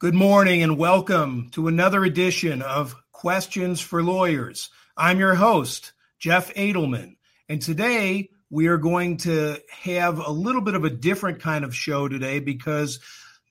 Good 0.00 0.14
morning 0.14 0.62
and 0.62 0.78
welcome 0.78 1.50
to 1.54 1.66
another 1.66 2.04
edition 2.04 2.62
of 2.62 2.94
Questions 3.10 3.80
for 3.80 4.00
Lawyers. 4.00 4.70
I'm 4.96 5.18
your 5.18 5.34
host, 5.34 5.92
Jeff 6.20 6.54
Adelman, 6.54 7.16
and 7.48 7.60
today 7.60 8.30
we 8.48 8.68
are 8.68 8.76
going 8.76 9.16
to 9.16 9.56
have 9.72 10.20
a 10.20 10.30
little 10.30 10.60
bit 10.60 10.76
of 10.76 10.84
a 10.84 10.90
different 10.90 11.40
kind 11.40 11.64
of 11.64 11.74
show 11.74 12.06
today 12.06 12.38
because 12.38 13.00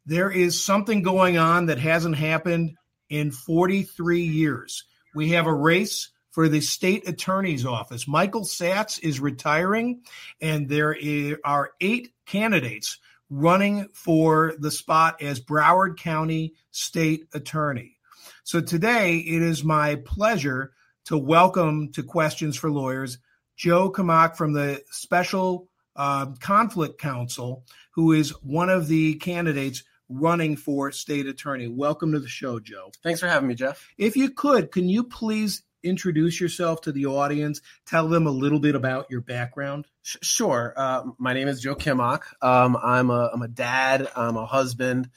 there 0.05 0.31
is 0.31 0.63
something 0.63 1.01
going 1.01 1.37
on 1.37 1.65
that 1.65 1.79
hasn't 1.79 2.15
happened 2.15 2.77
in 3.09 3.31
43 3.31 4.21
years. 4.21 4.85
We 5.13 5.31
have 5.31 5.47
a 5.47 5.53
race 5.53 6.11
for 6.31 6.47
the 6.47 6.61
state 6.61 7.09
attorney's 7.09 7.65
office. 7.65 8.07
Michael 8.07 8.45
Satz 8.45 9.03
is 9.03 9.19
retiring, 9.19 10.03
and 10.39 10.69
there 10.69 10.95
are 11.43 11.71
eight 11.81 12.13
candidates 12.25 12.99
running 13.29 13.87
for 13.93 14.53
the 14.59 14.71
spot 14.71 15.21
as 15.21 15.39
Broward 15.39 15.97
County 15.97 16.53
State 16.71 17.25
Attorney. 17.33 17.97
So 18.43 18.61
today 18.61 19.17
it 19.17 19.41
is 19.41 19.63
my 19.63 19.95
pleasure 20.05 20.71
to 21.05 21.17
welcome 21.17 21.91
to 21.93 22.03
Questions 22.03 22.55
for 22.55 22.69
Lawyers 22.71 23.17
Joe 23.55 23.91
Kimok 23.91 24.35
from 24.35 24.53
the 24.53 24.83
Special 24.91 25.67
uh, 25.95 26.27
Conflict 26.39 26.99
Counsel, 26.99 27.63
who 27.91 28.13
is 28.13 28.29
one 28.43 28.69
of 28.69 28.87
the 28.87 29.15
candidates 29.15 29.83
running 30.09 30.55
for 30.55 30.91
state 30.91 31.25
attorney. 31.25 31.67
Welcome 31.67 32.13
to 32.13 32.19
the 32.19 32.27
show, 32.27 32.59
Joe. 32.59 32.91
Thanks 33.03 33.19
for 33.19 33.27
having 33.27 33.49
me, 33.49 33.55
Jeff. 33.55 33.85
If 33.97 34.15
you 34.15 34.29
could, 34.29 34.71
can 34.71 34.87
you 34.87 35.03
please 35.03 35.63
introduce 35.83 36.39
yourself 36.39 36.81
to 36.81 36.91
the 36.91 37.05
audience? 37.05 37.61
Tell 37.85 38.07
them 38.07 38.27
a 38.27 38.31
little 38.31 38.59
bit 38.59 38.75
about 38.75 39.09
your 39.09 39.21
background. 39.21 39.85
Sure. 40.03 40.73
Uh, 40.75 41.03
my 41.17 41.33
name 41.33 41.47
is 41.47 41.61
Joe 41.61 41.75
Kimok. 41.75 42.23
Um, 42.41 42.77
I'm, 42.81 43.09
a, 43.09 43.29
I'm 43.33 43.41
a 43.41 43.47
dad. 43.47 44.07
I'm 44.15 44.37
a 44.37 44.45
husband. 44.45 45.09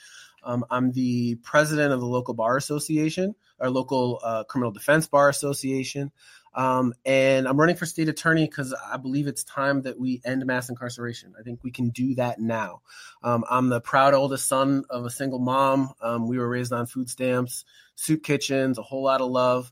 Um, 0.43 0.65
I'm 0.71 0.93
the 0.93 1.37
president 1.37 1.93
of 1.93 2.01
the 2.01 2.07
local 2.07 2.35
bar 2.35 2.57
association, 2.57 3.35
our 3.59 3.71
local 3.71 4.21
uh, 4.23 4.45
criminal 4.45 4.73
defense 4.73 5.07
bar 5.07 5.29
association. 5.29 6.13
Um, 6.53 6.95
and 7.05 7.47
I'm 7.47 7.59
running 7.59 7.77
for 7.77 7.87
state 7.87 8.09
attorney 8.09 8.45
because 8.45 8.75
I 8.75 8.97
believe 8.97 9.29
it's 9.29 9.45
time 9.45 9.83
that 9.83 10.01
we 10.01 10.21
end 10.25 10.45
mass 10.47 10.69
incarceration. 10.69 11.35
I 11.39 11.43
think 11.43 11.61
we 11.63 11.71
can 11.71 11.91
do 11.91 12.17
that 12.17 12.41
now. 12.41 12.83
Um, 13.23 13.45
I'm 13.49 13.69
the 13.69 13.81
proud 13.81 14.15
oldest 14.15 14.49
son 14.49 14.85
of 14.91 15.05
a 15.05 15.11
single 15.11 15.39
mom. 15.39 15.93
Um, 16.01 16.27
we 16.27 16.39
were 16.39 16.49
raised 16.49 16.73
on 16.73 16.87
food 16.87 17.09
stamps, 17.09 17.65
soup 17.95 18.25
kitchens, 18.25 18.79
a 18.79 18.83
whole 18.83 19.05
lot 19.05 19.21
of 19.21 19.31
love 19.31 19.71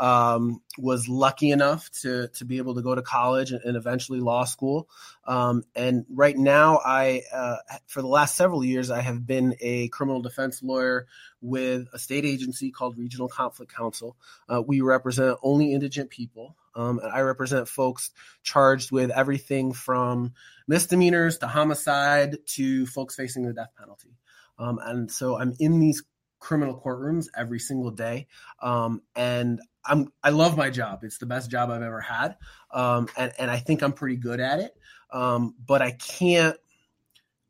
um, 0.00 0.62
was 0.78 1.08
lucky 1.08 1.50
enough 1.50 1.90
to 2.00 2.28
to 2.28 2.44
be 2.46 2.56
able 2.56 2.74
to 2.74 2.82
go 2.82 2.94
to 2.94 3.02
college 3.02 3.52
and, 3.52 3.62
and 3.62 3.76
eventually 3.76 4.18
law 4.18 4.44
school. 4.44 4.88
Um, 5.26 5.62
and 5.76 6.06
right 6.08 6.36
now, 6.36 6.80
I 6.84 7.22
uh, 7.32 7.56
for 7.86 8.00
the 8.00 8.08
last 8.08 8.34
several 8.34 8.64
years, 8.64 8.90
I 8.90 9.02
have 9.02 9.26
been 9.26 9.54
a 9.60 9.88
criminal 9.88 10.22
defense 10.22 10.62
lawyer 10.62 11.06
with 11.42 11.86
a 11.92 11.98
state 11.98 12.24
agency 12.24 12.70
called 12.70 12.96
Regional 12.96 13.28
Conflict 13.28 13.72
Counsel. 13.74 14.16
Uh, 14.48 14.62
we 14.66 14.80
represent 14.80 15.38
only 15.42 15.74
indigent 15.74 16.10
people. 16.10 16.56
Um, 16.74 17.00
and 17.00 17.12
I 17.12 17.20
represent 17.20 17.68
folks 17.68 18.10
charged 18.44 18.92
with 18.92 19.10
everything 19.10 19.72
from 19.72 20.34
misdemeanors 20.68 21.38
to 21.38 21.48
homicide 21.48 22.38
to 22.54 22.86
folks 22.86 23.16
facing 23.16 23.42
the 23.42 23.52
death 23.52 23.72
penalty. 23.76 24.16
Um, 24.56 24.78
and 24.80 25.10
so 25.10 25.36
I'm 25.36 25.54
in 25.58 25.80
these 25.80 26.04
criminal 26.38 26.80
courtrooms 26.80 27.26
every 27.36 27.58
single 27.58 27.90
day. 27.90 28.26
Um, 28.62 29.02
and 29.14 29.60
I'm 29.84 30.12
I 30.22 30.30
love 30.30 30.56
my 30.56 30.70
job. 30.70 31.04
It's 31.04 31.18
the 31.18 31.26
best 31.26 31.50
job 31.50 31.70
I've 31.70 31.82
ever 31.82 32.00
had, 32.00 32.36
um, 32.70 33.08
and 33.16 33.32
and 33.38 33.50
I 33.50 33.58
think 33.58 33.82
I'm 33.82 33.92
pretty 33.92 34.16
good 34.16 34.40
at 34.40 34.60
it. 34.60 34.76
Um, 35.12 35.54
but 35.66 35.82
I 35.82 35.92
can't 35.92 36.56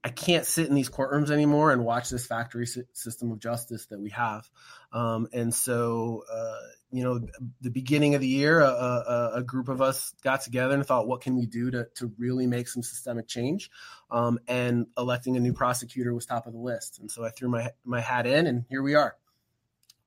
I 0.02 0.08
can't 0.08 0.46
sit 0.46 0.66
in 0.66 0.74
these 0.74 0.88
courtrooms 0.88 1.30
anymore 1.30 1.72
and 1.72 1.84
watch 1.84 2.08
this 2.08 2.26
factory 2.26 2.66
system 2.66 3.32
of 3.32 3.38
justice 3.38 3.86
that 3.86 4.00
we 4.00 4.10
have. 4.10 4.48
Um, 4.92 5.28
and 5.32 5.54
so, 5.54 6.24
uh, 6.32 6.56
you 6.90 7.04
know, 7.04 7.20
the 7.60 7.70
beginning 7.70 8.14
of 8.14 8.22
the 8.22 8.26
year, 8.26 8.60
a, 8.60 8.64
a, 8.64 9.30
a, 9.36 9.42
group 9.42 9.68
of 9.68 9.82
us 9.82 10.14
got 10.24 10.40
together 10.40 10.74
and 10.74 10.84
thought, 10.84 11.06
what 11.06 11.20
can 11.20 11.36
we 11.36 11.46
do 11.46 11.70
to, 11.70 11.86
to 11.96 12.10
really 12.18 12.46
make 12.46 12.66
some 12.66 12.82
systemic 12.82 13.28
change? 13.28 13.70
Um, 14.10 14.40
and 14.48 14.86
electing 14.96 15.36
a 15.36 15.40
new 15.40 15.52
prosecutor 15.52 16.14
was 16.14 16.24
top 16.24 16.46
of 16.46 16.54
the 16.54 16.58
list. 16.58 16.98
And 16.98 17.10
so 17.10 17.24
I 17.24 17.30
threw 17.30 17.48
my, 17.48 17.70
my 17.84 18.00
hat 18.00 18.26
in, 18.26 18.46
and 18.46 18.64
here 18.70 18.82
we 18.82 18.94
are. 18.94 19.16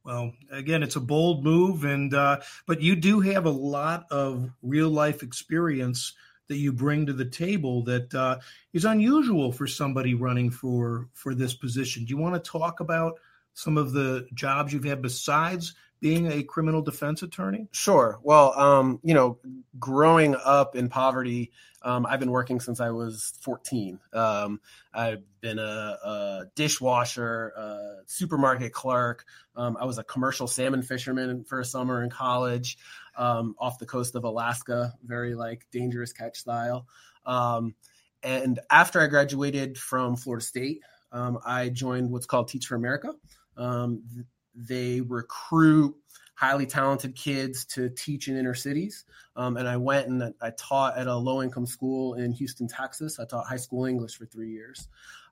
Well, 0.03 0.33
again, 0.51 0.83
it's 0.83 0.97
a 0.97 1.01
bold 1.01 1.43
move, 1.43 1.85
and 1.85 2.13
uh, 2.13 2.41
but 2.67 2.81
you 2.81 2.95
do 2.95 3.21
have 3.21 3.45
a 3.45 3.51
lot 3.51 4.05
of 4.11 4.51
real 4.61 4.89
life 4.89 5.23
experience 5.23 6.13
that 6.49 6.57
you 6.57 6.73
bring 6.73 7.05
to 7.05 7.13
the 7.13 7.25
table 7.25 7.83
that 7.85 8.13
uh, 8.13 8.39
is 8.73 8.83
unusual 8.83 9.53
for 9.53 9.65
somebody 9.65 10.13
running 10.13 10.49
for 10.49 11.07
for 11.13 11.33
this 11.33 11.53
position. 11.53 12.03
Do 12.03 12.09
you 12.09 12.17
want 12.17 12.35
to 12.35 12.51
talk 12.51 12.81
about 12.81 13.19
some 13.53 13.77
of 13.77 13.93
the 13.93 14.27
jobs 14.33 14.73
you've 14.73 14.83
had 14.83 15.01
besides 15.01 15.73
being 16.03 16.29
a 16.29 16.43
criminal 16.43 16.81
defense 16.81 17.23
attorney? 17.23 17.69
Sure. 17.71 18.19
Well, 18.21 18.59
um, 18.59 18.99
you 19.03 19.13
know, 19.13 19.39
growing 19.79 20.35
up 20.35 20.75
in 20.75 20.89
poverty, 20.89 21.53
um, 21.81 22.05
I've 22.05 22.19
been 22.19 22.29
working 22.29 22.59
since 22.59 22.81
I 22.81 22.89
was 22.89 23.31
14. 23.39 24.01
Um, 24.11 24.59
I've 24.93 25.23
been 25.39 25.59
a, 25.59 25.61
a 25.63 26.45
dishwasher, 26.55 27.53
a 27.55 27.95
supermarket 28.05 28.73
clerk. 28.73 29.23
Um, 29.55 29.77
I 29.79 29.85
was 29.85 29.97
a 29.97 30.03
commercial 30.03 30.45
salmon 30.45 30.81
fisherman 30.81 31.45
for 31.45 31.61
a 31.61 31.65
summer 31.65 32.03
in 32.03 32.09
college 32.09 32.77
um, 33.15 33.55
off 33.57 33.79
the 33.79 33.85
coast 33.85 34.15
of 34.15 34.25
Alaska, 34.25 34.93
very 35.05 35.35
like 35.35 35.65
dangerous 35.71 36.11
catch 36.11 36.37
style. 36.37 36.85
Um, 37.25 37.75
and 38.21 38.59
after 38.69 38.99
I 38.99 39.07
graduated 39.07 39.77
from 39.77 40.17
Florida 40.17 40.45
State, 40.45 40.81
I 41.13 41.69
joined 41.69 42.11
what's 42.11 42.25
called 42.25 42.49
Teach 42.49 42.65
for 42.65 42.75
America. 42.75 43.13
Um, 43.55 44.25
they 44.55 45.01
recruit 45.01 45.95
highly 46.35 46.65
talented 46.65 47.15
kids 47.15 47.63
to 47.65 47.89
teach 47.89 48.27
in 48.27 48.37
inner 48.37 48.53
cities. 48.53 49.05
Um, 49.35 49.57
and 49.57 49.67
I 49.67 49.77
went 49.77 50.07
and 50.07 50.33
I 50.41 50.51
taught 50.57 50.97
at 50.97 51.07
a 51.07 51.15
low 51.15 51.41
income 51.41 51.65
school 51.65 52.15
in 52.15 52.31
Houston, 52.33 52.67
Texas. 52.67 53.19
I 53.19 53.25
taught 53.25 53.47
high 53.47 53.57
school 53.57 53.85
English 53.85 54.17
for 54.17 54.25
three 54.25 54.51
years. 54.51 54.87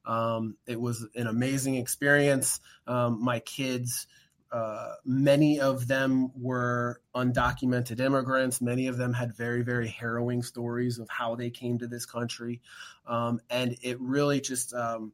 Um, 0.06 0.56
it 0.66 0.80
was 0.80 1.06
an 1.16 1.28
amazing 1.28 1.76
experience. 1.76 2.60
Um, 2.88 3.24
my 3.24 3.40
kids, 3.40 4.08
uh, 4.52 4.94
many 5.06 5.60
of 5.60 5.88
them 5.88 6.32
were 6.36 7.02
undocumented 7.16 8.00
immigrants. 8.00 8.62
Many 8.62 8.88
of 8.88 8.98
them 8.98 9.14
had 9.14 9.36
very, 9.36 9.62
very 9.62 9.88
harrowing 9.88 10.44
stories 10.44 10.98
of 10.98 11.10
how 11.10 11.36
they 11.36 11.50
came 11.50 11.78
to 11.80 11.88
this 11.88 12.06
country. 12.06 12.62
Um, 13.08 13.40
and 13.50 13.78
it 13.82 14.00
really 14.00 14.42
just, 14.42 14.74
um, 14.74 15.14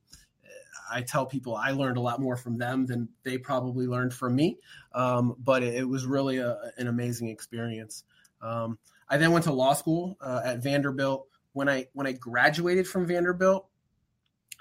I 0.91 1.01
tell 1.01 1.25
people 1.25 1.55
I 1.55 1.71
learned 1.71 1.97
a 1.97 2.01
lot 2.01 2.19
more 2.19 2.35
from 2.35 2.57
them 2.57 2.85
than 2.85 3.09
they 3.23 3.37
probably 3.37 3.87
learned 3.87 4.13
from 4.13 4.35
me. 4.35 4.57
Um, 4.93 5.35
but 5.39 5.63
it, 5.63 5.75
it, 5.75 5.83
was 5.83 6.05
really 6.05 6.37
a, 6.37 6.57
an 6.77 6.87
amazing 6.87 7.29
experience. 7.29 8.03
Um, 8.41 8.77
I 9.09 9.17
then 9.17 9.31
went 9.31 9.45
to 9.45 9.53
law 9.53 9.73
school 9.73 10.17
uh, 10.21 10.41
at 10.43 10.63
Vanderbilt. 10.63 11.27
When 11.53 11.69
I 11.69 11.87
when 11.93 12.05
I 12.05 12.11
graduated 12.11 12.87
from 12.87 13.07
Vanderbilt, 13.07 13.67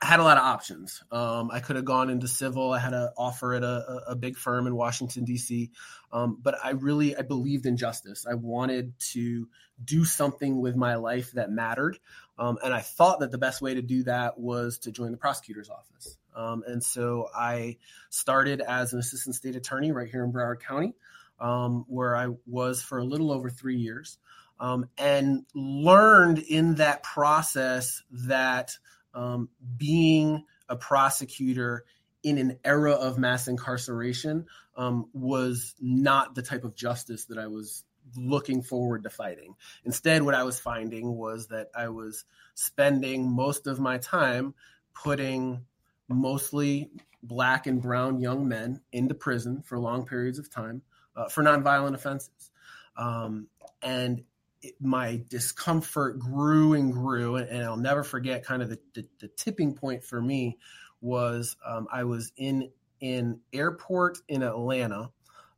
I 0.01 0.07
had 0.07 0.21
a 0.21 0.25
lot 0.25 0.37
of 0.37 0.45
options. 0.45 1.03
Um, 1.11 1.51
I 1.51 1.61
could 1.61 1.77
have 1.77 1.87
gone 1.87 2.11
into 2.11 2.29
civil. 2.29 2.73
I 2.73 2.79
had 2.79 2.93
an 2.93 3.09
offer 3.17 3.55
at 3.55 3.63
a, 3.63 4.03
a 4.09 4.17
big 4.17 4.37
firm 4.37 4.67
in 4.67 4.77
Washington 4.77 5.25
D.C., 5.25 5.71
um, 6.13 6.39
but 6.43 6.55
I 6.63 6.71
really 6.71 7.17
I 7.17 7.23
believed 7.23 7.65
in 7.65 7.79
justice. 7.79 8.27
I 8.31 8.35
wanted 8.35 8.99
to 9.13 9.49
do 9.83 10.05
something 10.05 10.61
with 10.61 10.77
my 10.77 10.97
life 10.97 11.33
that 11.33 11.51
mattered, 11.51 11.99
um, 12.39 12.59
and 12.63 12.75
I 12.75 12.81
thought 12.81 13.21
that 13.21 13.31
the 13.31 13.39
best 13.39 13.63
way 13.63 13.75
to 13.75 13.83
do 13.83 14.03
that 14.05 14.39
was 14.39 14.79
to 14.81 14.93
join 14.93 15.13
the 15.13 15.17
prosecutor's 15.17 15.71
office. 15.71 16.19
Um, 16.35 16.63
and 16.67 16.85
so 16.85 17.29
I 17.35 17.79
started 18.11 18.61
as 18.61 18.93
an 18.93 18.99
assistant 18.99 19.35
state 19.35 19.57
attorney 19.57 19.93
right 19.93 20.09
here 20.09 20.25
in 20.25 20.33
Broward 20.33 20.61
County, 20.61 20.95
um, 21.41 21.87
where 21.89 22.15
I 22.15 22.29
was 22.47 22.83
for 22.83 22.99
a 22.99 23.05
little 23.05 23.33
over 23.33 23.49
three 23.49 23.79
years, 23.79 24.19
um, 24.61 24.91
and 24.99 25.47
learned 25.55 26.39
in 26.39 26.75
that 26.77 27.03
process 27.03 28.03
that 28.11 28.77
um, 29.17 29.49
being 29.77 30.45
a 30.69 30.77
prosecutor 30.77 31.85
in 32.23 32.39
an 32.39 32.59
era 32.65 32.93
of 32.93 33.19
mass 33.19 33.49
incarceration 33.49 34.47
um, 34.77 35.09
was 35.13 35.75
not 35.81 36.35
the 36.35 36.43
type 36.43 36.65
of 36.65 36.75
justice 36.75 37.25
that 37.27 37.39
I 37.39 37.47
was 37.47 37.85
looking 38.17 38.63
forward 38.63 39.03
to 39.03 39.11
fighting. 39.11 39.55
Instead, 39.85 40.23
what 40.23 40.35
I 40.35 40.45
was 40.45 40.61
finding 40.61 41.17
was 41.17 41.49
that 41.49 41.71
I 41.75 41.89
was 41.89 42.25
spending 42.55 43.31
most 43.31 43.67
of 43.67 43.81
my 43.81 43.99
time 43.99 44.55
putting 44.95 45.65
mostly 46.09 46.91
black 47.23 47.67
and 47.67 47.83
brown 47.83 48.21
young 48.21 48.47
men 48.47 48.81
into 48.93 49.15
prison 49.15 49.63
for 49.63 49.79
long 49.79 50.07
periods 50.07 50.39
of 50.39 50.51
time 50.51 50.83
uh, 51.17 51.29
for 51.29 51.43
nonviolent 51.43 51.95
offenses. 51.95 52.51
Um, 52.97 53.49
and 53.83 54.23
my 54.81 55.23
discomfort 55.29 56.19
grew 56.19 56.75
and 56.75 56.93
grew. 56.93 57.37
And, 57.37 57.65
I'll 57.65 57.77
never 57.77 58.03
forget 58.03 58.45
kind 58.45 58.63
of 58.63 58.71
the, 58.71 58.79
the, 58.95 59.07
the 59.21 59.29
tipping 59.29 59.75
point 59.75 60.05
for 60.05 60.21
me 60.21 60.59
was 61.01 61.57
um, 61.65 61.87
I 61.93 62.05
was 62.05 62.33
in 62.37 62.71
in 63.01 63.41
airport 63.53 64.19
in 64.29 64.43
Atlanta, 64.43 65.11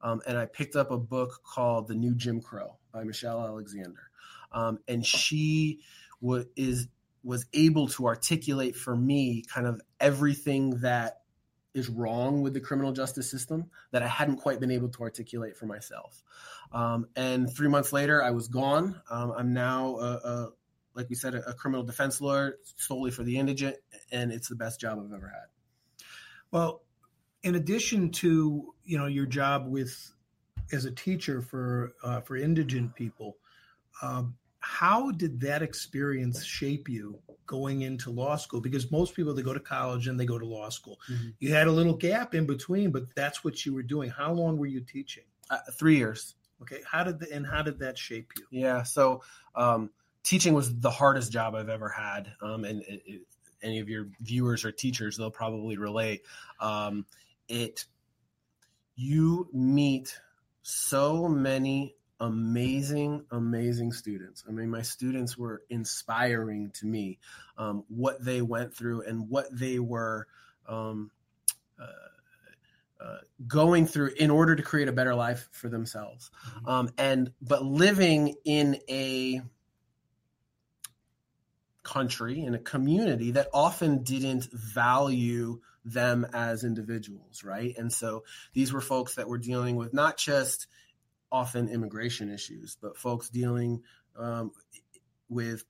um, 0.02 0.20
and 0.26 0.36
I 0.36 0.46
picked 0.46 0.74
up 0.74 0.90
a 0.90 0.98
book 0.98 1.40
called 1.44 1.86
The 1.86 1.94
New 1.94 2.14
Jim 2.14 2.40
Crow 2.40 2.76
by 2.92 3.04
Michelle 3.04 3.40
Alexander, 3.40 4.10
um, 4.52 4.78
and 4.88 5.06
she 5.06 5.80
is 6.56 6.88
was 7.22 7.46
able 7.52 7.88
to 7.88 8.06
articulate 8.06 8.76
for 8.76 8.96
me 8.96 9.42
kind 9.42 9.66
of 9.66 9.80
everything 10.00 10.80
that 10.80 11.20
is 11.74 11.88
wrong 11.88 12.42
with 12.42 12.54
the 12.54 12.60
criminal 12.60 12.92
justice 12.92 13.30
system 13.30 13.70
that 13.90 14.02
I 14.02 14.08
hadn't 14.08 14.36
quite 14.36 14.60
been 14.60 14.70
able 14.70 14.88
to 14.88 15.02
articulate 15.02 15.56
for 15.56 15.66
myself. 15.66 16.22
Um, 16.72 17.08
and 17.16 17.52
three 17.52 17.68
months 17.68 17.92
later, 17.92 18.22
I 18.22 18.30
was 18.30 18.48
gone. 18.48 19.00
Um, 19.10 19.32
I'm 19.36 19.52
now, 19.52 19.96
a, 19.96 20.12
a, 20.14 20.48
like 20.94 21.08
we 21.08 21.14
said, 21.14 21.34
a, 21.34 21.50
a, 21.50 21.54
criminal 21.54 21.82
defense 21.82 22.20
lawyer 22.20 22.56
solely 22.76 23.10
for 23.10 23.22
the 23.22 23.38
indigent, 23.38 23.76
and 24.12 24.32
it's 24.32 24.48
the 24.48 24.54
best 24.54 24.80
job 24.80 24.98
I've 25.02 25.12
ever 25.12 25.28
had. 25.28 26.06
Well, 26.50 26.82
in 27.42 27.54
addition 27.54 28.10
to 28.10 28.74
you 28.84 28.98
know 28.98 29.06
your 29.06 29.26
job 29.26 29.66
with 29.68 30.12
as 30.72 30.84
a 30.84 30.90
teacher 30.90 31.40
for 31.40 31.94
uh, 32.02 32.20
for 32.20 32.36
indigent 32.36 32.94
people, 32.94 33.36
um, 34.02 34.36
how 34.60 35.10
did 35.12 35.40
that 35.40 35.62
experience 35.62 36.44
shape 36.44 36.88
you 36.88 37.18
going 37.48 37.82
into 37.82 38.10
law 38.10 38.36
school? 38.36 38.60
Because 38.60 38.92
most 38.92 39.16
people 39.16 39.34
they 39.34 39.42
go 39.42 39.52
to 39.52 39.58
college 39.58 40.06
and 40.06 40.20
they 40.20 40.26
go 40.26 40.38
to 40.38 40.46
law 40.46 40.68
school. 40.68 41.00
Mm-hmm. 41.10 41.30
You 41.40 41.52
had 41.52 41.66
a 41.66 41.72
little 41.72 41.94
gap 41.94 42.36
in 42.36 42.46
between, 42.46 42.92
but 42.92 43.12
that's 43.16 43.42
what 43.42 43.66
you 43.66 43.74
were 43.74 43.82
doing. 43.82 44.10
How 44.10 44.32
long 44.32 44.56
were 44.56 44.66
you 44.66 44.80
teaching? 44.80 45.24
Uh, 45.50 45.58
three 45.72 45.96
years. 45.96 46.36
Okay. 46.62 46.80
How 46.88 47.02
did 47.02 47.18
the, 47.18 47.32
and 47.32 47.44
how 47.44 47.62
did 47.62 47.80
that 47.80 47.98
shape 47.98 48.30
you? 48.36 48.44
Yeah. 48.60 48.84
So 48.84 49.22
um, 49.56 49.90
teaching 50.22 50.54
was 50.54 50.78
the 50.78 50.90
hardest 50.90 51.32
job 51.32 51.56
I've 51.56 51.68
ever 51.68 51.88
had, 51.88 52.32
um, 52.40 52.64
and 52.64 52.82
it, 52.82 53.02
it, 53.04 53.20
any 53.62 53.80
of 53.80 53.88
your 53.88 54.06
viewers 54.20 54.64
or 54.64 54.70
teachers, 54.70 55.16
they'll 55.16 55.30
probably 55.30 55.76
relate. 55.76 56.22
Um, 56.60 57.06
it 57.48 57.84
you 58.94 59.48
meet 59.52 60.18
so 60.62 61.28
many 61.28 61.94
amazing, 62.20 63.24
amazing 63.30 63.92
students. 63.92 64.44
I 64.48 64.52
mean, 64.52 64.70
my 64.70 64.82
students 64.82 65.36
were 65.36 65.62
inspiring 65.68 66.70
to 66.74 66.86
me. 66.86 67.18
Um, 67.56 67.84
what 67.88 68.24
they 68.24 68.42
went 68.42 68.74
through 68.74 69.02
and 69.02 69.28
what 69.28 69.46
they 69.50 69.78
were 69.78 70.26
um, 70.68 71.10
uh, 71.80 73.04
uh, 73.04 73.18
going 73.46 73.86
through 73.86 74.10
in 74.18 74.30
order 74.30 74.56
to 74.56 74.62
create 74.62 74.88
a 74.88 74.92
better 74.92 75.14
life 75.14 75.48
for 75.52 75.68
themselves. 75.68 76.30
Mm-hmm. 76.56 76.68
Um, 76.68 76.90
and 76.98 77.32
but 77.40 77.64
living 77.64 78.34
in 78.44 78.78
a 78.88 79.42
country 81.88 82.44
in 82.44 82.54
a 82.54 82.58
community 82.58 83.30
that 83.30 83.48
often 83.54 84.02
didn't 84.02 84.44
value 84.52 85.60
them 85.86 86.26
as 86.34 86.62
individuals, 86.64 87.42
right? 87.42 87.74
And 87.78 87.90
so 87.90 88.24
these 88.52 88.72
were 88.72 88.82
folks 88.82 89.14
that 89.14 89.26
were 89.26 89.38
dealing 89.38 89.76
with 89.76 89.94
not 89.94 90.18
just 90.18 90.66
often 91.30 91.68
immigration 91.68 92.32
issues, 92.32 92.76
but 92.80 92.96
folks 92.96 93.28
dealing 93.28 93.82
um, 94.16 94.52
with 95.28 95.64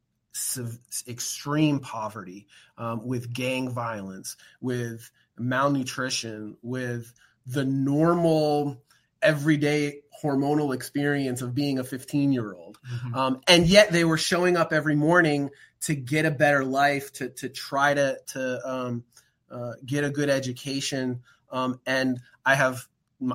extreme 1.08 1.81
poverty, 1.81 2.46
um, 2.76 3.06
with 3.06 3.32
gang 3.32 3.70
violence, 3.70 4.37
with 4.60 5.10
malnutrition, 5.38 6.56
with 6.62 7.12
the 7.46 7.64
normal 7.64 8.82
everyday 9.22 10.00
hormonal 10.22 10.75
experience 10.75 11.43
of 11.43 11.55
being 11.55 11.78
a 11.78 11.84
15 11.84 12.32
year 12.32 12.52
old. 12.52 12.78
Mm-hmm. 12.93 13.14
Um, 13.14 13.40
and 13.49 13.66
yet 13.66 13.90
they 13.90 14.05
were 14.05 14.19
showing 14.19 14.56
up 14.56 14.72
every 14.72 14.96
morning 14.96 15.50
to 15.82 15.94
get 15.94 16.25
a 16.25 16.31
better 16.31 16.64
life, 16.64 17.12
to, 17.14 17.28
to 17.31 17.49
try 17.49 17.94
to, 17.94 18.19
to 18.28 18.69
um, 18.69 19.05
uh, 19.50 19.72
get 19.84 20.05
a 20.05 20.10
good 20.10 20.28
education. 20.28 21.22
Um, 21.50 21.81
and 21.87 22.20
I 22.44 22.55
have 22.55 22.87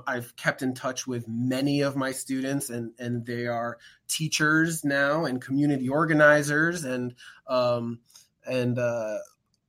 I've 0.08 0.36
kept 0.36 0.62
in 0.62 0.74
touch 0.74 1.06
with 1.06 1.28
many 1.28 1.82
of 1.82 1.96
my 1.96 2.12
students, 2.12 2.70
and 2.70 2.92
and 2.98 3.26
they 3.26 3.48
are 3.48 3.78
teachers 4.08 4.84
now, 4.84 5.26
and 5.26 5.42
community 5.42 5.90
organizers, 5.90 6.84
and 6.84 7.16
um, 7.48 8.00
and 8.46 8.78
uh, 8.80 9.18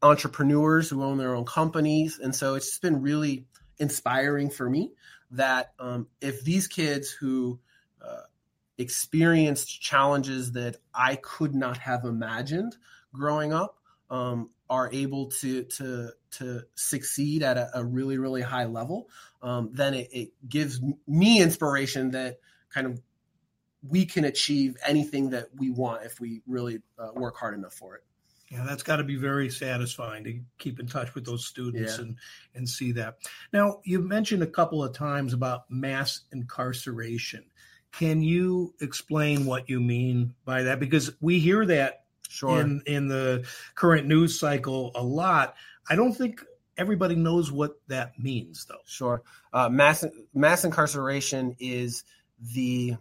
entrepreneurs 0.02 0.88
who 0.88 1.02
own 1.02 1.18
their 1.18 1.34
own 1.34 1.44
companies, 1.44 2.18
and 2.18 2.34
so 2.34 2.54
it's 2.54 2.78
been 2.78 3.02
really 3.02 3.46
inspiring 3.78 4.50
for 4.50 4.68
me 4.68 4.92
that 5.32 5.72
um, 5.80 6.06
if 6.20 6.44
these 6.44 6.68
kids 6.68 7.10
who 7.10 7.58
uh, 8.00 8.22
experienced 8.78 9.80
challenges 9.80 10.52
that 10.52 10.76
I 10.94 11.16
could 11.16 11.54
not 11.54 11.78
have 11.78 12.04
imagined 12.04 12.76
growing 13.12 13.52
up 13.52 13.78
um, 14.10 14.50
are 14.70 14.90
able 14.92 15.30
to 15.30 15.64
to 15.64 16.10
to 16.38 16.62
succeed 16.74 17.42
at 17.42 17.56
a, 17.56 17.70
a 17.74 17.84
really 17.84 18.18
really 18.18 18.42
high 18.42 18.64
level, 18.64 19.08
um, 19.42 19.70
then 19.72 19.94
it, 19.94 20.08
it, 20.12 20.32
gives 20.48 20.80
me 21.06 21.40
inspiration 21.40 22.10
that 22.12 22.38
kind 22.72 22.86
of 22.86 23.00
we 23.86 24.06
can 24.06 24.24
achieve 24.24 24.76
anything 24.86 25.30
that 25.30 25.48
we 25.56 25.70
want 25.70 26.04
if 26.04 26.20
we 26.20 26.42
really 26.46 26.80
uh, 26.98 27.10
work 27.14 27.36
hard 27.36 27.54
enough 27.54 27.74
for 27.74 27.96
it. 27.96 28.04
Yeah, 28.50 28.64
that's 28.64 28.82
got 28.82 28.96
to 28.96 29.04
be 29.04 29.16
very 29.16 29.50
satisfying 29.50 30.24
to 30.24 30.38
keep 30.58 30.78
in 30.78 30.86
touch 30.86 31.14
with 31.14 31.24
those 31.24 31.46
students 31.46 31.96
yeah. 31.96 32.04
and 32.04 32.16
and 32.54 32.68
see 32.68 32.92
that. 32.92 33.18
Now, 33.52 33.80
you've 33.84 34.04
mentioned 34.04 34.42
a 34.42 34.46
couple 34.46 34.84
of 34.84 34.94
times 34.94 35.32
about 35.32 35.70
mass 35.70 36.20
incarceration. 36.32 37.44
Can 37.92 38.22
you 38.22 38.74
explain 38.80 39.46
what 39.46 39.68
you 39.68 39.80
mean 39.80 40.34
by 40.44 40.64
that? 40.64 40.78
Because 40.78 41.12
we 41.20 41.38
hear 41.38 41.64
that 41.66 42.04
sure. 42.28 42.60
in 42.60 42.82
in 42.86 43.08
the 43.08 43.44
current 43.74 44.06
news 44.06 44.38
cycle 44.38 44.92
a 44.94 45.02
lot. 45.02 45.54
I 45.88 45.96
don't 45.96 46.12
think 46.12 46.44
everybody 46.76 47.14
knows 47.14 47.52
what 47.52 47.78
that 47.88 48.18
means, 48.18 48.66
though. 48.66 48.82
Sure. 48.84 49.22
Uh, 49.52 49.68
mass 49.68 50.04
mass 50.32 50.64
incarceration 50.64 51.56
is 51.58 52.04
the 52.40 52.96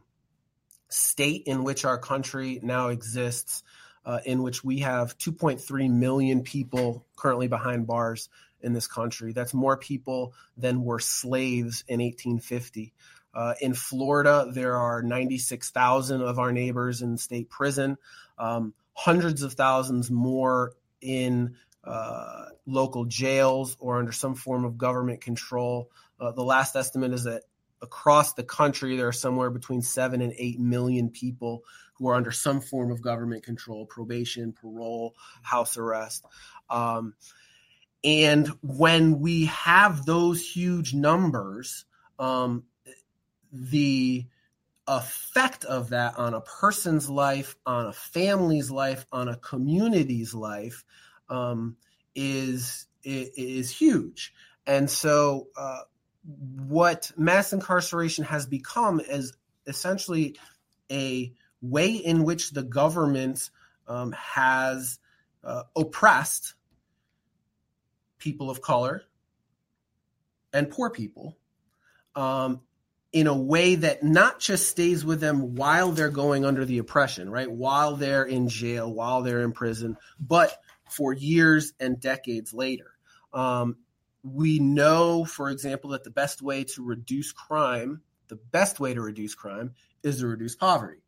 state 0.89 1.43
in 1.47 1.63
which 1.63 1.85
our 1.85 1.97
country 1.97 2.59
now 2.61 2.89
exists, 2.89 3.63
uh, 4.05 4.19
in 4.25 4.43
which 4.43 4.63
we 4.63 4.79
have 4.79 5.17
2.3 5.17 5.89
million 5.89 6.43
people 6.43 7.05
currently 7.15 7.47
behind 7.47 7.87
bars 7.87 8.29
in 8.61 8.73
this 8.73 8.87
country. 8.87 9.33
That's 9.33 9.53
more 9.53 9.77
people 9.77 10.33
than 10.55 10.83
were 10.83 10.99
slaves 10.99 11.83
in 11.87 11.99
1850. 11.99 12.93
Uh, 13.33 13.55
in 13.61 13.73
Florida, 13.73 14.47
there 14.51 14.75
are 14.77 15.01
96,000 15.01 16.21
of 16.21 16.37
our 16.37 16.51
neighbors 16.51 17.01
in 17.01 17.17
state 17.17 17.49
prison. 17.49 17.97
Um, 18.37 18.73
hundreds 18.93 19.41
of 19.41 19.53
thousands 19.53 20.11
more 20.11 20.73
in 21.01 21.55
uh, 21.83 22.45
local 22.65 23.05
jails 23.05 23.75
or 23.79 23.99
under 23.99 24.11
some 24.11 24.35
form 24.35 24.65
of 24.65 24.77
government 24.77 25.21
control. 25.21 25.89
Uh, 26.19 26.31
the 26.31 26.43
last 26.43 26.75
estimate 26.75 27.11
is 27.11 27.25
that 27.25 27.43
across 27.81 28.33
the 28.33 28.43
country, 28.43 28.95
there 28.95 29.07
are 29.07 29.11
somewhere 29.13 29.49
between 29.49 29.81
seven 29.81 30.21
and 30.21 30.33
eight 30.37 30.59
million 30.59 31.09
people 31.09 31.63
who 31.95 32.07
are 32.07 32.15
under 32.15 32.31
some 32.31 32.61
form 32.61 32.91
of 32.91 33.01
government 33.01 33.43
control, 33.43 33.85
probation, 33.85 34.53
parole, 34.53 35.13
house 35.41 35.77
arrest. 35.77 36.25
Um, 36.69 37.15
and 38.03 38.47
when 38.61 39.19
we 39.19 39.45
have 39.45 40.05
those 40.05 40.45
huge 40.45 40.93
numbers, 40.93 41.85
um, 42.19 42.63
the 43.51 44.25
effect 44.87 45.63
of 45.65 45.89
that 45.89 46.17
on 46.17 46.33
a 46.33 46.41
person's 46.41 47.09
life, 47.09 47.55
on 47.65 47.87
a 47.87 47.93
family's 47.93 48.71
life, 48.71 49.05
on 49.11 49.29
a 49.29 49.37
community's 49.37 50.33
life 50.33 50.83
um, 51.29 51.77
is 52.15 52.87
is 53.03 53.69
huge. 53.69 54.33
And 54.65 54.89
so, 54.89 55.47
uh, 55.57 55.81
what 56.23 57.11
mass 57.17 57.51
incarceration 57.51 58.23
has 58.25 58.45
become 58.45 58.99
is 59.01 59.33
essentially 59.67 60.37
a 60.91 61.33
way 61.61 61.91
in 61.91 62.23
which 62.23 62.51
the 62.51 62.63
government 62.63 63.49
um, 63.87 64.13
has 64.13 64.99
uh, 65.43 65.63
oppressed 65.75 66.53
people 68.19 68.49
of 68.49 68.61
color 68.61 69.03
and 70.53 70.69
poor 70.69 70.89
people 70.89 71.37
um, 72.15 72.61
in 73.11 73.27
a 73.27 73.35
way 73.35 73.75
that 73.75 74.03
not 74.03 74.39
just 74.39 74.69
stays 74.69 75.03
with 75.03 75.19
them 75.19 75.55
while 75.55 75.91
they're 75.91 76.09
going 76.09 76.45
under 76.45 76.63
the 76.63 76.77
oppression, 76.77 77.29
right? 77.29 77.51
While 77.51 77.95
they're 77.95 78.23
in 78.23 78.47
jail, 78.47 78.91
while 78.91 79.21
they're 79.21 79.41
in 79.41 79.51
prison, 79.51 79.97
but 80.19 80.57
for 80.89 81.13
years 81.13 81.73
and 81.79 81.99
decades 81.99 82.53
later. 82.53 82.91
Um, 83.33 83.77
we 84.23 84.59
know, 84.59 85.25
for 85.25 85.49
example, 85.49 85.91
that 85.91 86.03
the 86.03 86.09
best 86.09 86.41
way 86.41 86.63
to 86.63 86.83
reduce 86.83 87.31
crime, 87.31 88.01
the 88.29 88.35
best 88.35 88.79
way 88.79 88.93
to 88.93 89.01
reduce 89.01 89.35
crime 89.35 89.73
is 90.01 90.19
to 90.19 90.27
reduce 90.27 90.55
poverty. 90.55 91.01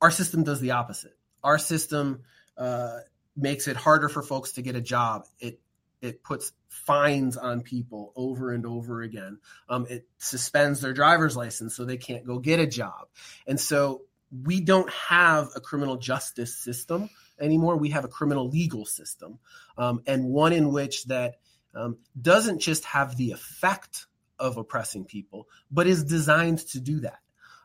Our 0.00 0.10
system 0.10 0.42
does 0.42 0.60
the 0.60 0.72
opposite. 0.72 1.16
Our 1.44 1.58
system 1.58 2.22
uh, 2.56 2.98
makes 3.36 3.68
it 3.68 3.76
harder 3.76 4.08
for 4.08 4.22
folks 4.22 4.52
to 4.52 4.62
get 4.62 4.76
a 4.76 4.80
job. 4.80 5.26
It 5.38 5.60
it 6.00 6.24
puts 6.24 6.52
fines 6.68 7.36
on 7.36 7.60
people 7.60 8.12
over 8.16 8.50
and 8.52 8.66
over 8.66 9.02
again. 9.02 9.38
Um, 9.68 9.86
it 9.88 10.08
suspends 10.18 10.80
their 10.80 10.92
driver's 10.92 11.36
license 11.36 11.76
so 11.76 11.84
they 11.84 11.96
can't 11.96 12.26
go 12.26 12.40
get 12.40 12.58
a 12.58 12.66
job. 12.66 13.06
And 13.46 13.60
so 13.60 14.02
we 14.32 14.60
don't 14.60 14.90
have 14.90 15.50
a 15.54 15.60
criminal 15.60 15.96
justice 15.98 16.58
system 16.58 17.08
anymore. 17.42 17.76
We 17.76 17.90
have 17.90 18.04
a 18.04 18.08
criminal 18.08 18.48
legal 18.48 18.86
system, 18.86 19.38
um, 19.76 20.02
and 20.06 20.24
one 20.24 20.52
in 20.52 20.72
which 20.72 21.04
that 21.06 21.36
um, 21.74 21.98
doesn't 22.20 22.60
just 22.60 22.84
have 22.84 23.16
the 23.16 23.32
effect 23.32 24.06
of 24.38 24.56
oppressing 24.56 25.04
people, 25.04 25.48
but 25.70 25.86
is 25.86 26.04
designed 26.04 26.58
to 26.58 26.80
do 26.80 27.00
that. 27.00 27.18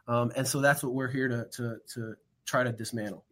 Um, 0.07 0.31
and 0.36 0.48
so 0.48 0.62
that's 0.62 0.84
what 0.84 0.93
we're 0.93 1.12
here 1.12 1.27
to, 1.27 1.46
to, 1.53 1.77
to 1.93 2.15
try 2.46 2.63
to 2.63 2.72
dismantle. 2.72 3.25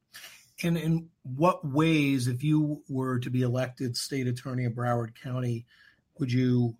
And 0.63 0.77
in 0.77 1.09
what 1.23 1.65
ways, 1.67 2.27
if 2.27 2.43
you 2.43 2.81
were 2.87 3.19
to 3.19 3.29
be 3.29 3.41
elected 3.41 3.97
state 3.97 4.27
attorney 4.27 4.65
of 4.65 4.73
Broward 4.73 5.15
County, 5.21 5.65
would 6.17 6.31
you 6.31 6.75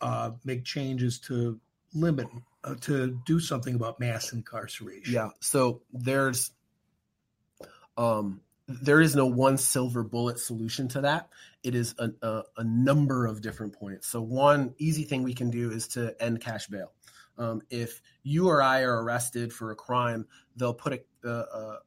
uh, 0.00 0.32
make 0.44 0.64
changes 0.64 1.18
to 1.20 1.58
limit 1.94 2.28
uh, 2.62 2.74
to 2.82 3.18
do 3.24 3.40
something 3.40 3.74
about 3.74 3.98
mass 4.00 4.32
incarceration? 4.32 5.14
Yeah. 5.14 5.30
So 5.40 5.82
there's 5.92 6.50
um 7.96 8.42
there 8.68 9.00
is 9.00 9.14
no 9.14 9.26
one 9.26 9.58
silver 9.58 10.02
bullet 10.02 10.38
solution 10.38 10.88
to 10.88 11.02
that. 11.02 11.28
It 11.62 11.74
is 11.74 11.94
a, 11.98 12.10
a, 12.22 12.42
a 12.58 12.64
number 12.64 13.26
of 13.26 13.40
different 13.40 13.74
points. 13.74 14.08
So 14.08 14.20
one 14.20 14.74
easy 14.78 15.04
thing 15.04 15.22
we 15.22 15.34
can 15.34 15.50
do 15.50 15.70
is 15.70 15.88
to 15.88 16.14
end 16.20 16.40
cash 16.40 16.66
bail. 16.66 16.92
Um, 17.38 17.62
if 17.70 18.00
you 18.22 18.48
or 18.48 18.62
I 18.62 18.82
are 18.82 19.02
arrested 19.02 19.52
for 19.52 19.70
a 19.70 19.76
crime, 19.76 20.26
they'll 20.56 20.74
put 20.74 20.94
a, 20.94 21.28
a, 21.28 21.78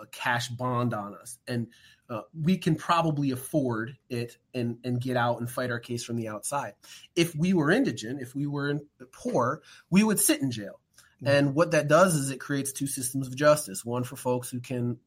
a 0.00 0.06
cash 0.10 0.48
bond 0.48 0.94
on 0.94 1.14
us, 1.14 1.38
and 1.46 1.68
uh, 2.08 2.22
we 2.40 2.56
can 2.56 2.76
probably 2.76 3.30
afford 3.30 3.96
it 4.08 4.38
and 4.54 4.78
and 4.84 5.00
get 5.00 5.16
out 5.16 5.40
and 5.40 5.50
fight 5.50 5.70
our 5.70 5.80
case 5.80 6.02
from 6.02 6.16
the 6.16 6.28
outside. 6.28 6.74
If 7.14 7.34
we 7.34 7.52
were 7.52 7.70
indigent, 7.70 8.22
if 8.22 8.34
we 8.34 8.46
were 8.46 8.80
poor, 9.12 9.60
we 9.90 10.02
would 10.02 10.18
sit 10.18 10.40
in 10.40 10.50
jail. 10.50 10.80
Mm-hmm. 11.16 11.28
And 11.28 11.54
what 11.54 11.72
that 11.72 11.88
does 11.88 12.14
is 12.14 12.30
it 12.30 12.40
creates 12.40 12.72
two 12.72 12.86
systems 12.86 13.26
of 13.26 13.36
justice: 13.36 13.84
one 13.84 14.04
for 14.04 14.16
folks 14.16 14.48
who 14.48 14.60
can 14.60 14.98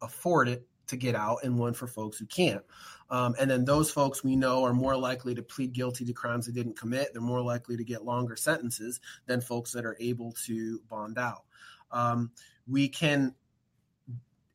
afford 0.00 0.48
it 0.48 0.66
to 0.88 0.96
get 0.96 1.14
out, 1.14 1.38
and 1.42 1.58
one 1.58 1.74
for 1.74 1.86
folks 1.86 2.18
who 2.18 2.26
can't. 2.26 2.62
Um, 3.10 3.34
and 3.38 3.50
then 3.50 3.64
those 3.64 3.90
folks 3.90 4.22
we 4.22 4.36
know 4.36 4.64
are 4.64 4.72
more 4.72 4.96
likely 4.96 5.34
to 5.34 5.42
plead 5.42 5.72
guilty 5.72 6.04
to 6.04 6.12
crimes 6.12 6.46
they 6.46 6.52
didn't 6.52 6.78
commit. 6.78 7.08
They're 7.12 7.22
more 7.22 7.42
likely 7.42 7.76
to 7.76 7.84
get 7.84 8.04
longer 8.04 8.36
sentences 8.36 9.00
than 9.26 9.40
folks 9.40 9.72
that 9.72 9.84
are 9.84 9.96
able 10.00 10.32
to 10.46 10.80
bond 10.88 11.18
out. 11.18 11.44
Um, 11.90 12.30
we 12.68 12.88
can 12.88 13.34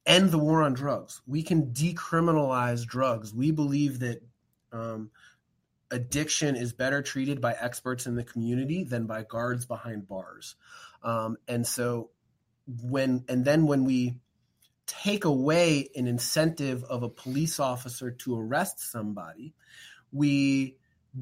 end 0.06 0.32
the 0.32 0.38
war 0.38 0.64
on 0.64 0.74
drugs. 0.74 1.22
We 1.28 1.44
can 1.44 1.68
decriminalize 1.68 2.86
drugs. 2.86 3.34
We 3.34 3.52
believe 3.52 4.00
that 4.00 4.22
um, 4.72 5.12
addiction 5.90 6.56
is 6.56 6.74
better 6.74 7.02
treated 7.02 7.42
by 7.42 7.56
experts 7.60 8.08
in 8.08 8.16
the 8.16 8.24
community 8.24 8.84
than 8.84 9.06
by 9.06 9.24
guards 9.24 9.66
behind 9.66 10.08
bars. 10.08 10.56
Um, 11.04 11.38
and 11.48 11.66
so 11.66 12.10
when 12.84 13.26
and 13.28 13.44
then 13.44 13.66
when 13.66 13.86
we 13.86 14.16
take 14.92 15.24
away 15.24 15.90
an 15.96 16.06
incentive 16.06 16.84
of 16.84 17.02
a 17.02 17.10
police 17.10 17.62
officer 17.62 18.12
to 18.12 18.38
arrest 18.38 18.92
somebody, 18.92 19.54
we 20.12 20.76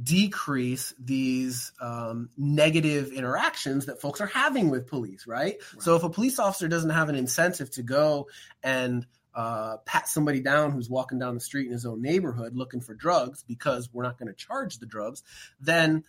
decrease 0.04 0.92
these 1.00 1.72
um, 1.80 2.30
negative 2.36 3.12
interactions 3.12 3.86
that 3.86 4.02
folks 4.02 4.22
are 4.22 4.28
having 4.28 4.70
with 4.72 4.88
police, 4.88 5.28
right? 5.28 5.58
right? 5.74 5.82
So 5.84 5.96
if 5.96 6.04
a 6.04 6.10
police 6.10 6.40
officer 6.40 6.68
doesn't 6.68 6.90
have 6.90 7.10
an 7.10 7.16
incentive 7.16 7.70
to 7.72 7.84
go 7.84 8.28
and 8.64 9.06
uh, 9.36 9.78
pat 9.86 10.08
somebody 10.08 10.42
down 10.42 10.72
who's 10.72 10.90
walking 10.90 11.20
down 11.20 11.36
the 11.36 11.40
street 11.40 11.68
in 11.68 11.72
his 11.72 11.86
own 11.86 12.02
neighborhood 12.02 12.56
looking 12.56 12.82
for 12.82 12.96
drugs 12.96 13.44
because 13.48 13.88
we're 13.94 14.04
not 14.04 14.18
going 14.18 14.28
to 14.28 14.34
charge 14.34 14.80
the 14.80 14.88
drugs, 14.88 15.22
then 15.62 16.04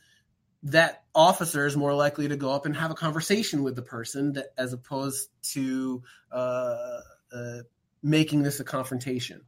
that 0.63 1.03
officer 1.15 1.67
is 1.67 1.77
more 1.77 1.95
likely 1.95 2.29
to 2.29 2.37
go 2.37 2.53
up 2.53 2.65
and 2.65 2.75
have 2.75 2.91
a 2.91 2.95
conversation 2.95 3.63
with 3.63 3.77
the 3.77 3.83
person 3.83 4.33
that, 4.33 4.47
as 4.57 4.73
opposed 4.73 5.29
to 5.43 6.03
uh, 6.33 7.01
uh, 7.33 7.61
making 8.03 8.43
this 8.43 8.61
a 8.61 8.65
confrontation. 8.65 9.43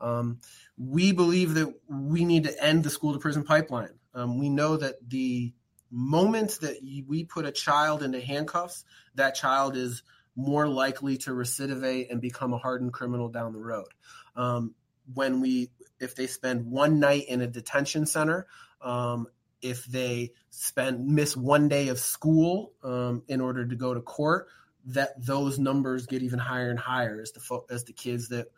Um, 0.00 0.40
we 0.76 1.12
believe 1.12 1.54
that 1.54 1.72
we 1.88 2.24
need 2.24 2.44
to 2.44 2.64
end 2.64 2.84
the 2.84 2.90
school 2.90 3.12
to 3.12 3.18
prison 3.18 3.44
pipeline. 3.44 3.94
Um, 4.14 4.38
we 4.38 4.48
know 4.48 4.76
that 4.76 4.96
the 5.08 5.52
moment 5.90 6.58
that 6.60 6.78
we 7.06 7.24
put 7.24 7.44
a 7.44 7.52
child 7.52 8.02
into 8.02 8.20
handcuffs, 8.20 8.84
that 9.14 9.34
child 9.34 9.76
is 9.76 10.02
more 10.34 10.66
likely 10.66 11.18
to 11.18 11.30
recidivate 11.30 12.10
and 12.10 12.20
become 12.20 12.52
a 12.52 12.58
hardened 12.58 12.92
criminal 12.92 13.28
down 13.28 13.52
the 13.52 13.58
road. 13.58 13.88
Um, 14.34 14.74
when 15.12 15.40
we, 15.40 15.70
if 16.00 16.14
they 16.14 16.26
spend 16.26 16.66
one 16.66 17.00
night 17.00 17.26
in 17.28 17.40
a 17.42 17.46
detention 17.46 18.06
center, 18.06 18.46
um, 18.80 19.26
if 19.60 19.84
they 19.84 20.32
spend 20.50 21.06
miss 21.06 21.36
one 21.36 21.68
day 21.68 21.88
of 21.88 21.98
school 21.98 22.72
um, 22.82 23.22
in 23.28 23.40
order 23.40 23.66
to 23.66 23.76
go 23.76 23.94
to 23.94 24.00
court, 24.00 24.48
that 24.86 25.14
those 25.24 25.58
numbers 25.58 26.06
get 26.06 26.22
even 26.22 26.38
higher 26.38 26.70
and 26.70 26.78
higher 26.78 27.20
as 27.20 27.32
the 27.32 27.40
fo- 27.40 27.66
as 27.70 27.84
the 27.84 27.92
kids 27.92 28.28
that 28.28 28.48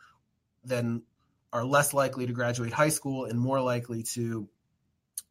then 0.65 1.03
are 1.53 1.65
less 1.65 1.93
likely 1.95 2.27
to 2.27 2.33
graduate 2.33 2.73
high 2.73 2.89
school 2.89 3.27
and 3.27 3.39
more 3.39 3.61
likely 3.61 4.03
to 4.03 4.49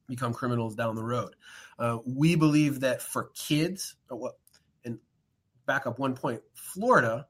become 0.08 0.34
criminals 0.34 0.76
down 0.76 0.96
the 0.96 1.04
road. 1.04 1.36
Uh, 1.78 1.98
we 2.06 2.36
believe 2.36 2.82
that 2.82 3.02
for 3.02 3.32
kids, 3.36 3.96
uh, 4.12 4.16
and 4.86 5.00
back 5.66 5.88
up 5.88 6.00
one 6.00 6.16
point, 6.16 6.42
Florida 6.54 7.28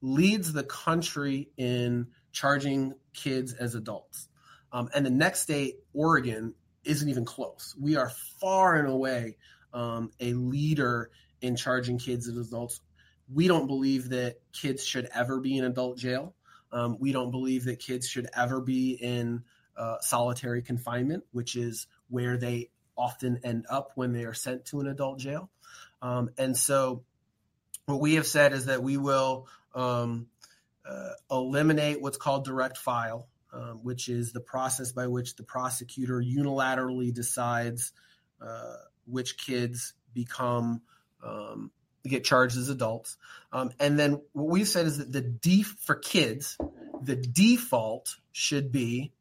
leads 0.00 0.52
the 0.52 0.62
country 0.62 1.50
in 1.56 2.06
charging 2.32 2.94
kids 3.12 3.52
as 3.52 3.74
adults. 3.74 4.28
Um, 4.72 4.88
and 4.94 5.04
the 5.04 5.10
next 5.10 5.40
state, 5.40 5.76
Oregon, 5.92 6.54
isn't 6.84 7.08
even 7.08 7.24
close. 7.24 7.74
We 7.78 7.96
are 7.96 8.10
far 8.40 8.76
and 8.76 8.88
away 8.88 9.36
um, 9.74 10.10
a 10.20 10.32
leader 10.32 11.10
in 11.42 11.56
charging 11.56 11.98
kids 11.98 12.28
as 12.28 12.36
adults 12.36 12.80
we 13.32 13.48
don't 13.48 13.66
believe 13.66 14.10
that 14.10 14.36
kids 14.52 14.84
should 14.84 15.08
ever 15.14 15.40
be 15.40 15.56
in 15.56 15.64
adult 15.64 15.98
jail. 15.98 16.34
Um, 16.72 16.96
we 16.98 17.12
don't 17.12 17.30
believe 17.30 17.64
that 17.64 17.78
kids 17.78 18.08
should 18.08 18.28
ever 18.36 18.60
be 18.60 18.92
in 18.92 19.44
uh, 19.76 19.96
solitary 20.00 20.62
confinement, 20.62 21.24
which 21.32 21.56
is 21.56 21.86
where 22.08 22.36
they 22.36 22.70
often 22.96 23.40
end 23.44 23.66
up 23.68 23.92
when 23.94 24.12
they 24.12 24.24
are 24.24 24.34
sent 24.34 24.66
to 24.66 24.80
an 24.80 24.86
adult 24.86 25.18
jail. 25.18 25.50
Um, 26.02 26.30
and 26.38 26.56
so, 26.56 27.04
what 27.86 28.00
we 28.00 28.14
have 28.14 28.26
said 28.26 28.52
is 28.52 28.66
that 28.66 28.82
we 28.82 28.96
will 28.96 29.48
um, 29.74 30.26
uh, 30.88 31.10
eliminate 31.30 32.00
what's 32.00 32.18
called 32.18 32.44
direct 32.44 32.78
file, 32.78 33.28
um, 33.52 33.80
which 33.82 34.08
is 34.08 34.32
the 34.32 34.40
process 34.40 34.92
by 34.92 35.06
which 35.06 35.36
the 35.36 35.42
prosecutor 35.42 36.20
unilaterally 36.20 37.12
decides 37.12 37.92
uh, 38.40 38.76
which 39.06 39.36
kids 39.36 39.94
become 40.14 40.82
um, 41.24 41.70
get 42.04 42.24
charged 42.24 42.56
as 42.56 42.68
adults. 42.68 43.16
Um, 43.52 43.72
and 43.78 43.98
then 43.98 44.20
what 44.32 44.48
we've 44.48 44.68
said 44.68 44.86
is 44.86 44.98
that 44.98 45.12
the 45.12 45.20
def 45.20 45.76
for 45.80 45.94
kids, 45.94 46.56
the 47.02 47.16
default 47.16 48.16
should 48.32 48.72
be 48.72 49.12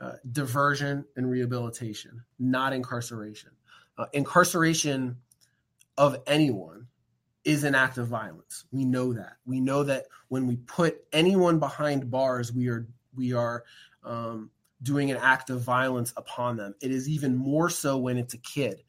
uh, 0.00 0.12
diversion 0.30 1.04
and 1.16 1.30
rehabilitation, 1.30 2.24
not 2.38 2.72
incarceration. 2.72 3.50
Uh, 3.96 4.06
incarceration 4.12 5.18
of 5.96 6.16
anyone 6.26 6.88
is 7.44 7.64
an 7.64 7.74
act 7.74 7.98
of 7.98 8.08
violence. 8.08 8.64
We 8.72 8.84
know 8.84 9.12
that. 9.12 9.36
We 9.44 9.60
know 9.60 9.84
that 9.84 10.06
when 10.28 10.46
we 10.46 10.56
put 10.56 11.04
anyone 11.12 11.58
behind 11.58 12.10
bars, 12.10 12.52
we 12.52 12.68
are 12.68 12.86
we 13.14 13.34
are 13.34 13.64
um, 14.02 14.50
doing 14.82 15.10
an 15.10 15.16
act 15.18 15.50
of 15.50 15.60
violence 15.60 16.12
upon 16.16 16.56
them. 16.56 16.74
It 16.80 16.90
is 16.90 17.08
even 17.08 17.36
more 17.36 17.70
so 17.70 17.98
when 17.98 18.16
it's 18.16 18.34
a 18.34 18.38
kid, 18.38 18.82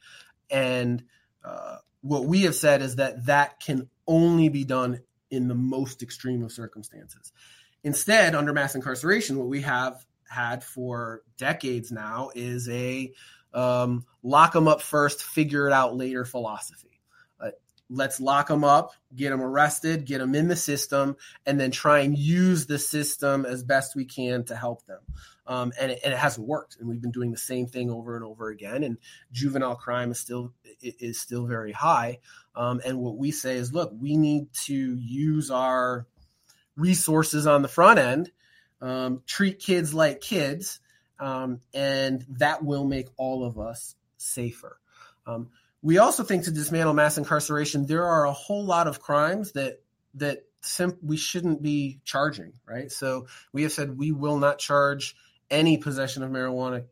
and 0.49 1.03
uh, 1.43 1.77
what 2.05 2.25
we 2.25 2.43
have 2.43 2.53
said 2.53 2.83
is 2.83 2.97
that 2.97 3.25
that 3.25 3.59
can 3.59 3.89
only 4.07 4.47
be 4.47 4.63
done 4.63 5.01
in 5.31 5.47
the 5.47 5.55
most 5.55 6.03
extreme 6.03 6.43
of 6.43 6.51
circumstances. 6.51 7.33
Instead, 7.83 8.35
under 8.35 8.53
mass 8.53 8.75
incarceration, 8.75 9.39
what 9.39 9.47
we 9.47 9.61
have 9.61 10.05
had 10.29 10.63
for 10.63 11.23
decades 11.37 11.91
now 11.91 12.29
is 12.35 12.69
a 12.69 13.11
um, 13.55 14.05
lock 14.21 14.53
them 14.53 14.67
up 14.67 14.81
first, 14.81 15.23
figure 15.23 15.67
it 15.67 15.73
out 15.73 15.95
later 15.95 16.25
philosophy. 16.25 16.94
Let's 17.89 18.19
lock 18.19 18.47
them 18.47 18.63
up, 18.63 18.93
get 19.15 19.29
them 19.29 19.41
arrested, 19.41 20.05
get 20.05 20.19
them 20.19 20.35
in 20.35 20.47
the 20.47 20.55
system, 20.55 21.17
and 21.45 21.59
then 21.59 21.71
try 21.71 21.99
and 21.99 22.17
use 22.17 22.65
the 22.65 22.79
system 22.79 23.45
as 23.45 23.63
best 23.63 23.95
we 23.95 24.05
can 24.05 24.43
to 24.45 24.55
help 24.55 24.85
them 24.85 25.01
um, 25.47 25.71
and, 25.79 25.91
it, 25.91 25.99
and 26.03 26.13
it 26.13 26.17
hasn't 26.17 26.47
worked. 26.47 26.77
And 26.79 26.89
we've 26.89 27.01
been 27.01 27.11
doing 27.11 27.31
the 27.31 27.37
same 27.37 27.67
thing 27.67 27.89
over 27.89 28.15
and 28.15 28.25
over 28.25 28.49
again. 28.49 28.83
And 28.83 28.97
juvenile 29.31 29.75
crime 29.75 30.11
is 30.11 30.19
still 30.19 30.53
is 30.81 31.19
still 31.19 31.45
very 31.45 31.71
high. 31.71 32.19
Um, 32.55 32.81
and 32.85 32.99
what 32.99 33.17
we 33.17 33.31
say 33.31 33.55
is, 33.55 33.73
look, 33.73 33.91
we 33.97 34.17
need 34.17 34.51
to 34.65 34.95
use 34.95 35.51
our 35.51 36.07
resources 36.75 37.47
on 37.47 37.61
the 37.61 37.67
front 37.67 37.99
end, 37.99 38.31
um, 38.81 39.21
treat 39.25 39.59
kids 39.59 39.93
like 39.93 40.21
kids, 40.21 40.79
um, 41.19 41.61
and 41.73 42.25
that 42.29 42.63
will 42.63 42.85
make 42.85 43.07
all 43.17 43.45
of 43.45 43.59
us 43.59 43.95
safer. 44.17 44.79
Um, 45.25 45.49
we 45.85 45.99
also 45.99 46.23
think 46.23 46.45
to 46.45 46.51
dismantle 46.51 46.95
mass 46.95 47.19
incarceration, 47.19 47.85
there 47.85 48.07
are 48.07 48.25
a 48.25 48.33
whole 48.33 48.65
lot 48.65 48.87
of 48.87 48.99
crimes 48.99 49.51
that 49.51 49.83
that 50.15 50.39
sim- 50.61 50.97
we 51.03 51.15
shouldn't 51.15 51.61
be 51.61 51.99
charging, 52.03 52.53
right? 52.67 52.91
So 52.91 53.27
we 53.53 53.61
have 53.61 53.71
said 53.71 53.95
we 53.95 54.11
will 54.11 54.39
not 54.39 54.57
charge 54.57 55.15
any 55.51 55.77
possession 55.77 56.23
of 56.23 56.31
marijuana 56.31 56.85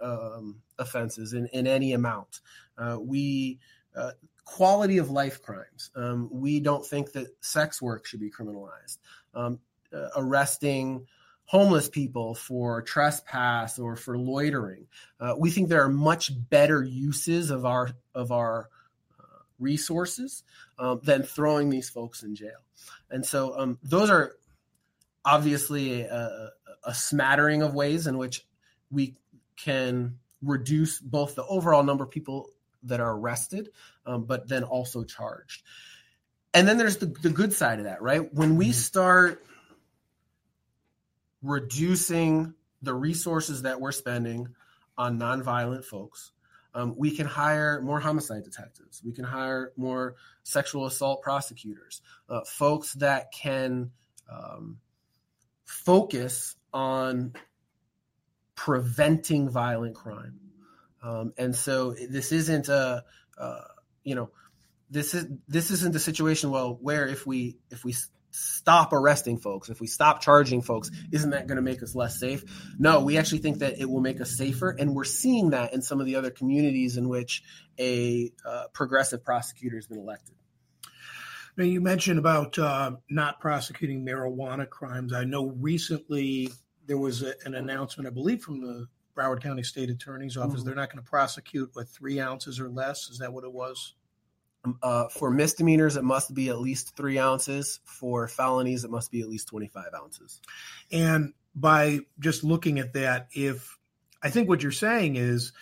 um, 0.00 0.60
offenses 0.78 1.32
in, 1.32 1.48
in 1.48 1.66
any 1.66 1.94
amount. 1.94 2.38
Uh, 2.78 2.98
we 3.00 3.58
uh, 3.96 4.12
quality 4.44 4.98
of 4.98 5.10
life 5.10 5.42
crimes. 5.42 5.90
Um, 5.96 6.28
we 6.30 6.60
don't 6.60 6.86
think 6.86 7.10
that 7.14 7.26
sex 7.40 7.82
work 7.82 8.06
should 8.06 8.20
be 8.20 8.30
criminalized. 8.30 8.98
Um, 9.34 9.58
uh, 9.92 10.10
arresting 10.14 11.08
homeless 11.48 11.88
people 11.88 12.34
for 12.34 12.82
trespass 12.82 13.78
or 13.78 13.96
for 13.96 14.18
loitering. 14.18 14.86
Uh, 15.18 15.34
we 15.36 15.50
think 15.50 15.70
there 15.70 15.82
are 15.82 15.88
much 15.88 16.30
better 16.50 16.82
uses 16.82 17.50
of 17.50 17.64
our 17.64 17.90
of 18.14 18.30
our 18.30 18.68
uh, 19.18 19.22
resources 19.58 20.44
um, 20.78 21.00
than 21.02 21.22
throwing 21.22 21.70
these 21.70 21.88
folks 21.88 22.22
in 22.22 22.34
jail. 22.34 22.60
And 23.10 23.24
so 23.24 23.58
um, 23.58 23.78
those 23.82 24.10
are 24.10 24.36
obviously 25.24 26.02
a, 26.02 26.50
a, 26.84 26.94
smattering 26.94 27.62
of 27.62 27.74
ways 27.74 28.06
in 28.06 28.18
which 28.18 28.46
we 28.90 29.16
can 29.56 30.18
reduce 30.42 31.00
both 31.00 31.34
the 31.34 31.44
overall 31.46 31.82
number 31.82 32.04
of 32.04 32.10
people 32.10 32.50
that 32.82 33.00
are 33.00 33.16
arrested, 33.16 33.70
um, 34.04 34.24
but 34.24 34.48
then 34.48 34.64
also 34.64 35.02
charged. 35.02 35.62
And 36.52 36.68
then 36.68 36.76
there's 36.76 36.98
the, 36.98 37.06
the 37.06 37.30
good 37.30 37.54
side 37.54 37.78
of 37.78 37.86
that, 37.86 38.02
right? 38.02 38.32
When 38.34 38.56
we 38.56 38.66
mm-hmm. 38.66 38.72
start 38.72 39.44
reducing 41.42 42.54
the 42.82 42.94
resources 42.94 43.62
that 43.62 43.80
we're 43.80 43.92
spending 43.92 44.48
on 44.96 45.18
nonviolent 45.18 45.84
folks, 45.84 46.32
um, 46.74 46.94
we 46.96 47.10
can 47.10 47.26
hire 47.26 47.80
more 47.80 48.00
homicide 48.00 48.44
detectives. 48.44 49.02
We 49.04 49.12
can 49.12 49.24
hire 49.24 49.72
more 49.76 50.16
sexual 50.42 50.86
assault 50.86 51.22
prosecutors, 51.22 52.02
uh, 52.28 52.40
folks 52.46 52.92
that 52.94 53.32
can 53.32 53.90
um, 54.30 54.78
focus 55.64 56.56
on 56.72 57.32
preventing 58.54 59.48
violent 59.48 59.94
crime. 59.94 60.38
Um, 61.02 61.32
and 61.38 61.54
so 61.54 61.92
this 61.92 62.32
isn't 62.32 62.68
a, 62.68 63.04
uh, 63.38 63.60
you 64.04 64.14
know, 64.14 64.30
this 64.90 65.14
is 65.14 65.26
this 65.46 65.70
isn't 65.70 65.94
a 65.94 65.98
situation 65.98 66.50
well 66.50 66.78
where 66.80 67.06
if 67.06 67.26
we 67.26 67.58
if 67.70 67.84
we 67.84 67.94
stop 68.30 68.92
arresting 68.92 69.38
folks, 69.38 69.68
if 69.68 69.80
we 69.80 69.86
stop 69.86 70.20
charging 70.20 70.62
folks, 70.62 70.90
isn't 71.12 71.30
that 71.30 71.46
going 71.46 71.56
to 71.56 71.62
make 71.62 71.82
us 71.82 71.94
less 71.94 72.18
safe? 72.18 72.44
No, 72.78 73.00
we 73.00 73.18
actually 73.18 73.38
think 73.38 73.58
that 73.58 73.78
it 73.78 73.88
will 73.88 74.00
make 74.00 74.20
us 74.20 74.36
safer, 74.36 74.70
and 74.70 74.94
we're 74.94 75.04
seeing 75.04 75.50
that 75.50 75.72
in 75.72 75.82
some 75.82 76.00
of 76.00 76.06
the 76.06 76.16
other 76.16 76.30
communities 76.30 76.96
in 76.96 77.08
which 77.08 77.42
a 77.78 78.32
uh, 78.44 78.64
progressive 78.72 79.24
prosecutor 79.24 79.76
has 79.76 79.86
been 79.86 79.98
elected. 79.98 80.34
Now, 81.56 81.64
you 81.64 81.80
mentioned 81.80 82.20
about 82.20 82.56
uh, 82.56 82.92
not 83.10 83.40
prosecuting 83.40 84.06
marijuana 84.06 84.68
crimes. 84.68 85.12
I 85.12 85.24
know 85.24 85.46
recently 85.46 86.50
there 86.86 86.98
was 86.98 87.22
a, 87.22 87.34
an 87.44 87.54
announcement, 87.54 88.06
I 88.06 88.10
believe, 88.10 88.42
from 88.42 88.60
the 88.60 88.86
Broward 89.16 89.42
County 89.42 89.64
State 89.64 89.90
Attorney's 89.90 90.36
Office. 90.36 90.60
Mm-hmm. 90.60 90.66
They're 90.66 90.76
not 90.76 90.92
going 90.92 91.04
to 91.04 91.10
prosecute 91.10 91.74
with 91.74 91.88
three 91.88 92.20
ounces 92.20 92.60
or 92.60 92.68
less. 92.68 93.08
Is 93.08 93.18
that 93.18 93.32
what 93.32 93.42
it 93.42 93.52
was? 93.52 93.94
Uh, 94.82 95.08
for 95.08 95.30
misdemeanors, 95.30 95.96
it 95.96 96.04
must 96.04 96.34
be 96.34 96.48
at 96.48 96.58
least 96.58 96.96
three 96.96 97.18
ounces. 97.18 97.80
For 97.84 98.28
felonies, 98.28 98.84
it 98.84 98.90
must 98.90 99.10
be 99.10 99.20
at 99.20 99.28
least 99.28 99.48
25 99.48 99.94
ounces. 99.94 100.40
And 100.90 101.32
by 101.54 102.00
just 102.18 102.44
looking 102.44 102.78
at 102.78 102.92
that, 102.94 103.28
if 103.32 103.78
I 104.22 104.30
think 104.30 104.48
what 104.48 104.62
you're 104.62 104.72
saying 104.72 105.16
is 105.16 105.52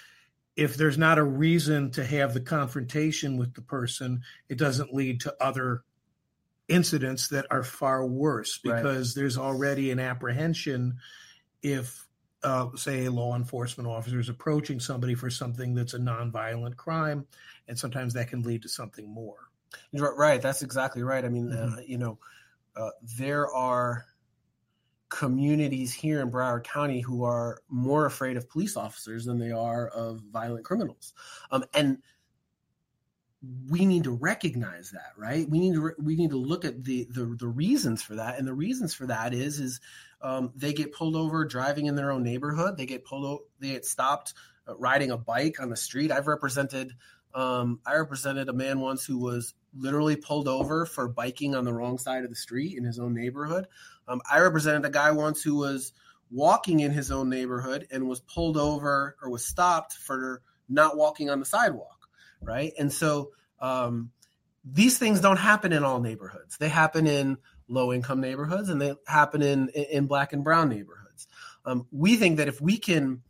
if 0.57 0.77
there's 0.77 0.99
not 0.99 1.19
a 1.19 1.23
reason 1.23 1.91
to 1.93 2.05
have 2.05 2.33
the 2.33 2.41
confrontation 2.41 3.37
with 3.37 3.55
the 3.55 3.61
person, 3.61 4.23
it 4.49 4.57
doesn't 4.57 4.95
lead 4.95 5.21
to 5.21 5.35
other 5.41 5.83
incidents 6.69 7.29
that 7.29 7.47
are 7.51 7.63
far 7.63 8.05
worse 8.05 8.59
because 8.59 9.11
right. 9.15 9.21
there's 9.21 9.39
already 9.39 9.91
an 9.91 10.01
apprehension 10.01 10.97
if 11.63 12.06
uh, 12.47 12.69
say 12.77 13.07
a 13.07 13.11
law 13.11 13.35
enforcement 13.35 13.89
officer 13.89 14.21
is 14.21 14.29
approaching 14.29 14.79
somebody 14.79 15.17
for 15.17 15.29
something 15.29 15.75
that's 15.75 15.95
a 15.95 15.99
nonviolent 15.99 16.77
crime, 16.77 17.27
and 17.67 17.77
sometimes 17.77 18.15
that 18.15 18.29
can 18.29 18.43
lead 18.43 18.63
to 18.63 18.69
something 18.69 19.13
more. 19.13 19.51
Right, 19.93 20.41
that's 20.41 20.63
exactly 20.63 21.03
right. 21.03 21.25
I 21.25 21.29
mean, 21.29 21.53
uh, 21.53 21.57
mm-hmm. 21.57 21.75
uh, 21.75 21.81
you 21.85 21.99
know, 21.99 22.19
uh, 22.77 22.91
there 23.19 23.53
are 23.53 24.07
communities 25.09 25.93
here 25.93 26.21
in 26.21 26.31
Broward 26.31 26.63
County 26.63 27.01
who 27.01 27.25
are 27.25 27.63
more 27.69 28.07
afraid 28.07 28.37
of 28.37 28.49
police 28.49 28.77
officers 28.77 29.25
than 29.25 29.39
they 29.39 29.51
are 29.51 29.89
of 29.89 30.21
violent 30.33 30.65
criminals, 30.65 31.15
um, 31.51 31.65
and 31.75 31.99
we 33.69 33.85
need 33.85 34.05
to 34.05 34.13
recognize 34.13 34.91
that 34.93 35.13
right? 35.17 35.49
We 35.49 35.59
need 35.59 35.75
to 35.75 35.93
we 35.99 36.17
need 36.17 36.31
to 36.31 36.39
look 36.39 36.65
at 36.65 36.83
the, 36.85 37.07
the 37.11 37.37
the 37.39 37.49
reasons 37.49 38.03
for 38.03 38.17
that. 38.17 38.39
And 38.39 38.47
the 38.47 38.55
reasons 38.55 38.95
for 38.95 39.07
that 39.07 39.35
is 39.35 39.61
is 39.61 39.81
um, 40.23 40.53
they 40.57 40.73
get 40.73 40.93
pulled 40.93 41.17
over 41.17 41.45
driving 41.45 41.87
in 41.87 41.95
their 41.95 42.11
own 42.11 42.23
neighborhood. 42.23 42.77
They 42.77 42.87
get 42.87 43.05
pulled 43.05 43.43
they 43.61 43.69
get 43.71 43.85
stopped 43.85 44.35
uh, 44.67 44.77
riding 44.77 45.11
a 45.11 45.19
bike 45.19 45.61
on 45.61 45.71
the 45.71 45.77
street. 45.77 46.11
I've 46.11 46.27
represented 46.27 46.93
um, 47.35 47.81
i 47.85 47.95
represented 47.95 48.49
a 48.49 48.55
man 48.55 48.81
once 48.81 49.05
who 49.05 49.19
was 49.19 49.55
literally 49.77 50.17
pulled 50.17 50.49
over 50.49 50.87
for 50.87 51.07
biking 51.07 51.55
on 51.55 51.65
the 51.65 51.75
wrong 51.75 51.99
side 51.99 52.25
of 52.25 52.31
the 52.31 52.37
street 52.37 52.79
in 52.79 52.85
his 52.85 52.99
own 52.99 53.15
neighborhood. 53.15 53.67
Um, 54.09 54.23
i 54.31 54.41
represented 54.41 54.85
a 54.87 54.91
guy 54.91 55.11
once 55.11 55.43
who 55.43 55.57
was 55.57 55.93
walking 56.31 56.81
in 56.81 56.91
his 56.91 57.11
own 57.11 57.29
neighborhood 57.29 57.87
and 57.91 58.09
was 58.09 58.21
pulled 58.21 58.57
over 58.57 59.17
or 59.23 59.31
was 59.31 59.45
stopped 59.45 59.93
for 59.93 60.43
not 60.69 60.97
walking 60.97 61.31
on 61.31 61.39
the 61.39 61.47
sidewalk 61.47 61.96
right? 62.41 62.73
And 62.79 62.93
so 62.93 63.31
um, 63.61 64.11
these 64.65 64.99
things 64.99 65.21
don't 65.21 65.39
happen 65.39 65.73
in 65.73 65.85
all 65.85 66.01
neighborhoods. 66.01 66.59
They 66.59 66.69
happen 66.69 67.07
in 67.07 67.39
low 67.69 67.93
income 67.93 68.21
neighborhoods 68.21 68.69
and 68.69 68.81
they 68.81 68.95
happen 69.07 69.43
in 69.43 69.69
in 69.69 70.07
black 70.07 70.33
and 70.33 70.45
brown 70.45 70.69
neighborhoods. 70.69 71.27
Um, 71.65 71.87
we 71.91 72.17
think 72.17 72.37
that 72.39 72.49
if 72.49 72.61
we 72.61 72.79
can 72.79 73.23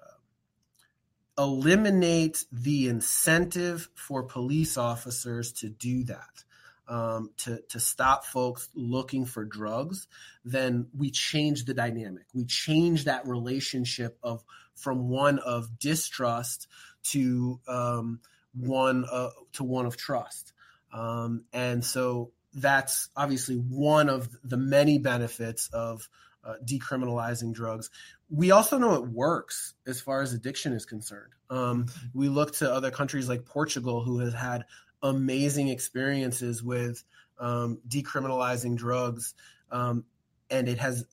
uh, 0.00 1.42
eliminate 1.42 2.44
the 2.50 2.88
incentive 2.88 3.88
for 3.94 4.22
police 4.22 4.78
officers 4.78 5.52
to 5.54 5.68
do 5.68 6.04
that, 6.04 6.44
um, 6.88 7.30
to 7.38 7.60
to 7.68 7.80
stop 7.80 8.24
folks 8.24 8.68
looking 8.74 9.24
for 9.24 9.44
drugs, 9.44 10.06
then 10.44 10.88
we 10.96 11.10
change 11.10 11.64
the 11.64 11.74
dynamic. 11.74 12.24
We 12.34 12.44
change 12.44 13.04
that 13.04 13.26
relationship 13.26 14.18
of 14.22 14.44
from 14.74 15.08
one 15.08 15.38
of 15.38 15.78
distrust 15.78 16.68
to 17.04 17.60
um, 17.68 18.20
one 18.54 19.04
uh, 19.10 19.30
to 19.54 19.64
one 19.64 19.86
of 19.86 19.96
trust. 19.96 20.52
Um, 20.92 21.44
and 21.52 21.84
so 21.84 22.32
that's 22.54 23.08
obviously 23.16 23.56
one 23.56 24.08
of 24.08 24.28
the 24.44 24.56
many 24.56 24.98
benefits 24.98 25.68
of 25.72 26.08
uh, 26.44 26.54
decriminalizing 26.64 27.52
drugs. 27.52 27.90
We 28.30 28.50
also 28.50 28.78
know 28.78 28.94
it 28.94 29.08
works 29.08 29.74
as 29.86 30.00
far 30.00 30.22
as 30.22 30.32
addiction 30.32 30.72
is 30.72 30.86
concerned. 30.86 31.32
Um, 31.50 31.86
we 32.12 32.28
look 32.28 32.54
to 32.56 32.72
other 32.72 32.90
countries 32.90 33.28
like 33.28 33.44
Portugal, 33.44 34.02
who 34.02 34.20
has 34.20 34.34
had 34.34 34.64
amazing 35.02 35.68
experiences 35.68 36.62
with 36.62 37.02
um, 37.38 37.80
decriminalizing 37.88 38.76
drugs, 38.76 39.34
um, 39.70 40.04
and 40.50 40.68
it 40.68 40.78
has 40.78 41.04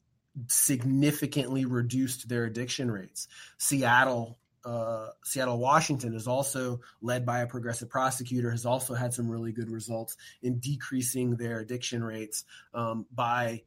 significantly 0.48 1.66
reduced 1.66 2.30
their 2.30 2.46
addiction 2.46 2.90
rates. 2.90 3.28
Seattle 3.58 4.38
uh, 4.64 5.08
Seattle, 5.24 5.58
Washington 5.58 6.14
is 6.14 6.28
also 6.28 6.82
led 7.02 7.26
by 7.26 7.40
a 7.40 7.48
progressive 7.48 7.90
prosecutor, 7.90 8.52
has 8.52 8.66
also 8.66 8.94
had 8.94 9.14
some 9.14 9.30
really 9.30 9.52
good 9.52 9.70
results 9.70 10.18
in 10.42 10.60
decreasing 10.60 11.36
their 11.36 11.60
addiction 11.60 12.04
rates 12.04 12.46
um, 12.74 13.06
by 13.14 13.64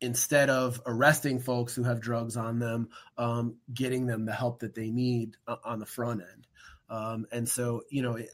instead 0.00 0.48
of 0.48 0.80
arresting 0.86 1.40
folks 1.40 1.74
who 1.74 1.82
have 1.82 2.00
drugs 2.00 2.36
on 2.36 2.58
them, 2.58 2.88
um, 3.16 3.56
getting 3.72 4.06
them 4.06 4.24
the 4.24 4.32
help 4.32 4.60
that 4.60 4.74
they 4.74 4.90
need 4.90 5.36
uh, 5.46 5.56
on 5.64 5.78
the 5.78 5.86
front 5.86 6.22
end. 6.22 6.46
Um, 6.88 7.26
and 7.32 7.48
so, 7.48 7.82
you 7.90 8.02
know, 8.02 8.16
it, 8.16 8.30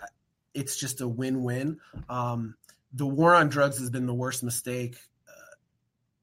it's 0.53 0.77
just 0.77 1.01
a 1.01 1.09
win 1.09 1.43
win. 1.43 1.79
Um, 2.09 2.55
the 2.93 3.07
war 3.07 3.35
on 3.35 3.49
drugs 3.49 3.79
has 3.79 3.91
been 3.91 4.07
the 4.07 4.15
worst 4.15 4.45
mistake 4.45 4.97
uh, 5.27 5.55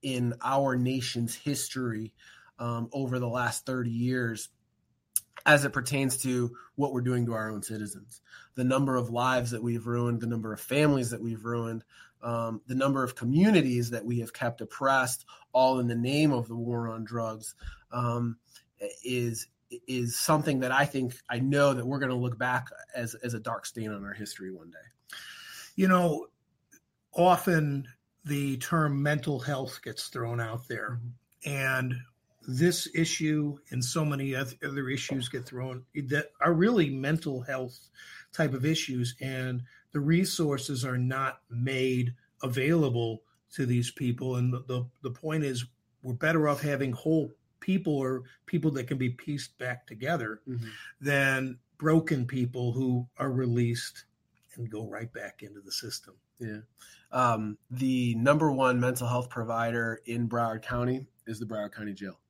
in 0.01 0.35
our 0.41 0.75
nation's 0.77 1.35
history 1.35 2.13
um, 2.59 2.89
over 2.93 3.19
the 3.19 3.27
last 3.27 3.65
30 3.65 3.89
years 3.89 4.49
as 5.45 5.65
it 5.65 5.73
pertains 5.73 6.17
to 6.23 6.55
what 6.75 6.93
we're 6.93 7.01
doing 7.01 7.25
to 7.25 7.33
our 7.33 7.51
own 7.51 7.63
citizens. 7.63 8.21
The 8.55 8.63
number 8.63 8.95
of 8.95 9.09
lives 9.09 9.51
that 9.51 9.63
we've 9.63 9.87
ruined, 9.87 10.21
the 10.21 10.27
number 10.27 10.53
of 10.53 10.59
families 10.59 11.11
that 11.11 11.21
we've 11.21 11.43
ruined, 11.43 11.83
um, 12.23 12.61
the 12.67 12.75
number 12.75 13.03
of 13.03 13.15
communities 13.15 13.91
that 13.91 14.05
we 14.05 14.19
have 14.19 14.33
kept 14.33 14.61
oppressed, 14.61 15.25
all 15.53 15.79
in 15.79 15.87
the 15.87 15.95
name 15.95 16.31
of 16.31 16.47
the 16.47 16.55
war 16.55 16.87
on 16.89 17.03
drugs, 17.03 17.55
um, 17.91 18.37
is 19.03 19.47
is 19.87 20.19
something 20.19 20.59
that 20.59 20.71
I 20.71 20.85
think 20.85 21.15
I 21.29 21.39
know 21.39 21.73
that 21.73 21.85
we're 21.85 21.99
going 21.99 22.11
to 22.11 22.15
look 22.15 22.37
back 22.37 22.67
as 22.95 23.15
as 23.15 23.33
a 23.33 23.39
dark 23.39 23.65
stain 23.65 23.91
on 23.91 24.03
our 24.03 24.13
history 24.13 24.51
one 24.51 24.69
day. 24.69 24.77
You 25.75 25.87
know, 25.87 26.27
often 27.13 27.87
the 28.25 28.57
term 28.57 29.01
mental 29.01 29.39
health 29.39 29.79
gets 29.83 30.07
thrown 30.07 30.39
out 30.39 30.67
there, 30.67 30.99
mm-hmm. 31.01 31.49
and 31.49 31.95
this 32.47 32.87
issue 32.95 33.57
and 33.69 33.83
so 33.83 34.03
many 34.03 34.35
other 34.35 34.89
issues 34.89 35.29
get 35.29 35.45
thrown 35.45 35.83
that 36.07 36.31
are 36.39 36.53
really 36.53 36.89
mental 36.89 37.41
health 37.41 37.89
type 38.33 38.53
of 38.53 38.65
issues 38.65 39.15
and 39.21 39.61
the 39.91 39.99
resources 39.99 40.85
are 40.85 40.97
not 40.97 41.41
made 41.49 42.13
available 42.41 43.21
to 43.53 43.65
these 43.65 43.91
people. 43.91 44.37
And 44.37 44.53
the, 44.53 44.63
the, 44.67 44.85
the 45.03 45.11
point 45.11 45.43
is 45.43 45.65
we're 46.01 46.13
better 46.13 46.47
off 46.47 46.61
having 46.61 46.93
whole 46.93 47.31
people 47.59 47.95
or 47.95 48.23
people 48.45 48.71
that 48.71 48.87
can 48.87 48.97
be 48.97 49.09
pieced 49.09 49.57
back 49.57 49.85
together 49.85 50.41
mm-hmm. 50.47 50.67
than 50.99 51.59
broken 51.77 52.25
people 52.25 52.71
who 52.71 53.07
are 53.17 53.31
released 53.31 54.05
and 54.55 54.69
go 54.69 54.87
right 54.87 55.11
back 55.13 55.43
into 55.43 55.61
the 55.61 55.71
system. 55.71 56.15
Yeah. 56.39 56.59
Um, 57.11 57.57
the 57.69 58.15
number 58.15 58.51
one 58.51 58.79
mental 58.79 59.07
health 59.07 59.29
provider 59.29 60.01
in 60.05 60.27
broward 60.27 60.63
county 60.63 61.05
is 61.27 61.39
the 61.39 61.45
broward 61.45 61.73
county 61.73 61.93
jail 61.93 62.20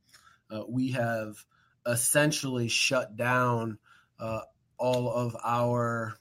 uh, 0.52 0.64
we 0.68 0.92
have 0.92 1.44
essentially 1.86 2.68
shut 2.68 3.16
down 3.16 3.80
uh, 4.20 4.42
all 4.78 5.10
of 5.10 5.36
our 5.44 6.16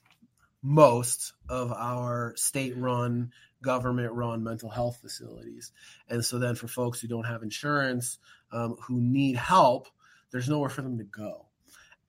most 0.63 1.33
of 1.49 1.71
our 1.71 2.33
state 2.35 2.77
run 2.77 3.31
government 3.61 4.13
run 4.13 4.43
mental 4.43 4.69
health 4.69 4.99
facilities. 5.01 5.71
And 6.07 6.23
so 6.23 6.39
then 6.39 6.55
for 6.55 6.67
folks 6.67 6.99
who 6.99 7.07
don't 7.07 7.25
have 7.25 7.43
insurance 7.43 8.17
um, 8.51 8.75
who 8.87 8.99
need 8.99 9.35
help 9.35 9.87
there's 10.31 10.49
nowhere 10.49 10.69
for 10.69 10.81
them 10.81 10.97
to 10.97 11.03
go. 11.03 11.45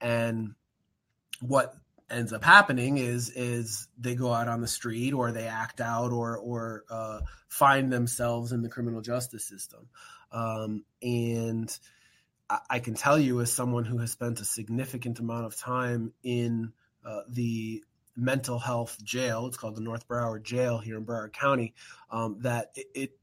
And 0.01 0.55
what 1.41 1.75
ends 2.09 2.33
up 2.33 2.43
happening 2.43 2.97
is 2.97 3.29
is 3.29 3.87
they 3.97 4.15
go 4.15 4.33
out 4.33 4.47
on 4.47 4.61
the 4.61 4.67
street 4.67 5.13
or 5.13 5.31
they 5.31 5.47
act 5.47 5.81
out 5.81 6.11
or 6.11 6.37
or 6.37 6.83
uh, 6.89 7.19
find 7.47 7.91
themselves 7.91 8.51
in 8.51 8.61
the 8.61 8.69
criminal 8.69 9.01
justice 9.01 9.45
system. 9.45 9.89
Um, 10.31 10.83
and 11.01 11.77
I, 12.69 12.79
can 12.79 12.93
tell 12.93 13.19
you 13.19 13.41
as 13.41 13.51
someone 13.51 13.85
who 13.85 13.97
has 13.99 14.11
spent 14.11 14.39
a 14.39 14.45
significant 14.45 15.19
amount 15.19 15.45
of 15.45 15.55
time 15.55 16.13
in 16.23 16.73
uh, 17.05 17.21
the 17.29 17.83
mental 18.15 18.59
health 18.59 18.97
jail 19.03 19.47
it's 19.47 19.57
called 19.57 19.75
the 19.75 19.81
north 19.81 20.07
broward 20.07 20.43
jail 20.43 20.77
here 20.77 20.97
in 20.97 21.05
broward 21.05 21.33
county 21.33 21.73
um, 22.11 22.37
that 22.41 22.71
it, 22.75 22.85
it, 22.93 23.17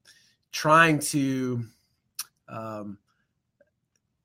trying 0.50 0.98
to 0.98 1.62
um, 2.48 2.98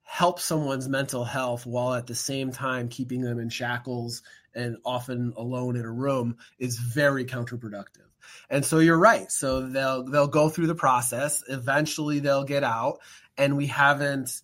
help 0.02 0.40
someone's 0.40 0.88
mental 0.88 1.26
health 1.26 1.66
while 1.66 1.94
at 1.94 2.08
the 2.08 2.16
same 2.16 2.52
time 2.52 2.88
keeping 2.88 3.22
them 3.22 3.40
in 3.40 3.50
shackles 3.50 4.24
and 4.56 4.78
often 4.86 5.34
alone 5.36 5.76
in 5.76 5.84
a 5.84 5.92
room 5.92 6.38
is 6.58 6.80
very 6.80 7.26
counterproductive. 7.26 8.08
And 8.50 8.64
so 8.64 8.80
you're 8.80 8.98
right. 8.98 9.32
So 9.32 9.68
they'll 9.68 10.04
they'll 10.04 10.28
go 10.28 10.50
through 10.50 10.68
the 10.68 10.76
process. 10.76 11.44
Eventually 11.50 12.20
they'll 12.20 12.46
get 12.46 12.64
out, 12.64 13.00
and 13.38 13.58
we 13.58 13.68
haven't 13.68 14.42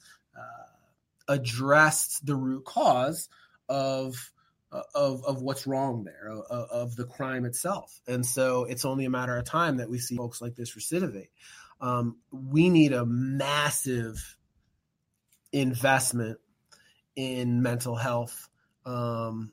addressed 1.32 2.26
the 2.26 2.36
root 2.36 2.65
cause 2.65 3.30
of 3.70 4.32
of 4.94 5.24
of 5.26 5.41
what's 5.41 5.67
wrong 5.67 6.04
there, 6.06 6.30
of, 6.30 6.70
of, 6.70 6.96
the 6.96 7.04
crime 7.04 7.44
itself. 7.44 8.00
And 8.08 8.26
so 8.26 8.63
it's 8.63 8.86
only 8.86 9.04
a 9.04 9.10
matter 9.10 9.36
of 9.36 9.44
time 9.44 9.78
that 9.78 9.89
we 9.89 9.98
see 9.98 10.15
folks 10.15 10.41
like 10.41 10.56
this 10.56 10.76
recidivate. 10.76 11.28
Um, 11.82 12.17
we 12.32 12.70
need 12.70 12.94
a 12.94 13.06
massive 13.06 14.38
investment 15.52 16.38
in 17.17 17.62
mental 17.62 17.96
health 17.96 18.48
um, 18.86 19.52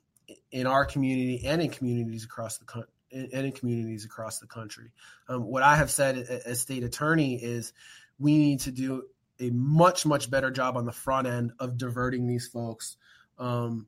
in 0.53 0.69
our 0.69 0.85
community 0.85 1.47
and 1.47 1.63
in 1.63 1.71
communities 1.71 2.25
across 2.25 2.59
the 2.59 2.65
country 2.65 2.93
and 3.11 3.33
in 3.33 3.53
communities 3.53 4.05
across 4.05 4.39
the 4.39 4.47
country. 4.47 4.93
Um, 5.29 5.43
what 5.45 5.63
I 5.63 5.77
have 5.77 5.91
said 5.91 6.19
as 6.19 6.61
state 6.61 6.85
attorney 6.85 7.43
is 7.43 7.73
we 8.19 8.37
need 8.39 8.61
to 8.61 8.71
do 8.71 9.05
a 9.41 9.51
much 9.51 10.05
much 10.07 10.31
better 10.31 10.51
job 10.51 10.77
on 10.77 10.85
the 10.85 10.93
front 10.93 11.27
end 11.27 11.53
of 11.59 11.79
diverting 11.79 12.27
these 12.27 12.49
folks 12.49 12.97
um, 13.39 13.87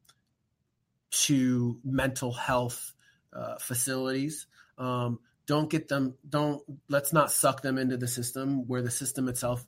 to 1.11 1.79
mental 1.85 2.33
health 2.33 2.95
uh, 3.33 3.57
facilities. 3.59 4.47
Um, 4.79 5.19
don't 5.47 5.69
get 5.69 5.89
them. 5.89 6.15
Don't 6.29 6.63
let's 6.89 7.13
not 7.13 7.33
suck 7.33 7.63
them 7.63 7.79
into 7.79 7.97
the 7.97 8.09
system 8.09 8.67
where 8.69 8.83
the 8.83 8.91
system 8.91 9.29
itself 9.29 9.67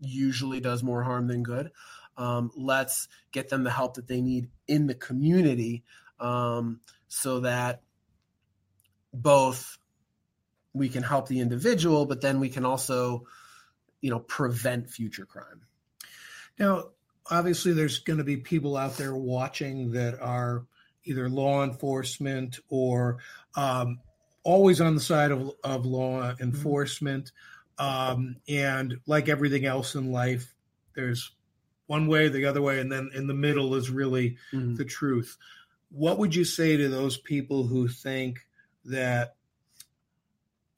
usually 0.00 0.60
does 0.60 0.82
more 0.82 1.02
harm 1.02 1.26
than 1.26 1.42
good. 1.42 1.70
Um, 2.16 2.50
let's 2.56 3.08
get 3.32 3.48
them 3.48 3.64
the 3.64 3.70
help 3.70 3.94
that 3.94 4.08
they 4.08 4.20
need 4.20 4.48
in 4.66 4.86
the 4.86 4.94
community 4.94 5.84
um, 6.20 6.80
so 7.06 7.40
that 7.40 7.82
both 9.12 9.78
we 10.72 10.88
can 10.88 11.02
help 11.02 11.28
the 11.28 11.40
individual, 11.40 12.06
but 12.06 12.20
then 12.20 12.40
we 12.40 12.48
can 12.48 12.64
also, 12.64 13.24
you 14.00 14.10
know, 14.10 14.20
prevent 14.20 14.88
future 14.88 15.26
crime. 15.26 15.62
Now, 16.58 16.90
obviously, 17.30 17.72
there's 17.72 17.98
going 17.98 18.18
to 18.18 18.24
be 18.24 18.36
people 18.36 18.76
out 18.76 18.96
there 18.96 19.14
watching 19.14 19.92
that 19.92 20.20
are 20.20 20.66
either 21.04 21.28
law 21.28 21.64
enforcement 21.64 22.58
or 22.68 23.18
um, 23.54 24.00
always 24.42 24.80
on 24.80 24.94
the 24.94 25.00
side 25.00 25.30
of, 25.30 25.52
of 25.64 25.86
law 25.86 26.22
mm-hmm. 26.22 26.42
enforcement. 26.42 27.32
Um, 27.78 28.36
and 28.48 28.98
like 29.06 29.28
everything 29.28 29.64
else 29.64 29.94
in 29.94 30.10
life, 30.10 30.52
there's 30.94 31.30
one 31.86 32.06
way, 32.08 32.28
the 32.28 32.46
other 32.46 32.60
way, 32.60 32.80
and 32.80 32.90
then 32.90 33.10
in 33.14 33.26
the 33.26 33.34
middle 33.34 33.74
is 33.74 33.88
really 33.88 34.36
mm-hmm. 34.52 34.74
the 34.74 34.84
truth. 34.84 35.38
What 35.90 36.18
would 36.18 36.34
you 36.34 36.44
say 36.44 36.76
to 36.76 36.88
those 36.88 37.16
people 37.16 37.66
who 37.66 37.88
think 37.88 38.40
that, 38.84 39.36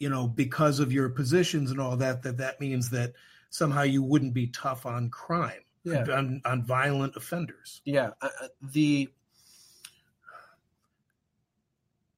you 0.01 0.09
know, 0.09 0.27
because 0.27 0.81
of 0.81 0.93
your 0.93 1.09
positions 1.09 1.71
and 1.71 1.81
all 1.81 1.97
that, 1.99 2.25
that 2.25 2.39
that 2.39 2.61
means 2.61 2.91
that 2.91 3.13
somehow 3.51 3.83
you 3.83 4.03
wouldn't 4.03 4.35
be 4.35 4.49
tough 4.49 4.85
on 4.87 5.11
crime, 5.11 5.63
yeah. 5.85 6.05
on, 6.11 6.43
on 6.45 6.65
violent 6.65 7.15
offenders? 7.15 7.81
Yeah. 7.85 8.11
Uh, 8.21 8.29
uh 8.43 8.49
the 8.61 9.09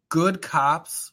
good 0.09 0.41
cops, 0.41 1.13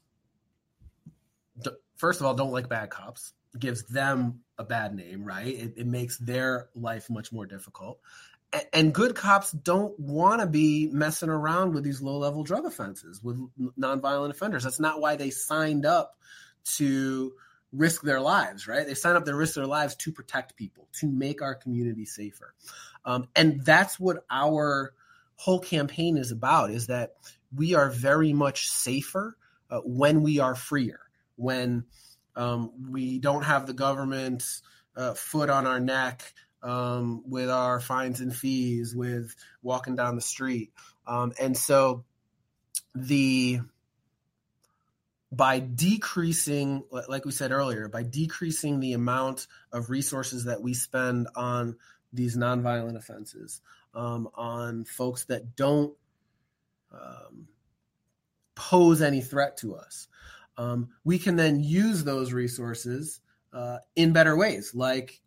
first 1.98 2.22
of 2.22 2.26
all, 2.26 2.34
don't 2.34 2.52
like 2.52 2.70
bad 2.70 2.90
cops 2.90 3.34
it 3.54 3.60
gives 3.60 3.84
them 3.84 4.42
a 4.58 4.64
bad 4.64 4.96
name, 4.96 5.24
right? 5.24 5.48
It, 5.48 5.74
it 5.78 5.88
makes 5.88 6.18
their 6.18 6.70
life 6.76 7.10
much 7.10 7.32
more 7.32 7.46
difficult. 7.46 8.00
And, 8.54 8.66
and 8.74 8.94
good 8.94 9.16
cops 9.16 9.52
don't 9.52 9.98
want 10.00 10.42
to 10.42 10.48
be 10.48 10.90
messing 10.92 11.30
around 11.30 11.74
with 11.74 11.84
these 11.84 12.02
low 12.02 12.18
level 12.18 12.44
drug 12.44 12.66
offenses, 12.66 13.24
with 13.24 13.38
nonviolent 13.78 14.32
offenders. 14.32 14.64
That's 14.64 14.80
not 14.80 15.02
why 15.02 15.16
they 15.16 15.30
signed 15.30 15.86
up 15.86 16.18
to 16.78 17.34
risk 17.72 18.02
their 18.02 18.20
lives, 18.20 18.68
right? 18.68 18.86
They 18.86 18.94
sign 18.94 19.16
up 19.16 19.26
to 19.26 19.36
risk 19.36 19.56
their 19.56 19.66
lives 19.66 19.96
to 19.98 20.12
protect 20.12 20.56
people, 20.56 20.88
to 21.00 21.08
make 21.08 21.42
our 21.42 21.56
community 21.56 22.06
safer. 22.06 22.54
Um, 23.06 23.28
and 23.36 23.64
that's 23.64 24.00
what 24.00 24.26
our 24.30 24.94
whole 25.36 25.60
campaign 25.60 26.18
is 26.18 26.32
about 26.32 26.72
is 26.72 26.88
that 26.88 27.14
we 27.56 27.76
are 27.76 27.90
very 27.90 28.34
much 28.34 28.70
safer 28.70 29.38
uh, 29.70 29.80
when 29.80 30.24
we 30.24 30.40
are 30.40 30.56
freer, 30.56 31.00
when 31.36 31.86
um, 32.36 32.72
we 32.90 33.20
don't 33.20 33.44
have 33.44 33.66
the 33.66 33.74
government's 33.74 34.62
uh, 34.96 35.14
foot 35.14 35.50
on 35.50 35.68
our 35.68 35.80
neck 35.80 36.34
um, 36.62 37.24
with 37.28 37.50
our 37.50 37.80
fines 37.80 38.20
and 38.20 38.36
fees, 38.36 38.96
with 38.96 39.36
walking 39.62 39.96
down 39.96 40.16
the 40.16 40.22
street. 40.22 40.72
Um, 41.08 41.32
and 41.40 41.56
so 41.56 42.04
the 42.96 43.62
by 45.32 45.60
decreasing, 45.60 46.84
like 47.08 47.26
we 47.26 47.32
said 47.32 47.52
earlier, 47.52 47.88
by 47.88 48.04
decreasing 48.04 48.80
the 48.80 48.94
amount 48.94 49.48
of 49.72 49.90
resources 49.90 50.46
that 50.46 50.62
we 50.62 50.74
spend 50.74 51.28
on 51.36 51.78
these 52.12 52.36
nonviolent 52.36 52.96
offenses, 52.96 53.62
um, 53.94 54.30
on 54.34 54.86
folks 54.86 55.26
that 55.26 55.56
don't 55.56 55.94
um, 56.92 57.48
pose 58.56 59.02
any 59.02 59.22
threat 59.22 59.58
to 59.58 59.76
us, 59.76 60.08
um, 60.58 60.90
we 61.04 61.20
can 61.20 61.36
then 61.36 61.60
use 61.64 62.04
those 62.04 62.34
resources 62.34 63.22
uh, 63.54 63.78
in 63.96 64.14
better 64.14 64.36
ways, 64.36 64.74
like 64.74 65.22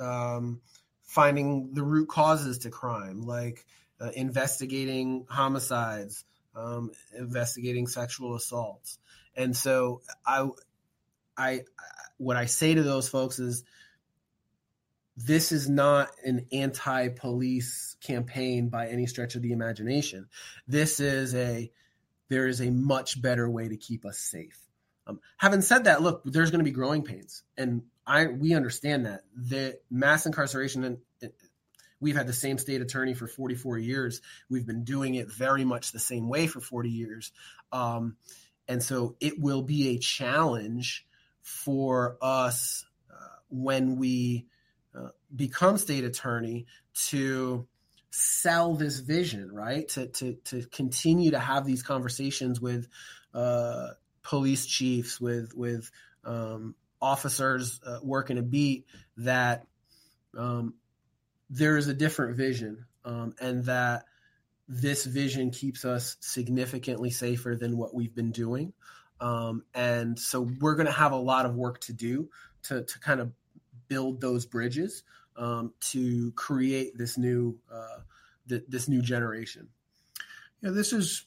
um, 0.00 0.60
finding 1.04 1.72
the 1.74 1.82
root 1.82 2.08
causes 2.08 2.58
to 2.58 2.70
crime, 2.70 3.22
like 3.22 3.64
uh, 4.00 4.10
investigating 4.14 5.26
homicides, 5.28 6.24
um, 6.54 6.90
investigating 7.16 7.86
sexual 7.86 8.34
assaults. 8.34 8.98
And 9.36 9.56
so, 9.56 10.02
I, 10.26 10.48
I, 11.36 11.60
what 12.18 12.36
I 12.36 12.46
say 12.46 12.74
to 12.74 12.82
those 12.82 13.08
folks 13.08 13.38
is, 13.38 13.64
this 15.16 15.52
is 15.52 15.68
not 15.68 16.10
an 16.24 16.46
anti-police 16.52 17.96
campaign 18.02 18.68
by 18.68 18.88
any 18.88 19.06
stretch 19.06 19.34
of 19.34 19.42
the 19.42 19.52
imagination. 19.52 20.28
This 20.66 21.00
is 21.00 21.34
a 21.34 21.70
there 22.28 22.46
is 22.46 22.62
a 22.62 22.70
much 22.70 23.20
better 23.20 23.48
way 23.48 23.68
to 23.68 23.76
keep 23.76 24.06
us 24.06 24.18
safe. 24.18 24.58
Um, 25.06 25.20
having 25.36 25.60
said 25.60 25.84
that, 25.84 26.00
look, 26.00 26.22
there's 26.24 26.50
going 26.50 26.60
to 26.60 26.64
be 26.64 26.70
growing 26.70 27.02
pains, 27.02 27.42
and 27.58 27.82
I 28.06 28.26
we 28.26 28.54
understand 28.54 29.06
that 29.06 29.24
the 29.36 29.78
mass 29.90 30.24
incarceration 30.24 30.82
and 30.84 30.98
we've 32.02 32.16
had 32.16 32.26
the 32.26 32.32
same 32.32 32.58
state 32.58 32.82
attorney 32.82 33.14
for 33.14 33.26
44 33.26 33.78
years. 33.78 34.20
We've 34.50 34.66
been 34.66 34.84
doing 34.84 35.14
it 35.14 35.32
very 35.32 35.64
much 35.64 35.92
the 35.92 35.98
same 35.98 36.28
way 36.28 36.46
for 36.48 36.60
40 36.60 36.90
years, 36.90 37.32
um, 37.72 38.16
and 38.68 38.82
so 38.82 39.16
it 39.20 39.40
will 39.40 39.62
be 39.62 39.88
a 39.88 39.98
challenge 39.98 41.06
for 41.40 42.18
us 42.20 42.84
uh, 43.10 43.36
when 43.48 43.96
we 43.96 44.46
uh, 44.94 45.08
become 45.34 45.78
state 45.78 46.04
attorney 46.04 46.66
to 47.08 47.66
sell 48.10 48.74
this 48.74 48.98
vision, 48.98 49.50
right? 49.50 49.88
To 49.90 50.06
to 50.08 50.34
to 50.44 50.66
continue 50.66 51.30
to 51.30 51.38
have 51.38 51.64
these 51.64 51.82
conversations 51.82 52.60
with 52.60 52.88
uh, 53.32 53.88
police 54.22 54.66
chiefs, 54.66 55.20
with 55.20 55.54
with 55.54 55.90
um, 56.24 56.74
officers 57.00 57.80
uh, 57.84 57.98
working 58.02 58.38
a 58.38 58.42
beat 58.42 58.86
that 59.16 59.66
um, 60.36 60.74
there 61.52 61.76
is 61.76 61.86
a 61.86 61.94
different 61.94 62.36
vision, 62.36 62.86
um, 63.04 63.34
and 63.40 63.64
that 63.64 64.06
this 64.66 65.04
vision 65.04 65.50
keeps 65.50 65.84
us 65.84 66.16
significantly 66.20 67.10
safer 67.10 67.54
than 67.54 67.76
what 67.76 67.94
we've 67.94 68.14
been 68.14 68.32
doing. 68.32 68.72
Um, 69.20 69.62
and 69.74 70.18
so 70.18 70.48
we're 70.60 70.74
going 70.74 70.86
to 70.86 70.92
have 70.92 71.12
a 71.12 71.16
lot 71.16 71.44
of 71.44 71.54
work 71.54 71.80
to 71.82 71.92
do 71.92 72.30
to 72.64 72.82
to 72.82 72.98
kind 73.00 73.20
of 73.20 73.32
build 73.86 74.20
those 74.20 74.46
bridges 74.46 75.04
um, 75.36 75.74
to 75.92 76.32
create 76.32 76.96
this 76.96 77.18
new 77.18 77.58
uh, 77.70 77.98
th- 78.48 78.64
this 78.66 78.88
new 78.88 79.02
generation. 79.02 79.68
Yeah, 80.62 80.70
this 80.70 80.92
is 80.94 81.26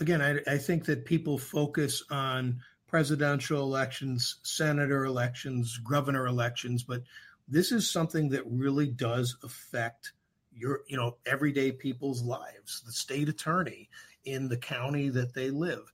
again. 0.00 0.20
I, 0.20 0.40
I 0.52 0.58
think 0.58 0.86
that 0.86 1.04
people 1.04 1.38
focus 1.38 2.02
on 2.10 2.60
presidential 2.88 3.62
elections, 3.62 4.36
senator 4.42 5.04
elections, 5.04 5.78
governor 5.78 6.26
elections, 6.26 6.82
but 6.82 7.02
this 7.48 7.72
is 7.72 7.90
something 7.90 8.28
that 8.30 8.42
really 8.46 8.86
does 8.86 9.36
affect 9.42 10.12
your 10.52 10.80
you 10.88 10.96
know 10.96 11.16
everyday 11.26 11.72
people's 11.72 12.22
lives, 12.22 12.82
the 12.84 12.92
state 12.92 13.28
attorney 13.28 13.88
in 14.24 14.48
the 14.48 14.56
county 14.56 15.08
that 15.08 15.34
they 15.34 15.50
live. 15.50 15.90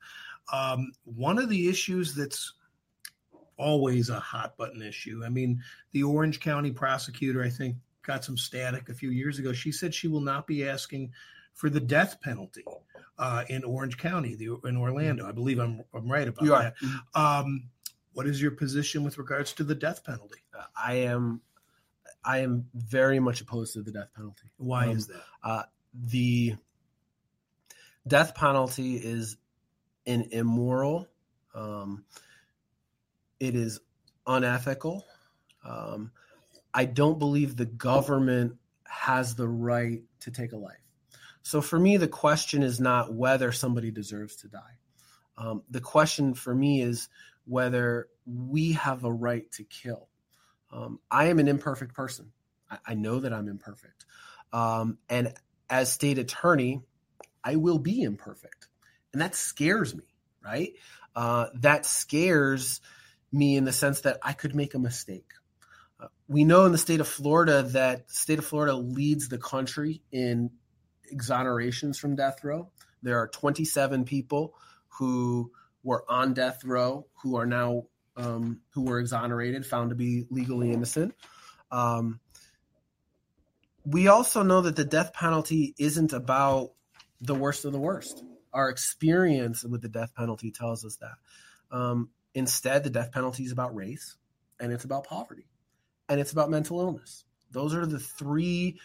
Um, 0.52 0.92
one 1.04 1.38
of 1.38 1.48
the 1.48 1.68
issues 1.68 2.14
that's 2.14 2.54
always 3.56 4.10
a 4.10 4.18
hot 4.18 4.56
button 4.56 4.82
issue. 4.82 5.22
I 5.24 5.28
mean, 5.28 5.62
the 5.92 6.02
Orange 6.02 6.40
County 6.40 6.72
prosecutor, 6.72 7.42
I 7.42 7.50
think, 7.50 7.76
got 8.02 8.24
some 8.24 8.36
static 8.36 8.88
a 8.88 8.94
few 8.94 9.10
years 9.10 9.38
ago. 9.38 9.52
She 9.52 9.72
said 9.72 9.94
she 9.94 10.08
will 10.08 10.20
not 10.20 10.46
be 10.46 10.68
asking 10.68 11.12
for 11.54 11.70
the 11.70 11.80
death 11.80 12.20
penalty 12.20 12.64
uh, 13.18 13.44
in 13.48 13.64
Orange 13.64 13.96
County, 13.96 14.34
the, 14.34 14.58
in 14.64 14.76
Orlando. 14.76 15.26
I 15.26 15.32
believe 15.32 15.58
I'm, 15.58 15.82
I'm 15.94 16.10
right 16.10 16.26
about 16.26 16.44
You 16.44 16.50
that. 16.50 16.74
Um, 17.14 17.68
what 18.12 18.26
is 18.26 18.40
your 18.40 18.50
position 18.50 19.04
with 19.04 19.18
regards 19.18 19.52
to 19.54 19.64
the 19.64 19.74
death 19.74 20.04
penalty? 20.04 20.43
I 20.76 20.94
am 20.94 21.40
I 22.24 22.38
am 22.38 22.66
very 22.74 23.20
much 23.20 23.40
opposed 23.40 23.74
to 23.74 23.82
the 23.82 23.92
death 23.92 24.08
penalty. 24.14 24.50
Why 24.56 24.86
Um, 24.86 24.96
is 24.96 25.08
that? 25.08 25.68
the 25.92 26.56
death 28.06 28.34
penalty 28.34 28.96
is 28.96 29.36
an 30.06 30.28
immoral. 30.32 31.06
Um, 31.54 32.04
it 33.40 33.54
is 33.54 33.80
unethical. 34.26 35.04
Um, 35.64 36.12
I 36.72 36.86
don't 36.86 37.18
believe 37.18 37.56
the 37.56 37.66
government 37.66 38.56
has 38.84 39.34
the 39.34 39.48
right 39.48 40.02
to 40.20 40.30
take 40.30 40.52
a 40.52 40.56
life. 40.56 40.78
So 41.42 41.60
for 41.60 41.78
me, 41.78 41.96
the 41.98 42.08
question 42.08 42.62
is 42.62 42.80
not 42.80 43.14
whether 43.14 43.52
somebody 43.52 43.90
deserves 43.90 44.36
to 44.36 44.48
die. 44.48 44.78
Um, 45.36 45.62
the 45.70 45.80
question 45.80 46.34
for 46.34 46.54
me 46.54 46.80
is 46.80 47.08
whether 47.44 48.08
we 48.26 48.72
have 48.72 49.04
a 49.04 49.12
right 49.12 49.50
to 49.52 49.64
kill. 49.64 50.08
Um, 50.74 50.98
I 51.10 51.26
am 51.26 51.38
an 51.38 51.48
imperfect 51.48 51.94
person. 51.94 52.32
I, 52.70 52.78
I 52.88 52.94
know 52.94 53.20
that 53.20 53.32
I'm 53.32 53.48
imperfect. 53.48 54.04
Um, 54.52 54.98
and 55.08 55.32
as 55.70 55.92
state 55.92 56.18
attorney, 56.18 56.82
I 57.42 57.56
will 57.56 57.78
be 57.78 58.02
imperfect. 58.02 58.68
And 59.12 59.22
that 59.22 59.36
scares 59.36 59.94
me, 59.94 60.04
right? 60.44 60.72
Uh, 61.14 61.46
that 61.60 61.86
scares 61.86 62.80
me 63.32 63.56
in 63.56 63.64
the 63.64 63.72
sense 63.72 64.00
that 64.02 64.18
I 64.22 64.32
could 64.32 64.54
make 64.54 64.74
a 64.74 64.78
mistake. 64.78 65.30
Uh, 66.00 66.08
we 66.26 66.44
know 66.44 66.66
in 66.66 66.72
the 66.72 66.78
state 66.78 67.00
of 67.00 67.06
Florida 67.08 67.62
that 67.62 68.10
state 68.10 68.38
of 68.38 68.44
Florida 68.44 68.74
leads 68.74 69.28
the 69.28 69.38
country 69.38 70.02
in 70.10 70.50
exonerations 71.12 71.98
from 71.98 72.16
death 72.16 72.42
row. 72.42 72.70
There 73.02 73.18
are 73.18 73.28
27 73.28 74.04
people 74.04 74.54
who 74.88 75.52
were 75.84 76.04
on 76.08 76.34
death 76.34 76.64
row 76.64 77.06
who 77.22 77.36
are 77.36 77.46
now 77.46 77.84
um, 78.16 78.60
who 78.70 78.82
were 78.82 78.98
exonerated, 78.98 79.66
found 79.66 79.90
to 79.90 79.96
be 79.96 80.26
legally 80.30 80.72
innocent. 80.72 81.14
Um, 81.70 82.20
we 83.84 84.08
also 84.08 84.42
know 84.42 84.62
that 84.62 84.76
the 84.76 84.84
death 84.84 85.12
penalty 85.12 85.74
isn't 85.78 86.12
about 86.12 86.72
the 87.20 87.34
worst 87.34 87.64
of 87.64 87.72
the 87.72 87.78
worst. 87.78 88.24
Our 88.52 88.70
experience 88.70 89.64
with 89.64 89.82
the 89.82 89.88
death 89.88 90.14
penalty 90.14 90.50
tells 90.50 90.84
us 90.84 90.96
that. 90.96 91.76
Um, 91.76 92.10
instead, 92.34 92.84
the 92.84 92.90
death 92.90 93.12
penalty 93.12 93.44
is 93.44 93.52
about 93.52 93.74
race 93.74 94.16
and 94.60 94.72
it's 94.72 94.84
about 94.84 95.04
poverty 95.04 95.46
and 96.08 96.20
it's 96.20 96.32
about 96.32 96.50
mental 96.50 96.80
illness. 96.80 97.24
Those 97.50 97.74
are 97.74 97.86
the 97.86 97.98
three 97.98 98.78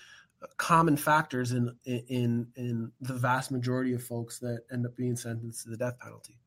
common 0.57 0.95
factors 0.95 1.51
in 1.51 1.75
in 1.85 2.47
in 2.55 2.91
the 3.01 3.13
vast 3.13 3.51
majority 3.51 3.93
of 3.93 4.03
folks 4.03 4.39
that 4.39 4.63
end 4.71 4.85
up 4.85 4.95
being 4.95 5.15
sentenced 5.15 5.63
to 5.63 5.69
the 5.69 5.77
death 5.77 5.99
penalty. 5.99 6.37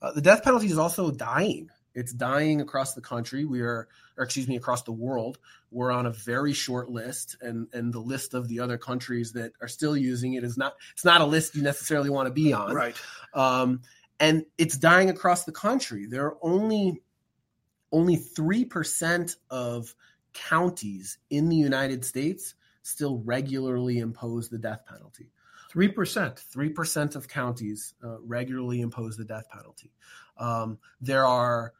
Uh, 0.00 0.12
the 0.12 0.20
death 0.20 0.42
penalty 0.42 0.66
is 0.66 0.78
also 0.78 1.10
dying. 1.10 1.68
It's 1.96 2.12
dying 2.12 2.60
across 2.60 2.92
the 2.92 3.00
country. 3.00 3.46
We 3.46 3.62
are, 3.62 3.88
or 4.18 4.24
excuse 4.24 4.46
me, 4.46 4.56
across 4.56 4.82
the 4.82 4.92
world. 4.92 5.38
We're 5.70 5.90
on 5.90 6.04
a 6.04 6.10
very 6.10 6.52
short 6.52 6.90
list, 6.90 7.36
and 7.40 7.66
and 7.72 7.92
the 7.92 8.00
list 8.00 8.34
of 8.34 8.48
the 8.48 8.60
other 8.60 8.76
countries 8.76 9.32
that 9.32 9.52
are 9.62 9.66
still 9.66 9.96
using 9.96 10.34
it 10.34 10.44
is 10.44 10.58
not. 10.58 10.74
It's 10.92 11.06
not 11.06 11.22
a 11.22 11.26
list 11.26 11.56
you 11.56 11.62
necessarily 11.62 12.10
want 12.10 12.28
to 12.28 12.34
be 12.34 12.52
on. 12.52 12.74
Right. 12.74 12.94
Um, 13.32 13.80
and 14.20 14.44
it's 14.58 14.76
dying 14.76 15.08
across 15.08 15.44
the 15.44 15.52
country. 15.52 16.06
There 16.06 16.26
are 16.26 16.36
only 16.42 17.02
only 17.92 18.16
three 18.16 18.66
percent 18.66 19.36
of 19.50 19.94
counties 20.34 21.16
in 21.30 21.48
the 21.48 21.56
United 21.56 22.04
States 22.04 22.54
still 22.82 23.22
regularly 23.24 23.98
impose 24.00 24.50
the 24.50 24.58
death 24.58 24.84
penalty. 24.86 25.30
Three 25.70 25.88
percent. 25.88 26.38
Three 26.38 26.68
percent 26.68 27.16
of 27.16 27.26
counties 27.26 27.94
uh, 28.04 28.20
regularly 28.20 28.82
impose 28.82 29.16
the 29.16 29.24
death 29.24 29.48
penalty. 29.50 29.92
Um, 30.36 30.78
there 31.00 31.26
are 31.26 31.72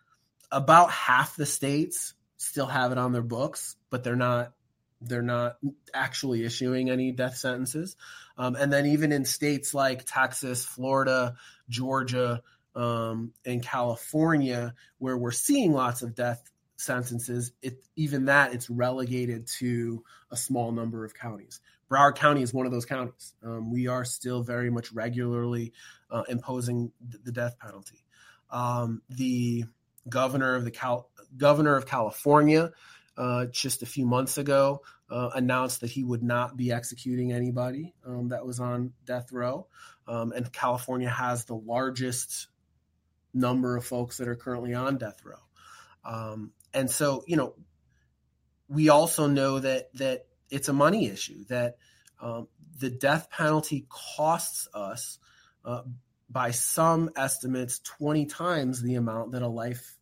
about 0.51 0.91
half 0.91 1.37
the 1.37 1.47
states 1.47 2.15
still 2.37 2.67
have 2.67 2.93
it 2.93 2.99
on 2.99 3.13
their 3.13 3.23
books, 3.23 3.77
but 3.91 4.05
they're 4.05 4.17
not 4.17 4.53
they're 5.01 5.23
not 5.23 5.57
actually 5.93 6.45
issuing 6.45 6.91
any 6.91 7.13
death 7.13 7.37
sentences. 7.37 7.97
Um, 8.39 8.57
and 8.57 8.73
then 8.73 8.87
even 8.87 9.13
in 9.13 9.25
states 9.25 9.75
like 9.75 10.05
Texas, 10.07 10.65
Florida, 10.65 11.35
Georgia, 11.69 12.43
um, 12.75 13.33
and 13.45 13.63
California, 13.63 14.75
where 14.99 15.17
we're 15.17 15.33
seeing 15.33 15.73
lots 15.73 16.03
of 16.03 16.15
death 16.15 16.43
sentences, 16.77 17.53
it 17.63 17.83
even 17.97 18.27
that 18.27 18.55
it's 18.55 18.69
relegated 18.71 19.47
to 19.59 20.03
a 20.31 20.37
small 20.37 20.73
number 20.73 21.05
of 21.05 21.15
counties. 21.15 21.61
Broward 21.91 22.17
County 22.17 22.43
is 22.43 22.53
one 22.53 22.67
of 22.67 22.73
those 22.73 22.85
counties. 22.85 23.35
Um, 23.43 23.71
we 23.71 23.87
are 23.87 24.05
still 24.05 24.43
very 24.43 24.71
much 24.71 24.93
regularly 24.93 25.73
uh, 26.11 26.25
imposing 26.29 26.93
the 27.23 27.33
death 27.33 27.59
penalty. 27.59 28.05
Um, 28.51 29.03
the 29.09 29.65
governor 30.09 30.55
of 30.55 30.65
the 30.65 30.71
Cal- 30.71 31.09
governor 31.37 31.77
of 31.77 31.87
California 31.87 32.73
uh, 33.17 33.47
just 33.47 33.83
a 33.83 33.87
few 33.87 34.07
months 34.07 34.39
ago 34.39 34.83
uh, 35.11 35.31
announced 35.35 35.81
that 35.81 35.91
he 35.91 36.05
would 36.05 36.23
not 36.23 36.57
be 36.57 36.73
executing 36.73 37.33
anybody 37.33 37.95
um, 38.05 38.29
that 38.29 38.45
was 38.45 38.61
on 38.61 38.93
death 39.05 39.33
row, 39.33 39.67
um, 40.09 40.33
and 40.33 40.53
California 40.53 41.09
has 41.09 41.45
the 41.45 41.55
largest 41.55 42.49
number 43.33 43.77
of 43.77 43.85
folks 43.85 44.17
that 44.19 44.29
are 44.29 44.37
currently 44.37 44.75
on 44.75 44.99
death 44.99 45.25
row. 45.25 45.37
Um, 46.05 46.53
and 46.73 46.91
so, 46.91 47.25
you 47.27 47.37
know, 47.37 47.55
we 48.69 48.89
also 48.89 49.27
know 49.29 49.61
that 49.61 49.93
that 49.95 50.27
it's 50.51 50.69
a 50.69 50.73
money 50.73 51.07
issue 51.07 51.45
that 51.49 51.77
um, 52.21 52.49
the 52.79 52.91
death 52.91 53.31
penalty 53.31 53.87
costs 53.89 54.69
us 54.75 55.19
uh, 55.65 55.83
by 56.29 56.51
some 56.51 57.11
estimates 57.17 57.81
20 57.81 58.27
times 58.27 58.83
the 58.83 58.95
amount 58.97 59.33
that 59.33 59.43
a 59.43 59.49
life 59.49 59.96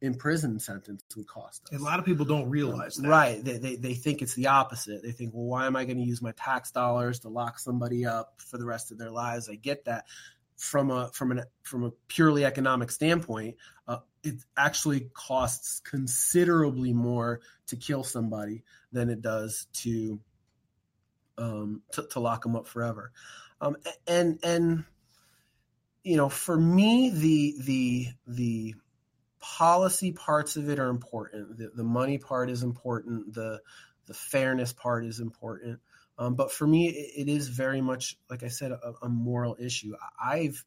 in 0.00 0.14
prison 0.14 0.60
sentence 0.60 1.02
would 1.16 1.26
cost 1.26 1.64
us. 1.72 1.80
A 1.80 1.82
lot 1.82 1.98
of 1.98 2.04
people 2.04 2.24
don't 2.24 2.48
realize 2.48 2.96
that. 2.96 3.08
Right. 3.08 3.44
They, 3.44 3.58
they, 3.58 3.76
they 3.76 3.94
think 3.94 4.22
it's 4.22 4.34
the 4.34 4.46
opposite. 4.46 5.02
They 5.02 5.10
think, 5.10 5.32
well, 5.34 5.44
why 5.44 5.66
am 5.66 5.76
I 5.76 5.84
going 5.84 5.98
to 5.98 6.04
use 6.04 6.22
my 6.22 6.32
tax 6.32 6.70
dollars 6.70 7.20
to 7.20 7.28
lock 7.28 7.58
somebody 7.58 8.06
up 8.06 8.34
for 8.38 8.58
the 8.58 8.64
rest 8.64 8.92
of 8.92 8.98
their 8.98 9.10
lives? 9.10 9.48
I 9.48 9.56
get 9.56 9.84
that. 9.86 10.06
From 10.56 10.90
a 10.90 11.08
from 11.12 11.30
an 11.30 11.44
from 11.62 11.84
a 11.84 11.92
purely 12.08 12.44
economic 12.44 12.90
standpoint, 12.90 13.54
uh, 13.86 13.98
it 14.24 14.42
actually 14.56 15.08
costs 15.14 15.78
considerably 15.78 16.92
more 16.92 17.40
to 17.68 17.76
kill 17.76 18.02
somebody 18.02 18.64
than 18.90 19.08
it 19.08 19.22
does 19.22 19.68
to 19.74 20.18
um, 21.38 21.82
to, 21.92 22.08
to 22.10 22.18
lock 22.18 22.42
them 22.42 22.56
up 22.56 22.66
forever. 22.66 23.12
Um, 23.60 23.76
and 24.08 24.40
and 24.42 24.84
you 26.02 26.16
know, 26.16 26.28
for 26.28 26.56
me, 26.56 27.10
the 27.10 27.54
the 27.60 28.06
the 28.26 28.74
policy 29.40 30.12
parts 30.12 30.56
of 30.56 30.68
it 30.68 30.78
are 30.78 30.88
important. 30.88 31.58
The, 31.58 31.70
the 31.74 31.84
money 31.84 32.18
part 32.18 32.50
is 32.50 32.62
important. 32.62 33.34
The 33.34 33.60
the 34.06 34.14
fairness 34.14 34.72
part 34.72 35.04
is 35.04 35.20
important. 35.20 35.80
Um, 36.18 36.34
but 36.34 36.50
for 36.50 36.66
me, 36.66 36.88
it, 36.88 37.28
it 37.28 37.30
is 37.30 37.48
very 37.48 37.80
much, 37.80 38.16
like 38.28 38.42
I 38.42 38.48
said, 38.48 38.72
a, 38.72 38.92
a 39.02 39.08
moral 39.08 39.56
issue. 39.60 39.94
I've 40.22 40.64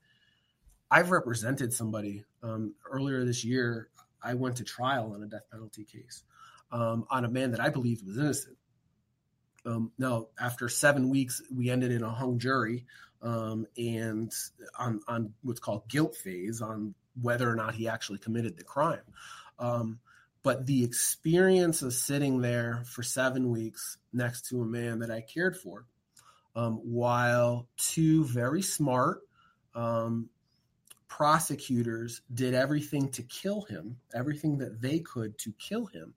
I've 0.89 1.11
represented 1.11 1.73
somebody 1.73 2.25
um, 2.43 2.75
earlier 2.89 3.25
this 3.25 3.43
year. 3.43 3.89
I 4.21 4.35
went 4.35 4.57
to 4.57 4.63
trial 4.63 5.13
on 5.13 5.23
a 5.23 5.27
death 5.27 5.49
penalty 5.51 5.83
case 5.83 6.23
um, 6.71 7.05
on 7.09 7.25
a 7.25 7.29
man 7.29 7.51
that 7.51 7.59
I 7.59 7.69
believed 7.69 8.05
was 8.05 8.17
innocent. 8.17 8.57
Um, 9.65 9.91
no, 9.97 10.29
after 10.39 10.69
seven 10.69 11.09
weeks, 11.09 11.41
we 11.53 11.69
ended 11.69 11.91
in 11.91 12.03
a 12.03 12.09
hung 12.09 12.39
jury, 12.39 12.85
um, 13.21 13.67
and 13.77 14.31
on 14.77 15.01
on 15.07 15.33
what's 15.43 15.59
called 15.59 15.87
guilt 15.87 16.15
phase 16.15 16.61
on 16.61 16.95
whether 17.19 17.49
or 17.49 17.55
not 17.55 17.75
he 17.75 17.87
actually 17.87 18.19
committed 18.19 18.57
the 18.57 18.63
crime. 18.63 19.01
Um, 19.59 19.99
but 20.43 20.65
the 20.65 20.83
experience 20.83 21.81
of 21.81 21.93
sitting 21.93 22.41
there 22.41 22.83
for 22.85 23.03
seven 23.03 23.51
weeks 23.51 23.97
next 24.11 24.47
to 24.49 24.61
a 24.61 24.65
man 24.65 24.99
that 24.99 25.11
I 25.11 25.21
cared 25.21 25.55
for, 25.55 25.85
um, 26.55 26.75
while 26.77 27.67
two 27.77 28.25
very 28.25 28.61
smart 28.61 29.21
um, 29.75 30.29
prosecutors 31.07 32.21
did 32.33 32.53
everything 32.53 33.09
to 33.09 33.21
kill 33.23 33.61
him, 33.61 33.97
everything 34.13 34.57
that 34.59 34.81
they 34.81 34.99
could 34.99 35.37
to 35.39 35.53
kill 35.59 35.85
him, 35.85 36.15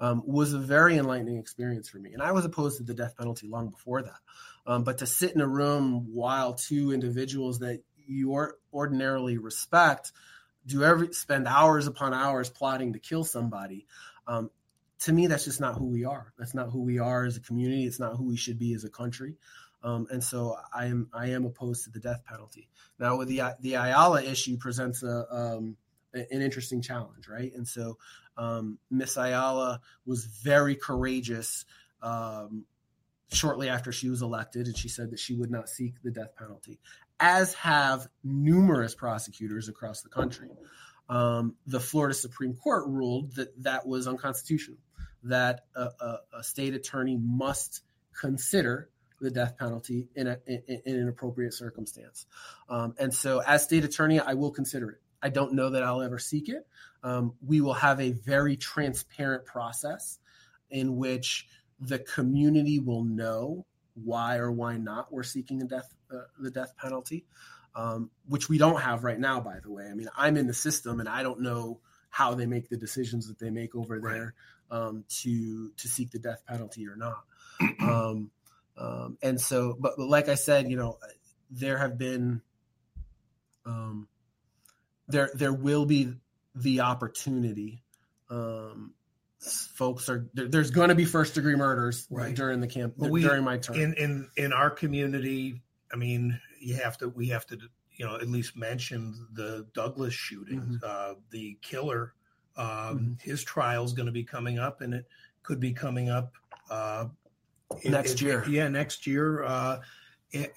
um, 0.00 0.22
was 0.26 0.52
a 0.52 0.58
very 0.58 0.96
enlightening 0.96 1.38
experience 1.38 1.88
for 1.88 1.98
me. 1.98 2.12
And 2.12 2.22
I 2.22 2.32
was 2.32 2.44
opposed 2.44 2.78
to 2.78 2.84
the 2.84 2.94
death 2.94 3.16
penalty 3.16 3.48
long 3.48 3.70
before 3.70 4.02
that. 4.02 4.18
Um, 4.66 4.84
but 4.84 4.98
to 4.98 5.06
sit 5.06 5.34
in 5.34 5.40
a 5.40 5.48
room 5.48 6.12
while 6.12 6.54
two 6.54 6.92
individuals 6.92 7.58
that 7.60 7.82
you 8.06 8.32
or 8.32 8.56
ordinarily 8.72 9.38
respect 9.38 10.12
do 10.66 10.82
every 10.82 11.12
spend 11.12 11.46
hours 11.46 11.86
upon 11.86 12.14
hours 12.14 12.48
plotting 12.48 12.94
to 12.94 12.98
kill 12.98 13.24
somebody. 13.24 13.86
Um, 14.26 14.50
to 15.00 15.12
me, 15.12 15.26
that's 15.26 15.44
just 15.44 15.60
not 15.60 15.74
who 15.74 15.86
we 15.86 16.04
are. 16.04 16.32
That's 16.38 16.54
not 16.54 16.70
who 16.70 16.82
we 16.82 16.98
are 16.98 17.24
as 17.24 17.36
a 17.36 17.40
community. 17.40 17.84
It's 17.84 18.00
not 18.00 18.16
who 18.16 18.24
we 18.24 18.36
should 18.36 18.58
be 18.58 18.72
as 18.74 18.84
a 18.84 18.90
country. 18.90 19.36
Um, 19.82 20.06
and 20.10 20.24
so 20.24 20.56
I 20.74 20.86
am 20.86 21.08
I 21.12 21.30
am 21.30 21.44
opposed 21.44 21.84
to 21.84 21.90
the 21.90 22.00
death 22.00 22.24
penalty. 22.24 22.68
Now, 22.98 23.18
with 23.18 23.28
the 23.28 23.42
the 23.60 23.74
Ayala 23.74 24.22
issue 24.22 24.56
presents 24.56 25.02
a 25.02 25.26
um, 25.30 25.76
an 26.14 26.26
interesting 26.30 26.80
challenge, 26.80 27.28
right? 27.28 27.52
And 27.54 27.68
so 27.68 27.98
um, 28.38 28.78
Miss 28.90 29.16
Ayala 29.16 29.80
was 30.06 30.24
very 30.24 30.74
courageous 30.74 31.66
um, 32.02 32.64
shortly 33.30 33.68
after 33.68 33.92
she 33.92 34.08
was 34.08 34.22
elected, 34.22 34.66
and 34.66 34.76
she 34.76 34.88
said 34.88 35.10
that 35.10 35.18
she 35.18 35.34
would 35.34 35.50
not 35.50 35.68
seek 35.68 36.00
the 36.02 36.10
death 36.10 36.34
penalty, 36.38 36.78
as 37.20 37.54
have 37.54 38.08
numerous 38.22 38.94
prosecutors 38.94 39.68
across 39.68 40.02
the 40.02 40.08
country. 40.08 40.48
Um, 41.08 41.54
the 41.66 41.80
Florida 41.80 42.14
Supreme 42.14 42.54
Court 42.54 42.86
ruled 42.86 43.36
that 43.36 43.62
that 43.62 43.86
was 43.86 44.08
unconstitutional, 44.08 44.78
that 45.24 45.66
a, 45.76 45.88
a, 46.00 46.18
a 46.38 46.42
state 46.42 46.74
attorney 46.74 47.18
must 47.20 47.82
consider 48.18 48.88
the 49.20 49.30
death 49.30 49.56
penalty 49.58 50.08
in, 50.14 50.26
a, 50.26 50.38
in, 50.46 50.62
in 50.84 50.96
an 50.96 51.08
appropriate 51.08 51.54
circumstance. 51.54 52.26
Um, 52.68 52.94
and 52.98 53.12
so, 53.12 53.40
as 53.40 53.64
state 53.64 53.84
attorney, 53.84 54.20
I 54.20 54.34
will 54.34 54.50
consider 54.50 54.90
it. 54.90 55.00
I 55.22 55.30
don't 55.30 55.54
know 55.54 55.70
that 55.70 55.82
I'll 55.82 56.02
ever 56.02 56.18
seek 56.18 56.48
it. 56.48 56.66
Um, 57.02 57.34
we 57.44 57.60
will 57.60 57.74
have 57.74 58.00
a 58.00 58.12
very 58.12 58.56
transparent 58.56 59.46
process 59.46 60.18
in 60.70 60.96
which 60.96 61.46
the 61.80 61.98
community 61.98 62.78
will 62.78 63.04
know 63.04 63.66
why 63.94 64.36
or 64.36 64.50
why 64.50 64.76
not 64.76 65.12
we're 65.12 65.22
seeking 65.22 65.58
the 65.58 65.66
death 65.66 65.93
the 66.38 66.50
death 66.50 66.74
penalty, 66.76 67.26
um, 67.74 68.10
which 68.28 68.48
we 68.48 68.58
don't 68.58 68.80
have 68.80 69.04
right 69.04 69.18
now. 69.18 69.40
By 69.40 69.60
the 69.60 69.70
way, 69.70 69.86
I 69.90 69.94
mean 69.94 70.08
I'm 70.16 70.36
in 70.36 70.46
the 70.46 70.54
system 70.54 71.00
and 71.00 71.08
I 71.08 71.22
don't 71.22 71.40
know 71.40 71.80
how 72.10 72.34
they 72.34 72.46
make 72.46 72.68
the 72.68 72.76
decisions 72.76 73.26
that 73.26 73.38
they 73.38 73.50
make 73.50 73.74
over 73.74 74.00
there 74.00 74.34
um, 74.70 75.04
to 75.08 75.70
to 75.76 75.88
seek 75.88 76.10
the 76.10 76.18
death 76.18 76.42
penalty 76.46 76.86
or 76.88 76.96
not. 76.96 77.24
Um, 77.80 78.30
um, 78.76 79.18
and 79.22 79.40
so, 79.40 79.76
but, 79.78 79.94
but, 79.96 80.08
like 80.08 80.28
I 80.28 80.34
said, 80.34 80.68
you 80.68 80.76
know, 80.76 80.98
there 81.50 81.78
have 81.78 81.96
been, 81.96 82.40
um, 83.64 84.08
there 85.06 85.30
there 85.34 85.52
will 85.52 85.86
be 85.86 86.14
the 86.54 86.80
opportunity. 86.80 87.82
Um, 88.30 88.94
folks 89.38 90.08
are 90.08 90.28
there, 90.34 90.48
there's 90.48 90.70
going 90.70 90.88
to 90.88 90.94
be 90.94 91.04
first 91.04 91.34
degree 91.34 91.54
murders 91.54 92.06
right. 92.10 92.34
during 92.34 92.60
the 92.60 92.66
camp 92.66 92.94
we, 92.96 93.22
during 93.22 93.44
my 93.44 93.58
term. 93.58 93.76
In 93.76 93.94
in 93.94 94.28
in 94.36 94.52
our 94.52 94.70
community, 94.70 95.62
I 95.94 95.96
mean, 95.96 96.40
you 96.58 96.74
have 96.74 96.98
to 96.98 97.08
we 97.08 97.28
have 97.28 97.46
to 97.46 97.58
you 97.92 98.04
know 98.04 98.16
at 98.16 98.28
least 98.28 98.56
mention 98.56 99.28
the 99.32 99.66
Douglas 99.74 100.12
shooting. 100.12 100.60
Mm-hmm. 100.60 100.76
Uh, 100.82 101.14
the 101.30 101.56
killer, 101.62 102.14
um, 102.56 102.66
mm-hmm. 102.66 103.12
his 103.20 103.44
trial 103.44 103.84
is 103.84 103.92
going 103.92 104.06
to 104.06 104.12
be 104.12 104.24
coming 104.24 104.58
up, 104.58 104.80
and 104.80 104.92
it 104.92 105.06
could 105.44 105.60
be 105.60 105.72
coming 105.72 106.10
up 106.10 106.32
uh, 106.68 107.06
next 107.84 108.20
year. 108.20 108.44
Yeah, 108.48 108.68
next 108.68 109.06
year. 109.06 109.44
Uh, 109.44 109.80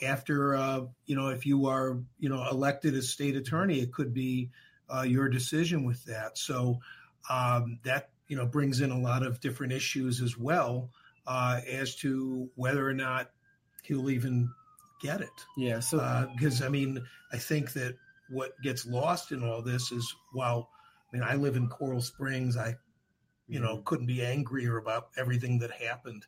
after 0.01 0.55
uh, 0.55 0.81
you 1.05 1.15
know, 1.15 1.27
if 1.29 1.45
you 1.45 1.67
are 1.67 1.99
you 2.19 2.29
know 2.29 2.43
elected 2.49 2.95
as 2.95 3.09
state 3.09 3.35
attorney, 3.35 3.79
it 3.79 3.93
could 3.93 4.15
be 4.15 4.49
uh, 4.93 5.03
your 5.03 5.29
decision 5.29 5.85
with 5.85 6.03
that. 6.05 6.35
So 6.39 6.79
um, 7.29 7.77
that 7.83 8.09
you 8.27 8.35
know 8.37 8.47
brings 8.47 8.81
in 8.81 8.89
a 8.89 8.99
lot 8.99 9.23
of 9.23 9.39
different 9.39 9.71
issues 9.71 10.19
as 10.19 10.35
well 10.35 10.89
uh, 11.27 11.61
as 11.69 11.95
to 11.97 12.49
whether 12.55 12.87
or 12.87 12.93
not 12.93 13.29
he'll 13.83 14.09
even 14.09 14.51
get 15.01 15.21
it. 15.21 15.45
Yeah. 15.55 15.79
So 15.79 16.29
because 16.35 16.61
uh, 16.61 16.65
I 16.65 16.69
mean, 16.69 17.03
I 17.31 17.37
think 17.37 17.73
that 17.73 17.95
what 18.29 18.59
gets 18.61 18.85
lost 18.85 19.31
in 19.31 19.43
all 19.43 19.61
this 19.61 19.91
is 19.91 20.13
while 20.33 20.69
I 21.11 21.17
mean 21.17 21.23
I 21.23 21.35
live 21.35 21.55
in 21.55 21.67
Coral 21.69 22.01
Springs, 22.01 22.57
I 22.57 22.75
you 23.47 23.59
know 23.59 23.75
mm-hmm. 23.75 23.83
couldn't 23.83 24.07
be 24.07 24.23
angrier 24.23 24.77
about 24.77 25.09
everything 25.17 25.59
that 25.59 25.71
happened. 25.71 26.25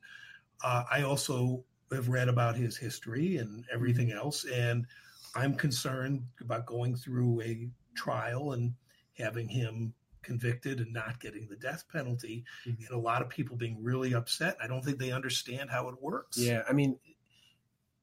Uh, 0.63 0.83
I 0.91 1.03
also 1.03 1.63
have 1.91 2.09
read 2.09 2.29
about 2.29 2.55
his 2.55 2.77
history 2.77 3.37
and 3.37 3.65
everything 3.73 4.11
else, 4.11 4.45
and 4.45 4.85
I'm 5.35 5.55
concerned 5.55 6.23
about 6.41 6.65
going 6.65 6.95
through 6.95 7.41
a 7.41 7.69
trial 7.95 8.53
and 8.53 8.73
having 9.17 9.47
him 9.47 9.93
convicted 10.21 10.79
and 10.79 10.93
not 10.93 11.19
getting 11.19 11.47
the 11.47 11.55
death 11.55 11.85
penalty, 11.91 12.43
mm-hmm. 12.65 12.83
and 12.83 12.91
a 12.95 12.99
lot 12.99 13.21
of 13.21 13.29
people 13.29 13.57
being 13.57 13.83
really 13.83 14.13
upset. 14.13 14.57
I 14.61 14.67
don't 14.67 14.83
think 14.83 14.99
they 14.99 15.11
understand 15.11 15.69
how 15.69 15.89
it 15.89 16.01
works. 16.01 16.37
Yeah, 16.37 16.63
I 16.69 16.73
mean, 16.73 16.97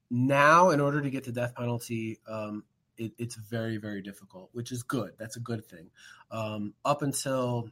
now 0.09 0.69
in 0.69 0.79
order 0.79 1.01
to 1.01 1.09
get 1.09 1.23
the 1.23 1.31
death 1.31 1.55
penalty, 1.55 2.19
um, 2.27 2.63
it, 2.97 3.13
it's 3.17 3.35
very 3.35 3.77
very 3.77 4.01
difficult, 4.01 4.49
which 4.53 4.71
is 4.71 4.83
good. 4.83 5.13
That's 5.17 5.37
a 5.37 5.41
good 5.41 5.65
thing. 5.65 5.89
Um, 6.31 6.73
up 6.83 7.01
until 7.01 7.69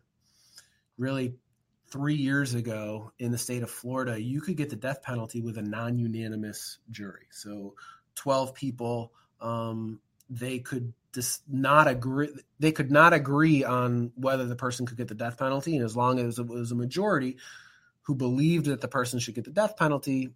really 0.98 1.36
three 1.88 2.15
years 2.15 2.54
ago 2.54 3.12
in 3.19 3.32
the 3.32 3.38
state 3.38 3.63
of 3.63 3.69
Florida, 3.69 4.21
you 4.21 4.41
could 4.41 4.58
get 4.58 4.69
the 4.69 4.76
death 4.76 5.02
penalty 5.02 5.41
with 5.41 5.58
a 5.58 5.62
non 5.62 5.98
unanimous 5.98 6.80
jury. 6.91 7.28
So 7.32 7.76
12 8.15 8.54
people, 8.54 9.13
um, 9.41 10.00
they 10.30 10.60
could 10.60 10.93
just 11.13 11.43
not 11.48 11.88
agree. 11.88 12.30
They 12.60 12.71
could 12.71 12.91
not 12.91 13.13
agree 13.13 13.63
on 13.63 14.12
whether 14.15 14.45
the 14.45 14.56
person 14.56 14.86
could 14.86 14.98
get 14.98 15.08
the 15.08 15.15
death 15.15 15.38
penalty. 15.38 15.76
And 15.76 15.86
as 15.86 15.95
long 15.95 16.19
as 16.19 16.39
it 16.39 16.48
was 16.48 16.71
a 16.71 16.76
majority 16.76 17.38
who 18.04 18.15
believed 18.15 18.65
that 18.65 18.82
the 18.82 18.88
person 18.88 19.19
should 19.19 19.36
get 19.36 19.45
the 19.45 19.52
death 19.52 19.78
penalty, 19.78 20.32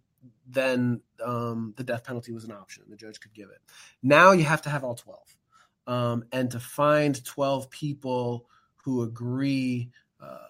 then 0.46 1.00
um, 1.24 1.74
the 1.76 1.84
death 1.84 2.04
penalty 2.04 2.32
was 2.32 2.44
an 2.44 2.52
option. 2.52 2.84
The 2.88 2.96
judge 2.96 3.20
could 3.20 3.34
give 3.34 3.50
it. 3.50 3.60
Now 4.02 4.32
you 4.32 4.44
have 4.44 4.62
to 4.62 4.70
have 4.70 4.84
all 4.84 4.94
12. 4.94 5.18
Um, 5.86 6.24
and 6.32 6.50
to 6.52 6.60
find 6.60 7.24
12 7.24 7.70
people 7.70 8.46
who 8.84 9.02
agree 9.02 9.90
uh, 10.20 10.48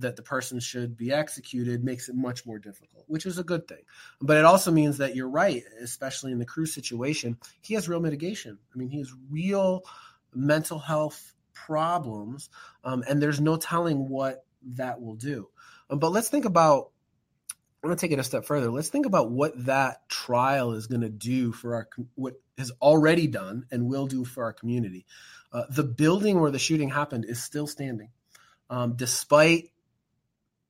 that 0.00 0.16
the 0.16 0.22
person 0.22 0.58
should 0.58 0.96
be 0.96 1.12
executed 1.12 1.84
makes 1.84 2.08
it 2.08 2.14
much 2.14 2.46
more 2.46 2.58
difficult, 2.58 3.04
which 3.06 3.26
is 3.26 3.38
a 3.38 3.44
good 3.44 3.68
thing. 3.68 3.82
But 4.20 4.36
it 4.36 4.44
also 4.44 4.70
means 4.70 4.98
that 4.98 5.14
you're 5.14 5.28
right, 5.28 5.62
especially 5.82 6.32
in 6.32 6.38
the 6.38 6.46
Cruz 6.46 6.74
situation. 6.74 7.36
He 7.60 7.74
has 7.74 7.88
real 7.88 8.00
mitigation. 8.00 8.58
I 8.74 8.78
mean, 8.78 8.88
he 8.88 8.98
has 8.98 9.12
real 9.30 9.84
mental 10.34 10.78
health 10.78 11.34
problems, 11.52 12.48
um, 12.84 13.04
and 13.08 13.22
there's 13.22 13.40
no 13.40 13.56
telling 13.56 14.08
what 14.08 14.44
that 14.76 15.00
will 15.00 15.16
do. 15.16 15.48
Um, 15.88 15.98
but 15.98 16.10
let's 16.10 16.28
think 16.28 16.44
about. 16.44 16.90
I'm 17.82 17.88
going 17.88 17.96
to 17.96 18.00
take 18.00 18.12
it 18.12 18.18
a 18.18 18.24
step 18.24 18.44
further. 18.44 18.70
Let's 18.70 18.90
think 18.90 19.06
about 19.06 19.30
what 19.30 19.64
that 19.64 20.06
trial 20.08 20.72
is 20.72 20.86
going 20.86 21.00
to 21.00 21.08
do 21.08 21.52
for 21.52 21.74
our 21.74 21.88
what 22.14 22.34
has 22.58 22.70
already 22.82 23.26
done 23.26 23.64
and 23.70 23.88
will 23.88 24.06
do 24.06 24.24
for 24.24 24.44
our 24.44 24.52
community. 24.52 25.06
Uh, 25.52 25.64
the 25.70 25.82
building 25.82 26.40
where 26.40 26.50
the 26.50 26.58
shooting 26.58 26.90
happened 26.90 27.24
is 27.24 27.42
still 27.42 27.66
standing, 27.66 28.10
um, 28.68 28.96
despite 28.96 29.70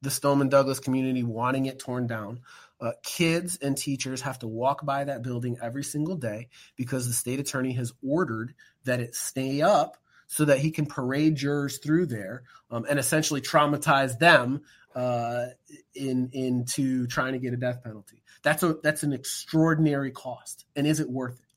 the 0.03 0.11
Stoneman 0.11 0.49
Douglas 0.49 0.79
community 0.79 1.23
wanting 1.23 1.66
it 1.66 1.79
torn 1.79 2.07
down. 2.07 2.40
Uh, 2.81 2.92
kids 3.03 3.59
and 3.61 3.77
teachers 3.77 4.23
have 4.23 4.38
to 4.38 4.49
walk 4.49 4.87
by 4.87 5.05
that 5.05 5.23
building 5.23 5.59
every 5.61 5.85
single 5.85 6.16
day 6.16 6.49
because 6.77 7.07
the 7.07 7.12
state 7.12 7.38
attorney 7.38 7.73
has 7.73 7.92
ordered 8.03 8.55
that 8.85 9.01
it 9.01 9.14
stay 9.14 9.61
up 9.61 9.99
so 10.31 10.45
that 10.45 10.59
he 10.59 10.71
can 10.71 10.87
parade 10.87 11.35
jurors 11.35 11.79
through 11.79 12.07
there 12.07 12.45
um, 12.71 12.87
and 12.88 12.99
essentially 12.99 13.40
traumatize 13.40 14.19
them 14.19 14.62
uh, 14.95 15.47
in 15.95 16.31
into 16.33 17.07
trying 17.09 17.33
to 17.33 17.38
get 17.40 17.53
a 17.53 17.57
death 17.57 17.83
penalty. 17.83 18.23
That's 18.43 18.62
a 18.62 18.77
that's 18.83 19.03
an 19.03 19.12
extraordinary 19.12 20.12
cost, 20.12 20.64
and 20.77 20.87
is 20.87 21.01
it 21.01 21.11
worth 21.11 21.38
it? 21.40 21.51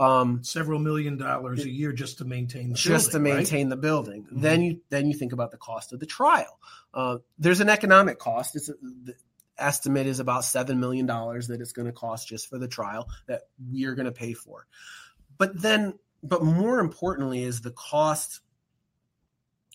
um, 0.00 0.44
several 0.44 0.78
million 0.78 1.16
dollars 1.16 1.64
a 1.64 1.70
year 1.70 1.92
just 1.92 2.18
to 2.18 2.24
maintain 2.24 2.70
the 2.70 2.74
just 2.74 3.12
building, 3.12 3.30
to 3.32 3.36
maintain 3.36 3.66
right? 3.66 3.70
the 3.70 3.76
building. 3.76 4.22
Mm-hmm. 4.24 4.40
Then 4.40 4.62
you 4.62 4.80
then 4.90 5.06
you 5.06 5.14
think 5.14 5.32
about 5.32 5.50
the 5.50 5.56
cost 5.56 5.92
of 5.92 6.00
the 6.00 6.06
trial. 6.06 6.58
Uh, 6.94 7.18
there's 7.38 7.60
an 7.60 7.68
economic 7.68 8.18
cost. 8.18 8.56
It's 8.56 8.68
a, 8.68 8.74
the 8.82 9.14
estimate 9.58 10.06
is 10.06 10.20
about 10.20 10.44
seven 10.44 10.78
million 10.78 11.06
dollars 11.06 11.48
that 11.48 11.60
it's 11.60 11.72
going 11.72 11.86
to 11.86 11.92
cost 11.92 12.28
just 12.28 12.48
for 12.48 12.58
the 12.58 12.68
trial 12.68 13.08
that 13.26 13.42
we 13.72 13.86
are 13.86 13.94
going 13.94 14.06
to 14.06 14.12
pay 14.12 14.34
for. 14.34 14.66
But 15.36 15.60
then, 15.60 15.98
but 16.22 16.42
more 16.42 16.80
importantly, 16.80 17.42
is 17.42 17.60
the 17.60 17.70
cost, 17.70 18.40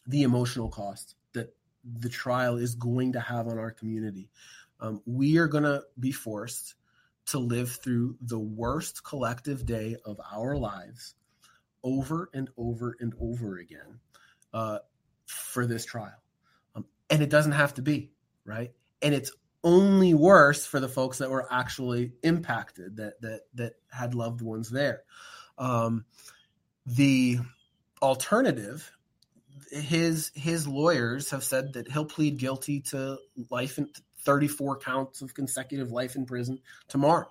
the 0.08 0.24
emotional 0.24 0.70
cost 0.70 1.16
that 1.34 1.56
the 2.00 2.10
trial 2.10 2.58
is 2.58 2.76
going 2.76 3.14
to 3.14 3.20
have 3.20 3.48
on 3.48 3.58
our 3.58 3.72
community. 3.72 4.30
Um, 4.80 5.02
we 5.06 5.38
are 5.38 5.48
going 5.48 5.64
to 5.64 5.84
be 6.00 6.12
forced 6.12 6.76
to 7.28 7.40
live 7.40 7.72
through 7.72 8.18
the 8.22 8.40
worst 8.40 9.04
collective 9.04 9.66
day 9.66 9.96
of 10.06 10.20
our 10.34 10.58
lives 10.58 11.16
over 11.84 12.30
and 12.34 12.50
over 12.58 12.96
and 13.00 13.14
over 13.20 13.58
again 13.58 14.00
uh, 14.54 14.80
for 15.26 15.66
this 15.66 15.86
trial. 15.86 16.22
Um, 16.76 16.86
and 17.10 17.22
it 17.22 17.30
doesn't 17.30 17.54
have 17.54 17.74
to 17.76 17.82
be, 17.82 18.12
right? 18.46 18.72
And 19.02 19.14
it's 19.14 19.32
only 19.64 20.14
worse 20.14 20.66
for 20.66 20.80
the 20.80 20.90
folks 20.90 21.20
that 21.20 21.30
were 21.30 21.48
actually 21.52 22.14
impacted, 22.24 22.98
that 22.98 23.22
that 23.22 23.42
that 23.54 23.74
had 23.90 24.14
loved 24.14 24.42
ones 24.42 24.70
there. 24.70 25.04
Um, 25.58 26.06
the 26.86 27.40
alternative, 28.02 28.92
his 29.72 30.32
his 30.36 30.68
lawyers 30.68 31.32
have 31.32 31.44
said 31.44 31.74
that 31.74 31.92
he'll 31.92 32.06
plead 32.06 32.38
guilty 32.38 32.82
to 32.82 33.18
life 33.50 33.78
in, 33.78 33.90
34 34.24 34.78
counts 34.78 35.22
of 35.22 35.34
consecutive 35.34 35.92
life 35.92 36.16
in 36.16 36.26
prison 36.26 36.60
tomorrow. 36.88 37.30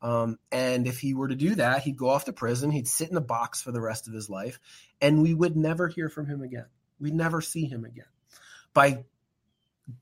Um, 0.00 0.38
and 0.50 0.86
if 0.88 0.98
he 0.98 1.14
were 1.14 1.28
to 1.28 1.36
do 1.36 1.54
that, 1.54 1.82
he'd 1.82 1.96
go 1.96 2.08
off 2.08 2.24
to 2.24 2.32
prison, 2.32 2.72
he'd 2.72 2.88
sit 2.88 3.10
in 3.10 3.16
a 3.16 3.20
box 3.20 3.62
for 3.62 3.70
the 3.70 3.80
rest 3.80 4.08
of 4.08 4.14
his 4.14 4.28
life, 4.28 4.58
and 5.00 5.22
we 5.22 5.32
would 5.32 5.56
never 5.56 5.86
hear 5.86 6.08
from 6.08 6.26
him 6.26 6.42
again. 6.42 6.66
We'd 6.98 7.14
never 7.14 7.40
see 7.40 7.66
him 7.66 7.84
again. 7.84 8.06
By 8.74 9.04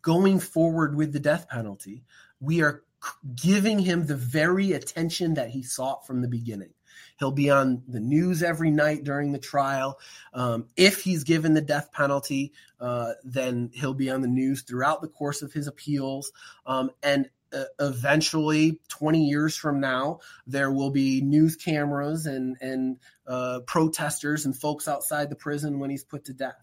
going 0.00 0.40
forward 0.40 0.96
with 0.96 1.12
the 1.12 1.20
death 1.20 1.48
penalty, 1.48 2.04
we 2.40 2.62
are 2.62 2.82
giving 3.34 3.78
him 3.78 4.06
the 4.06 4.16
very 4.16 4.72
attention 4.72 5.34
that 5.34 5.50
he 5.50 5.62
sought 5.62 6.06
from 6.06 6.22
the 6.22 6.28
beginning. 6.28 6.72
He'll 7.18 7.32
be 7.32 7.50
on 7.50 7.82
the 7.88 8.00
news 8.00 8.42
every 8.42 8.70
night 8.70 9.04
during 9.04 9.32
the 9.32 9.38
trial. 9.38 9.98
Um, 10.32 10.66
if 10.76 11.02
he's 11.02 11.24
given 11.24 11.54
the 11.54 11.60
death 11.60 11.92
penalty, 11.92 12.52
uh, 12.80 13.12
then 13.24 13.70
he'll 13.72 13.94
be 13.94 14.10
on 14.10 14.22
the 14.22 14.28
news 14.28 14.62
throughout 14.62 15.02
the 15.02 15.08
course 15.08 15.42
of 15.42 15.52
his 15.52 15.66
appeals. 15.66 16.32
Um, 16.66 16.90
and 17.02 17.28
uh, 17.52 17.64
eventually, 17.80 18.80
20 18.88 19.26
years 19.26 19.56
from 19.56 19.80
now, 19.80 20.20
there 20.46 20.70
will 20.70 20.90
be 20.90 21.20
news 21.20 21.56
cameras 21.56 22.26
and, 22.26 22.56
and 22.60 22.98
uh, 23.26 23.60
protesters 23.66 24.46
and 24.46 24.56
folks 24.56 24.86
outside 24.86 25.30
the 25.30 25.36
prison 25.36 25.78
when 25.78 25.90
he's 25.90 26.04
put 26.04 26.24
to 26.26 26.32
death. 26.32 26.62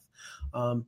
Um, 0.54 0.86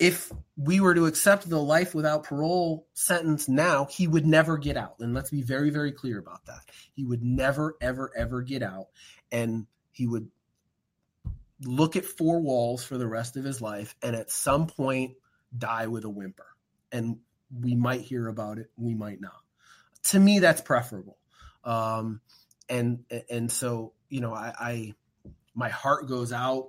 if 0.00 0.32
we 0.56 0.80
were 0.80 0.94
to 0.94 1.04
accept 1.04 1.48
the 1.48 1.62
life 1.62 1.94
without 1.94 2.24
parole 2.24 2.86
sentence 2.94 3.48
now, 3.48 3.84
he 3.84 4.08
would 4.08 4.26
never 4.26 4.56
get 4.56 4.78
out. 4.78 4.96
And 4.98 5.12
let's 5.12 5.30
be 5.30 5.42
very, 5.42 5.68
very 5.68 5.92
clear 5.92 6.18
about 6.18 6.46
that. 6.46 6.62
He 6.94 7.04
would 7.04 7.22
never, 7.22 7.76
ever, 7.82 8.10
ever 8.16 8.40
get 8.40 8.62
out. 8.62 8.86
And 9.30 9.66
he 9.92 10.06
would 10.06 10.30
look 11.62 11.96
at 11.96 12.06
four 12.06 12.40
walls 12.40 12.82
for 12.82 12.96
the 12.96 13.06
rest 13.06 13.36
of 13.36 13.44
his 13.44 13.60
life 13.60 13.94
and 14.02 14.16
at 14.16 14.30
some 14.30 14.66
point 14.66 15.12
die 15.56 15.86
with 15.86 16.04
a 16.04 16.10
whimper. 16.10 16.46
And 16.90 17.18
we 17.60 17.74
might 17.74 18.00
hear 18.00 18.26
about 18.26 18.56
it, 18.58 18.70
we 18.78 18.94
might 18.94 19.20
not. 19.20 19.42
To 20.04 20.18
me, 20.18 20.38
that's 20.38 20.62
preferable. 20.62 21.18
Um, 21.62 22.22
and 22.70 23.04
and 23.28 23.52
so, 23.52 23.92
you 24.08 24.22
know, 24.22 24.32
I, 24.32 24.54
I 24.58 24.94
my 25.54 25.68
heart 25.68 26.08
goes 26.08 26.32
out 26.32 26.68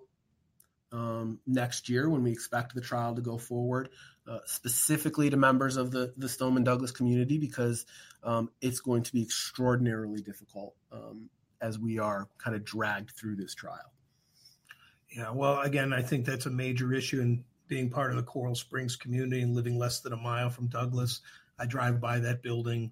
um, 0.91 1.39
next 1.47 1.89
year 1.89 2.09
when 2.09 2.23
we 2.23 2.31
expect 2.31 2.75
the 2.75 2.81
trial 2.81 3.15
to 3.15 3.21
go 3.21 3.37
forward, 3.37 3.89
uh, 4.27 4.39
specifically 4.45 5.29
to 5.29 5.37
members 5.37 5.77
of 5.77 5.91
the, 5.91 6.13
the 6.17 6.29
Stoneman 6.29 6.63
Douglas 6.63 6.91
community, 6.91 7.37
because 7.37 7.85
um, 8.23 8.49
it's 8.61 8.79
going 8.79 9.03
to 9.03 9.13
be 9.13 9.21
extraordinarily 9.21 10.21
difficult 10.21 10.75
um, 10.91 11.29
as 11.61 11.79
we 11.79 11.99
are 11.99 12.27
kind 12.37 12.55
of 12.55 12.65
dragged 12.65 13.11
through 13.11 13.35
this 13.35 13.55
trial. 13.55 13.91
Yeah, 15.15 15.31
well, 15.31 15.59
again, 15.59 15.91
I 15.93 16.01
think 16.01 16.25
that's 16.25 16.45
a 16.45 16.51
major 16.51 16.93
issue 16.93 17.21
in 17.21 17.43
being 17.67 17.89
part 17.89 18.11
of 18.11 18.17
the 18.17 18.23
Coral 18.23 18.55
Springs 18.55 18.95
community 18.95 19.41
and 19.41 19.55
living 19.55 19.77
less 19.77 20.01
than 20.01 20.13
a 20.13 20.17
mile 20.17 20.49
from 20.49 20.67
Douglas. 20.67 21.21
I 21.59 21.65
drive 21.65 22.01
by 22.01 22.19
that 22.19 22.41
building 22.41 22.91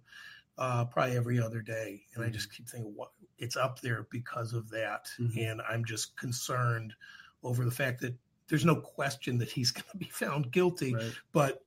uh, 0.57 0.85
probably 0.85 1.15
every 1.15 1.41
other 1.41 1.61
day, 1.61 2.03
and 2.13 2.23
mm-hmm. 2.23 2.29
I 2.29 2.33
just 2.33 2.53
keep 2.53 2.67
thinking, 2.67 2.93
what 2.95 3.11
it's 3.37 3.55
up 3.55 3.79
there 3.79 4.05
because 4.11 4.53
of 4.53 4.69
that, 4.71 5.07
mm-hmm. 5.19 5.39
and 5.39 5.61
I'm 5.61 5.85
just 5.85 6.17
concerned 6.17 6.93
over 7.43 7.65
the 7.65 7.71
fact 7.71 8.01
that 8.01 8.15
there's 8.47 8.65
no 8.65 8.75
question 8.75 9.37
that 9.37 9.49
he's 9.49 9.71
going 9.71 9.85
to 9.91 9.97
be 9.97 10.09
found 10.09 10.51
guilty, 10.51 10.93
right. 10.93 11.13
but 11.31 11.63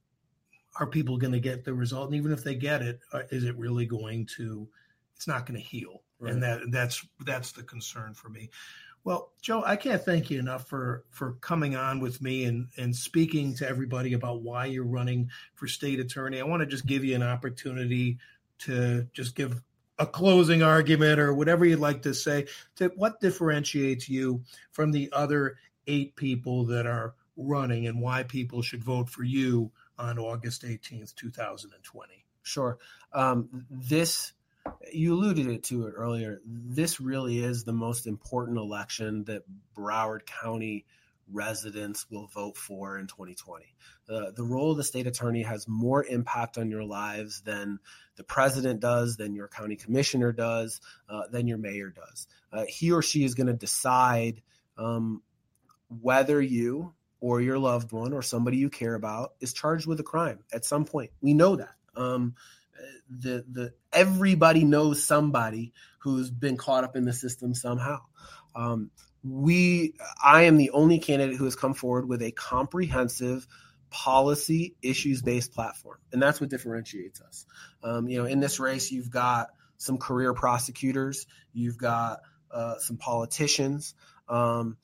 are 0.79 0.87
people 0.87 1.19
going 1.19 1.33
to 1.33 1.41
get 1.41 1.65
the 1.65 1.75
result? 1.75 2.07
And 2.07 2.17
even 2.17 2.33
if 2.33 2.45
they 2.45 2.55
get 2.55 2.83
it, 2.83 3.01
uh, 3.13 3.23
it 3.31 3.57
really 3.57 3.87
going 3.87 4.27
to? 4.37 4.69
It's 5.17 5.29
not 5.29 5.47
going 5.47 5.61
to 5.61 5.67
heal, 5.67 6.03
right. 6.19 6.33
and 6.33 6.43
that 6.43 6.61
that's 6.71 7.07
that's 7.25 7.53
the 7.53 7.63
concern 7.63 8.15
for 8.15 8.29
me. 8.29 8.51
Well, 9.05 9.33
Joe, 9.41 9.65
I 9.65 9.77
can't 9.77 10.03
thank 10.03 10.31
you 10.31 10.39
enough 10.39 10.69
for 10.69 11.05
for 11.11 11.35
coming 11.35 11.77
on 11.77 12.01
with 12.01 12.23
me 12.23 12.45
and 12.45 12.69
and 12.77 12.95
speaking 12.95 13.55
to 13.57 13.69
everybody 13.69 14.15
about 14.15 14.43
why 14.43 14.67
you're 14.67 14.85
running 14.85 15.31
for 15.55 15.67
state 15.67 16.01
attorney. 16.01 16.41
I 16.41 16.45
want 16.45 16.61
to 16.61 16.67
just 16.67 16.87
give 16.87 17.05
you 17.05 17.15
an 17.15 17.23
opportunity 17.23 18.19
to 18.61 19.09
just 19.13 19.35
give 19.35 19.61
a 19.99 20.07
closing 20.07 20.63
argument 20.63 21.21
or 21.21 21.35
whatever 21.35 21.65
you'd 21.65 21.79
like 21.79 22.03
to 22.03 22.15
say 22.15 22.47
to 22.77 22.91
what 22.97 23.21
differentiates 23.21 24.09
you 24.09 24.43
from 24.71 24.91
the 24.91 25.11
other 25.13 25.57
eight 25.87 26.17
people 26.17 26.65
that 26.67 26.87
are 26.87 27.15
running 27.37 27.87
and 27.87 28.01
why 28.01 28.23
people 28.23 28.63
should 28.63 28.83
vote 28.83 29.09
for 29.09 29.23
you 29.23 29.71
on 29.99 30.19
August 30.19 30.65
18th, 30.65 31.15
2020. 31.15 32.25
Sure. 32.43 32.79
Um, 33.13 33.67
this, 33.71 34.33
you 34.93 35.15
alluded 35.15 35.63
to 35.65 35.87
it 35.87 35.93
earlier. 35.97 36.41
This 36.45 37.01
really 37.01 37.39
is 37.39 37.65
the 37.65 37.73
most 37.73 38.07
important 38.07 38.59
election 38.59 39.25
that 39.25 39.43
Broward 39.77 40.27
County 40.27 40.87
residents 41.33 42.07
will 42.11 42.27
vote 42.27 42.57
for 42.57 42.99
in 42.99 43.07
2020. 43.07 43.65
Uh, 44.09 44.31
the 44.35 44.45
role 44.45 44.73
of 44.73 44.77
the 44.77 44.85
state 44.85 45.07
attorney 45.07 45.43
has 45.43 45.67
more 45.69 46.05
impact 46.05 46.59
on 46.59 46.71
your 46.71 46.85
lives 46.85 47.41
than 47.43 47.79
the 48.17 48.25
president 48.25 48.81
does, 48.81 49.17
than 49.17 49.35
your 49.35 49.49
county 49.49 49.77
commissioner 49.77 50.33
does, 50.33 50.81
uh, 51.09 51.23
than 51.31 51.47
your 51.47 51.59
mayor 51.59 51.91
does. 51.91 52.27
Uh, 52.53 52.65
he 52.69 52.93
or 52.93 53.03
she 53.03 53.25
is 53.25 53.35
going 53.35 53.47
to 53.47 53.53
decide 53.53 54.43
um, 54.77 55.23
whether 56.01 56.41
you 56.41 56.95
or 57.21 57.41
your 57.41 57.59
loved 57.59 57.93
one 57.93 58.13
or 58.13 58.23
somebody 58.23 58.57
you 58.57 58.69
care 58.69 58.95
about 58.95 59.35
is 59.41 59.53
charged 59.53 59.87
with 59.87 60.01
a 60.01 60.03
crime 60.05 60.41
at 60.53 60.65
some 60.65 60.85
point. 60.85 61.11
We 61.21 61.35
know 61.35 61.57
that. 61.57 61.75
Um, 61.95 62.35
the 63.09 63.45
the 63.51 63.73
everybody 63.93 64.65
knows 64.65 65.03
somebody 65.05 65.73
who's 66.01 66.31
been 66.31 66.57
caught 66.57 66.85
up 66.85 66.97
in 66.97 67.05
the 67.05 67.13
system 67.13 67.55
somehow. 67.55 68.01
Um, 68.55 68.91
we 69.23 69.95
I 70.23 70.43
am 70.43 70.57
the 70.57 70.71
only 70.71 70.99
candidate 70.99 71.37
who 71.37 71.45
has 71.45 71.57
come 71.57 71.75
forward 71.75 72.09
with 72.09 72.23
a 72.23 72.33
comprehensive 72.33 73.47
policy 73.91 74.75
issues 74.83 75.23
based 75.23 75.53
platform, 75.53 75.99
and 76.13 76.23
that's 76.23 76.41
what 76.41 76.51
differentiates 76.51 77.21
us. 77.21 77.47
Um, 77.83 78.09
you 78.09 78.19
know, 78.19 78.27
in 78.27 78.41
this 78.41 78.59
race, 78.59 78.91
you've 78.91 79.11
got 79.11 79.49
some 79.77 79.99
career 79.99 80.35
prosecutors, 80.35 81.27
you've 81.53 81.79
got 81.79 82.21
uh, 82.51 82.79
some 82.79 82.97
politicians. 82.97 83.95
Um, 84.29 84.77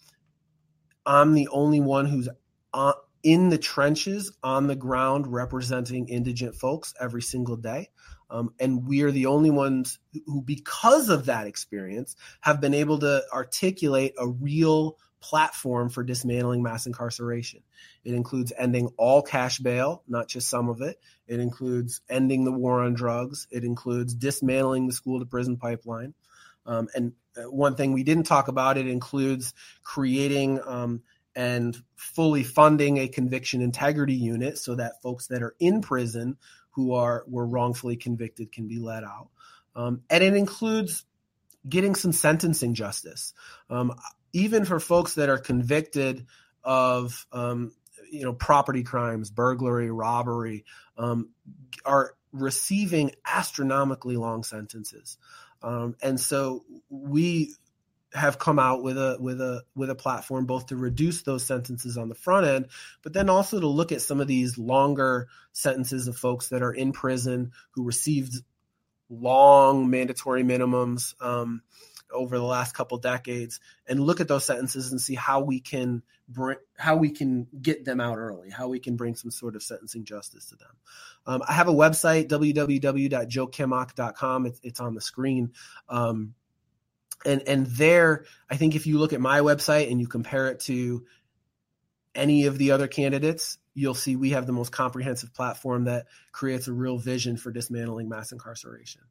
I'm 1.07 1.35
the 1.35 1.49
only 1.49 1.81
one 1.81 2.07
who's 2.07 2.29
on, 2.73 2.95
in 3.23 3.49
the 3.49 3.59
trenches 3.59 4.33
on 4.43 4.67
the 4.67 4.77
ground 4.77 5.27
representing 5.27 6.09
indigent 6.09 6.55
folks 6.55 6.95
every 7.01 7.23
single 7.23 7.57
day. 7.57 7.91
Um, 8.31 8.53
and 8.61 8.87
we 8.87 9.03
are 9.03 9.11
the 9.11 9.27
only 9.27 9.51
ones 9.51 9.99
who, 10.27 10.43
because 10.43 11.09
of 11.09 11.27
that 11.27 11.47
experience, 11.47 12.15
have 12.41 12.61
been 12.61 12.75
able 12.75 12.99
to 12.99 13.23
articulate 13.33 14.15
a 14.19 14.29
real 14.29 14.99
platform 15.21 15.89
for 15.89 16.05
dismantling 16.05 16.63
mass 16.63 16.87
incarceration. 16.87 17.63
It 18.05 18.15
includes 18.15 18.53
ending 18.57 18.91
all 18.97 19.23
cash 19.23 19.59
bail, 19.59 20.03
not 20.07 20.29
just 20.29 20.49
some 20.49 20.69
of 20.69 20.81
it. 20.81 21.01
It 21.27 21.41
includes 21.41 22.01
ending 22.09 22.45
the 22.45 22.53
war 22.53 22.83
on 22.83 22.95
drugs. 22.95 23.49
It 23.51 23.65
includes 23.65 24.15
dismantling 24.15 24.87
the 24.87 24.93
school 24.93 25.19
to 25.19 25.27
prison 25.27 25.57
pipeline. 25.57 26.15
Um, 26.67 26.89
and 26.95 27.13
uh, 27.37 27.51
one 27.51 27.75
thing 27.75 27.93
we 27.93 28.05
didn't 28.05 28.27
talk 28.27 28.49
about, 28.49 28.77
it 28.77 28.87
includes 28.87 29.55
creating 29.83 30.61
um, 30.65 31.03
and 31.39 31.81
fully 31.95 32.43
funding 32.43 32.97
a 32.97 33.07
conviction 33.07 33.63
integrity 33.63 34.15
unit 34.15 34.59
so 34.59 34.75
that 34.75 35.01
folks 35.01 35.29
that 35.29 35.41
are 35.41 35.55
in 35.61 35.81
prison 35.81 36.37
who 36.71 36.95
are 36.95 37.25
were 37.29 37.47
wrongfully 37.47 37.95
convicted 37.95 38.51
can 38.51 38.67
be 38.67 38.81
let 38.81 39.05
out. 39.05 39.29
Um, 39.77 40.03
and 40.11 40.25
it 40.25 40.35
includes 40.35 41.05
getting 41.69 41.95
some 41.95 42.13
sentencing 42.13 42.75
justice, 42.75 43.35
um, 43.71 43.95
even 44.33 44.65
for 44.65 44.81
folks 44.81 45.15
that 45.15 45.29
are 45.29 45.39
convicted 45.39 46.27
of 46.65 47.25
um, 47.31 47.71
you 48.11 48.25
know 48.25 48.33
property 48.33 48.83
crimes, 48.83 49.31
burglary, 49.31 49.93
robbery, 49.93 50.65
um, 50.97 51.29
are 51.85 52.17
receiving 52.33 53.13
astronomically 53.25 54.17
long 54.17 54.43
sentences. 54.43 55.19
Um, 55.63 55.95
and 56.03 56.19
so 56.19 56.65
we 56.91 57.55
have 58.15 58.39
come 58.39 58.59
out 58.59 58.83
with 58.83 58.97
a 58.97 59.19
with 59.21 59.41
a 59.41 59.63
with 59.75 59.91
a 59.91 59.95
platform 59.95 60.47
both 60.47 60.67
to 60.67 60.77
reduce 60.77 61.23
those 61.23 61.45
sentences 61.45 61.99
on 61.99 62.09
the 62.09 62.15
front 62.15 62.47
end 62.47 62.69
but 63.03 63.13
then 63.13 63.29
also 63.29 63.61
to 63.61 63.67
look 63.67 63.93
at 63.93 64.01
some 64.01 64.21
of 64.21 64.27
these 64.27 64.57
longer 64.57 65.29
sentences 65.53 66.09
of 66.09 66.17
folks 66.17 66.49
that 66.49 66.63
are 66.63 66.73
in 66.73 66.93
prison 66.93 67.53
who 67.73 67.85
received 67.85 68.35
long 69.11 69.91
mandatory 69.91 70.43
minimums 70.43 71.15
um, 71.21 71.63
over 72.11 72.39
the 72.39 72.45
last 72.45 72.75
couple 72.75 72.97
decades 72.97 73.61
and 73.87 74.01
look 74.01 74.21
at 74.21 74.29
those 74.29 74.45
sentences 74.45 74.91
and 74.91 75.01
see 75.01 75.15
how 75.15 75.41
we 75.41 75.61
can 75.61 76.03
bring 76.29 76.57
how 76.79 76.97
we 76.97 77.11
can 77.11 77.47
get 77.61 77.85
them 77.85 78.01
out 78.01 78.17
early 78.17 78.49
how 78.49 78.69
we 78.69 78.79
can 78.79 78.97
bring 78.97 79.15
some 79.15 79.31
sort 79.31 79.55
of 79.55 79.63
sentencing 79.63 80.05
justice 80.05 80.47
to 80.47 80.57
them. 80.57 80.71
Um, 81.27 81.43
i 81.47 81.53
have 81.53 81.69
a 81.69 81.73
website 81.73 82.29
www.joekimok.com 82.29 84.47
it's, 84.47 84.61
it's 84.63 84.81
on 84.81 84.95
the 84.95 85.03
screen. 85.03 85.53
Um, 85.91 86.33
and 87.25 87.43
and 87.49 87.67
there 87.67 88.25
i 88.51 88.57
think 88.57 88.75
if 88.77 88.87
you 88.87 88.99
look 88.99 89.13
at 89.13 89.21
my 89.21 89.41
website 89.41 89.91
and 89.91 90.01
you 90.01 90.07
compare 90.07 90.49
it 90.49 90.61
to 90.61 91.05
any 92.15 92.47
of 92.47 92.59
the 92.59 92.71
other 92.71 92.87
candidates 92.87 93.59
you'll 93.79 93.95
see 93.95 94.17
we 94.17 94.31
have 94.31 94.47
the 94.47 94.53
most 94.53 94.73
comprehensive 94.73 95.33
platform 95.33 95.85
that 95.85 96.07
creates 96.33 96.67
a 96.67 96.73
real 96.73 96.99
vision 96.99 97.37
for 97.37 97.53
dismantling 97.53 98.09
mass 98.09 98.33
incarceration. 98.33 99.03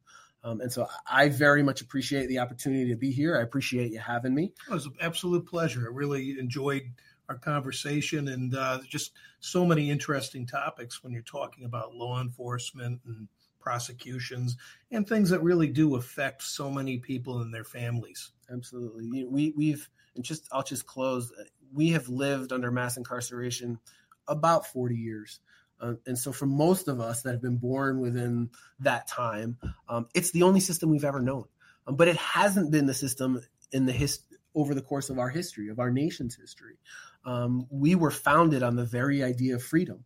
Um, 0.44 0.60
and 0.60 0.70
so 0.70 0.86
i 1.10 1.28
very 1.28 1.62
much 1.62 1.80
appreciate 1.80 2.28
the 2.28 2.38
opportunity 2.38 2.90
to 2.90 2.96
be 2.96 3.10
here. 3.10 3.36
I 3.36 3.42
appreciate 3.42 3.90
you 3.90 3.98
having 3.98 4.34
me. 4.34 4.52
It 4.68 4.72
was 4.72 4.86
an 4.86 4.92
absolute 5.00 5.46
pleasure. 5.46 5.88
I 5.90 5.92
really 5.92 6.38
enjoyed 6.38 6.82
our 7.28 7.36
conversation 7.36 8.28
and 8.28 8.54
uh, 8.54 8.78
just 8.88 9.12
so 9.40 9.64
many 9.64 9.90
interesting 9.90 10.46
topics 10.46 11.02
when 11.02 11.12
you're 11.12 11.22
talking 11.22 11.64
about 11.64 11.94
law 11.94 12.20
enforcement 12.20 13.00
and 13.06 13.26
prosecutions 13.68 14.56
and 14.90 15.06
things 15.06 15.28
that 15.28 15.42
really 15.42 15.68
do 15.68 15.96
affect 15.96 16.42
so 16.42 16.70
many 16.70 16.96
people 16.96 17.42
and 17.42 17.52
their 17.52 17.64
families. 17.64 18.30
Absolutely. 18.50 19.26
We 19.26 19.52
we've 19.54 19.90
and 20.16 20.24
just 20.24 20.48
I'll 20.50 20.62
just 20.62 20.86
close. 20.86 21.30
We 21.70 21.90
have 21.90 22.08
lived 22.08 22.50
under 22.50 22.70
mass 22.70 22.96
incarceration 22.96 23.78
about 24.26 24.66
40 24.66 24.94
years. 24.94 25.40
Uh, 25.78 25.94
and 26.06 26.18
so, 26.18 26.32
for 26.32 26.46
most 26.46 26.88
of 26.88 26.98
us 26.98 27.22
that 27.22 27.32
have 27.32 27.42
been 27.42 27.58
born 27.58 28.00
within 28.00 28.48
that 28.80 29.06
time, 29.06 29.58
um, 29.86 30.06
it's 30.14 30.30
the 30.30 30.44
only 30.44 30.60
system 30.60 30.90
we've 30.90 31.04
ever 31.04 31.20
known. 31.20 31.44
Um, 31.86 31.96
but 31.96 32.08
it 32.08 32.16
hasn't 32.16 32.72
been 32.72 32.86
the 32.86 32.94
system 32.94 33.42
in 33.70 33.84
the 33.84 33.92
his 33.92 34.20
over 34.54 34.74
the 34.74 34.80
course 34.80 35.10
of 35.10 35.18
our 35.18 35.28
history, 35.28 35.68
of 35.68 35.78
our 35.78 35.90
nation's 35.90 36.36
history. 36.36 36.78
Um, 37.26 37.66
we 37.68 37.94
were 37.96 38.10
founded 38.10 38.62
on 38.62 38.76
the 38.76 38.86
very 38.86 39.22
idea 39.22 39.56
of 39.56 39.62
freedom, 39.62 40.04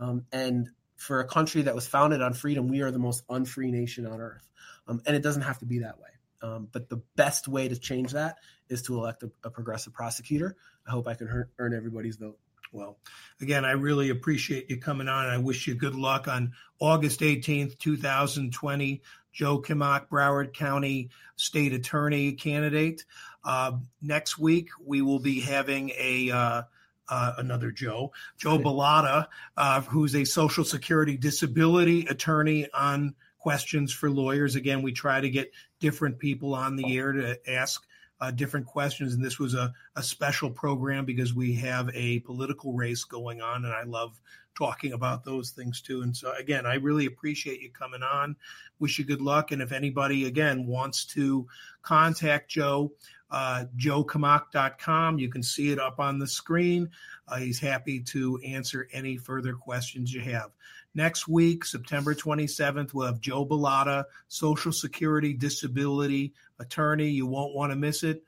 um, 0.00 0.26
and 0.32 0.68
for 0.96 1.20
a 1.20 1.26
country 1.26 1.62
that 1.62 1.74
was 1.74 1.86
founded 1.86 2.22
on 2.22 2.34
freedom, 2.34 2.68
we 2.68 2.82
are 2.82 2.90
the 2.90 2.98
most 2.98 3.26
unfree 3.28 3.70
nation 3.70 4.06
on 4.06 4.20
earth. 4.20 4.48
Um, 4.86 5.02
and 5.06 5.16
it 5.16 5.22
doesn't 5.22 5.42
have 5.42 5.58
to 5.58 5.66
be 5.66 5.80
that 5.80 5.98
way. 5.98 6.08
Um, 6.42 6.68
but 6.70 6.88
the 6.90 7.02
best 7.16 7.48
way 7.48 7.68
to 7.68 7.76
change 7.76 8.12
that 8.12 8.36
is 8.68 8.82
to 8.82 8.96
elect 8.96 9.22
a, 9.22 9.30
a 9.44 9.50
progressive 9.50 9.92
prosecutor. 9.92 10.56
I 10.86 10.90
hope 10.90 11.08
I 11.08 11.14
can 11.14 11.46
earn 11.58 11.74
everybody's 11.74 12.16
vote. 12.16 12.38
Well, 12.72 12.98
again, 13.40 13.64
I 13.64 13.72
really 13.72 14.10
appreciate 14.10 14.68
you 14.68 14.78
coming 14.78 15.08
on. 15.08 15.26
I 15.26 15.38
wish 15.38 15.66
you 15.66 15.74
good 15.74 15.94
luck 15.94 16.26
on 16.28 16.52
August 16.80 17.20
18th, 17.20 17.78
2020. 17.78 19.02
Joe 19.32 19.60
Kimok, 19.60 20.08
Broward 20.08 20.52
County 20.54 21.10
State 21.36 21.72
Attorney 21.72 22.32
candidate. 22.32 23.04
Uh, 23.44 23.72
next 24.00 24.38
week, 24.38 24.68
we 24.84 25.02
will 25.02 25.18
be 25.18 25.40
having 25.40 25.90
a 25.98 26.30
uh, 26.30 26.62
uh, 27.08 27.34
another 27.38 27.70
Joe, 27.70 28.12
Joe 28.36 28.58
Bellata, 28.58 29.28
uh, 29.56 29.80
who's 29.82 30.14
a 30.14 30.24
Social 30.24 30.64
Security 30.64 31.16
disability 31.16 32.06
attorney 32.06 32.68
on 32.72 33.14
questions 33.38 33.92
for 33.92 34.10
lawyers. 34.10 34.56
Again, 34.56 34.82
we 34.82 34.92
try 34.92 35.20
to 35.20 35.28
get 35.28 35.52
different 35.80 36.18
people 36.18 36.54
on 36.54 36.76
the 36.76 36.96
air 36.96 37.12
to 37.12 37.38
ask 37.50 37.84
uh, 38.20 38.30
different 38.30 38.66
questions, 38.66 39.14
and 39.14 39.24
this 39.24 39.38
was 39.38 39.54
a, 39.54 39.72
a 39.96 40.02
special 40.02 40.50
program 40.50 41.04
because 41.04 41.34
we 41.34 41.54
have 41.54 41.90
a 41.94 42.20
political 42.20 42.72
race 42.72 43.04
going 43.04 43.42
on, 43.42 43.64
and 43.64 43.74
I 43.74 43.82
love 43.82 44.18
talking 44.56 44.92
about 44.92 45.24
those 45.24 45.50
things 45.50 45.80
too. 45.80 46.02
And 46.02 46.16
so, 46.16 46.32
again, 46.32 46.64
I 46.64 46.76
really 46.76 47.06
appreciate 47.06 47.60
you 47.60 47.70
coming 47.70 48.02
on. 48.02 48.36
Wish 48.78 48.98
you 48.98 49.04
good 49.04 49.20
luck. 49.20 49.50
And 49.50 49.60
if 49.60 49.72
anybody, 49.72 50.26
again, 50.26 50.66
wants 50.66 51.04
to 51.06 51.46
contact 51.82 52.50
Joe, 52.50 52.92
uh, 53.34 53.64
joekimok.com. 53.76 55.18
You 55.18 55.28
can 55.28 55.42
see 55.42 55.72
it 55.72 55.80
up 55.80 55.98
on 55.98 56.20
the 56.20 56.26
screen. 56.26 56.88
Uh, 57.26 57.38
he's 57.38 57.58
happy 57.58 57.98
to 57.98 58.38
answer 58.46 58.88
any 58.92 59.16
further 59.16 59.54
questions 59.54 60.14
you 60.14 60.20
have. 60.20 60.52
Next 60.94 61.26
week, 61.26 61.64
September 61.64 62.14
27th, 62.14 62.94
we'll 62.94 63.08
have 63.08 63.20
Joe 63.20 63.44
Bellata, 63.44 64.04
Social 64.28 64.70
Security 64.70 65.32
Disability 65.34 66.32
Attorney. 66.60 67.08
You 67.08 67.26
won't 67.26 67.56
want 67.56 67.72
to 67.72 67.76
miss 67.76 68.04
it. 68.04 68.22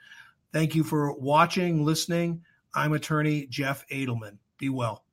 Thank 0.52 0.74
you 0.74 0.82
for 0.82 1.12
watching, 1.12 1.84
listening. 1.84 2.42
I'm 2.74 2.92
attorney 2.92 3.46
Jeff 3.46 3.86
Adelman. 3.90 4.38
Be 4.58 4.70
well. 4.70 5.05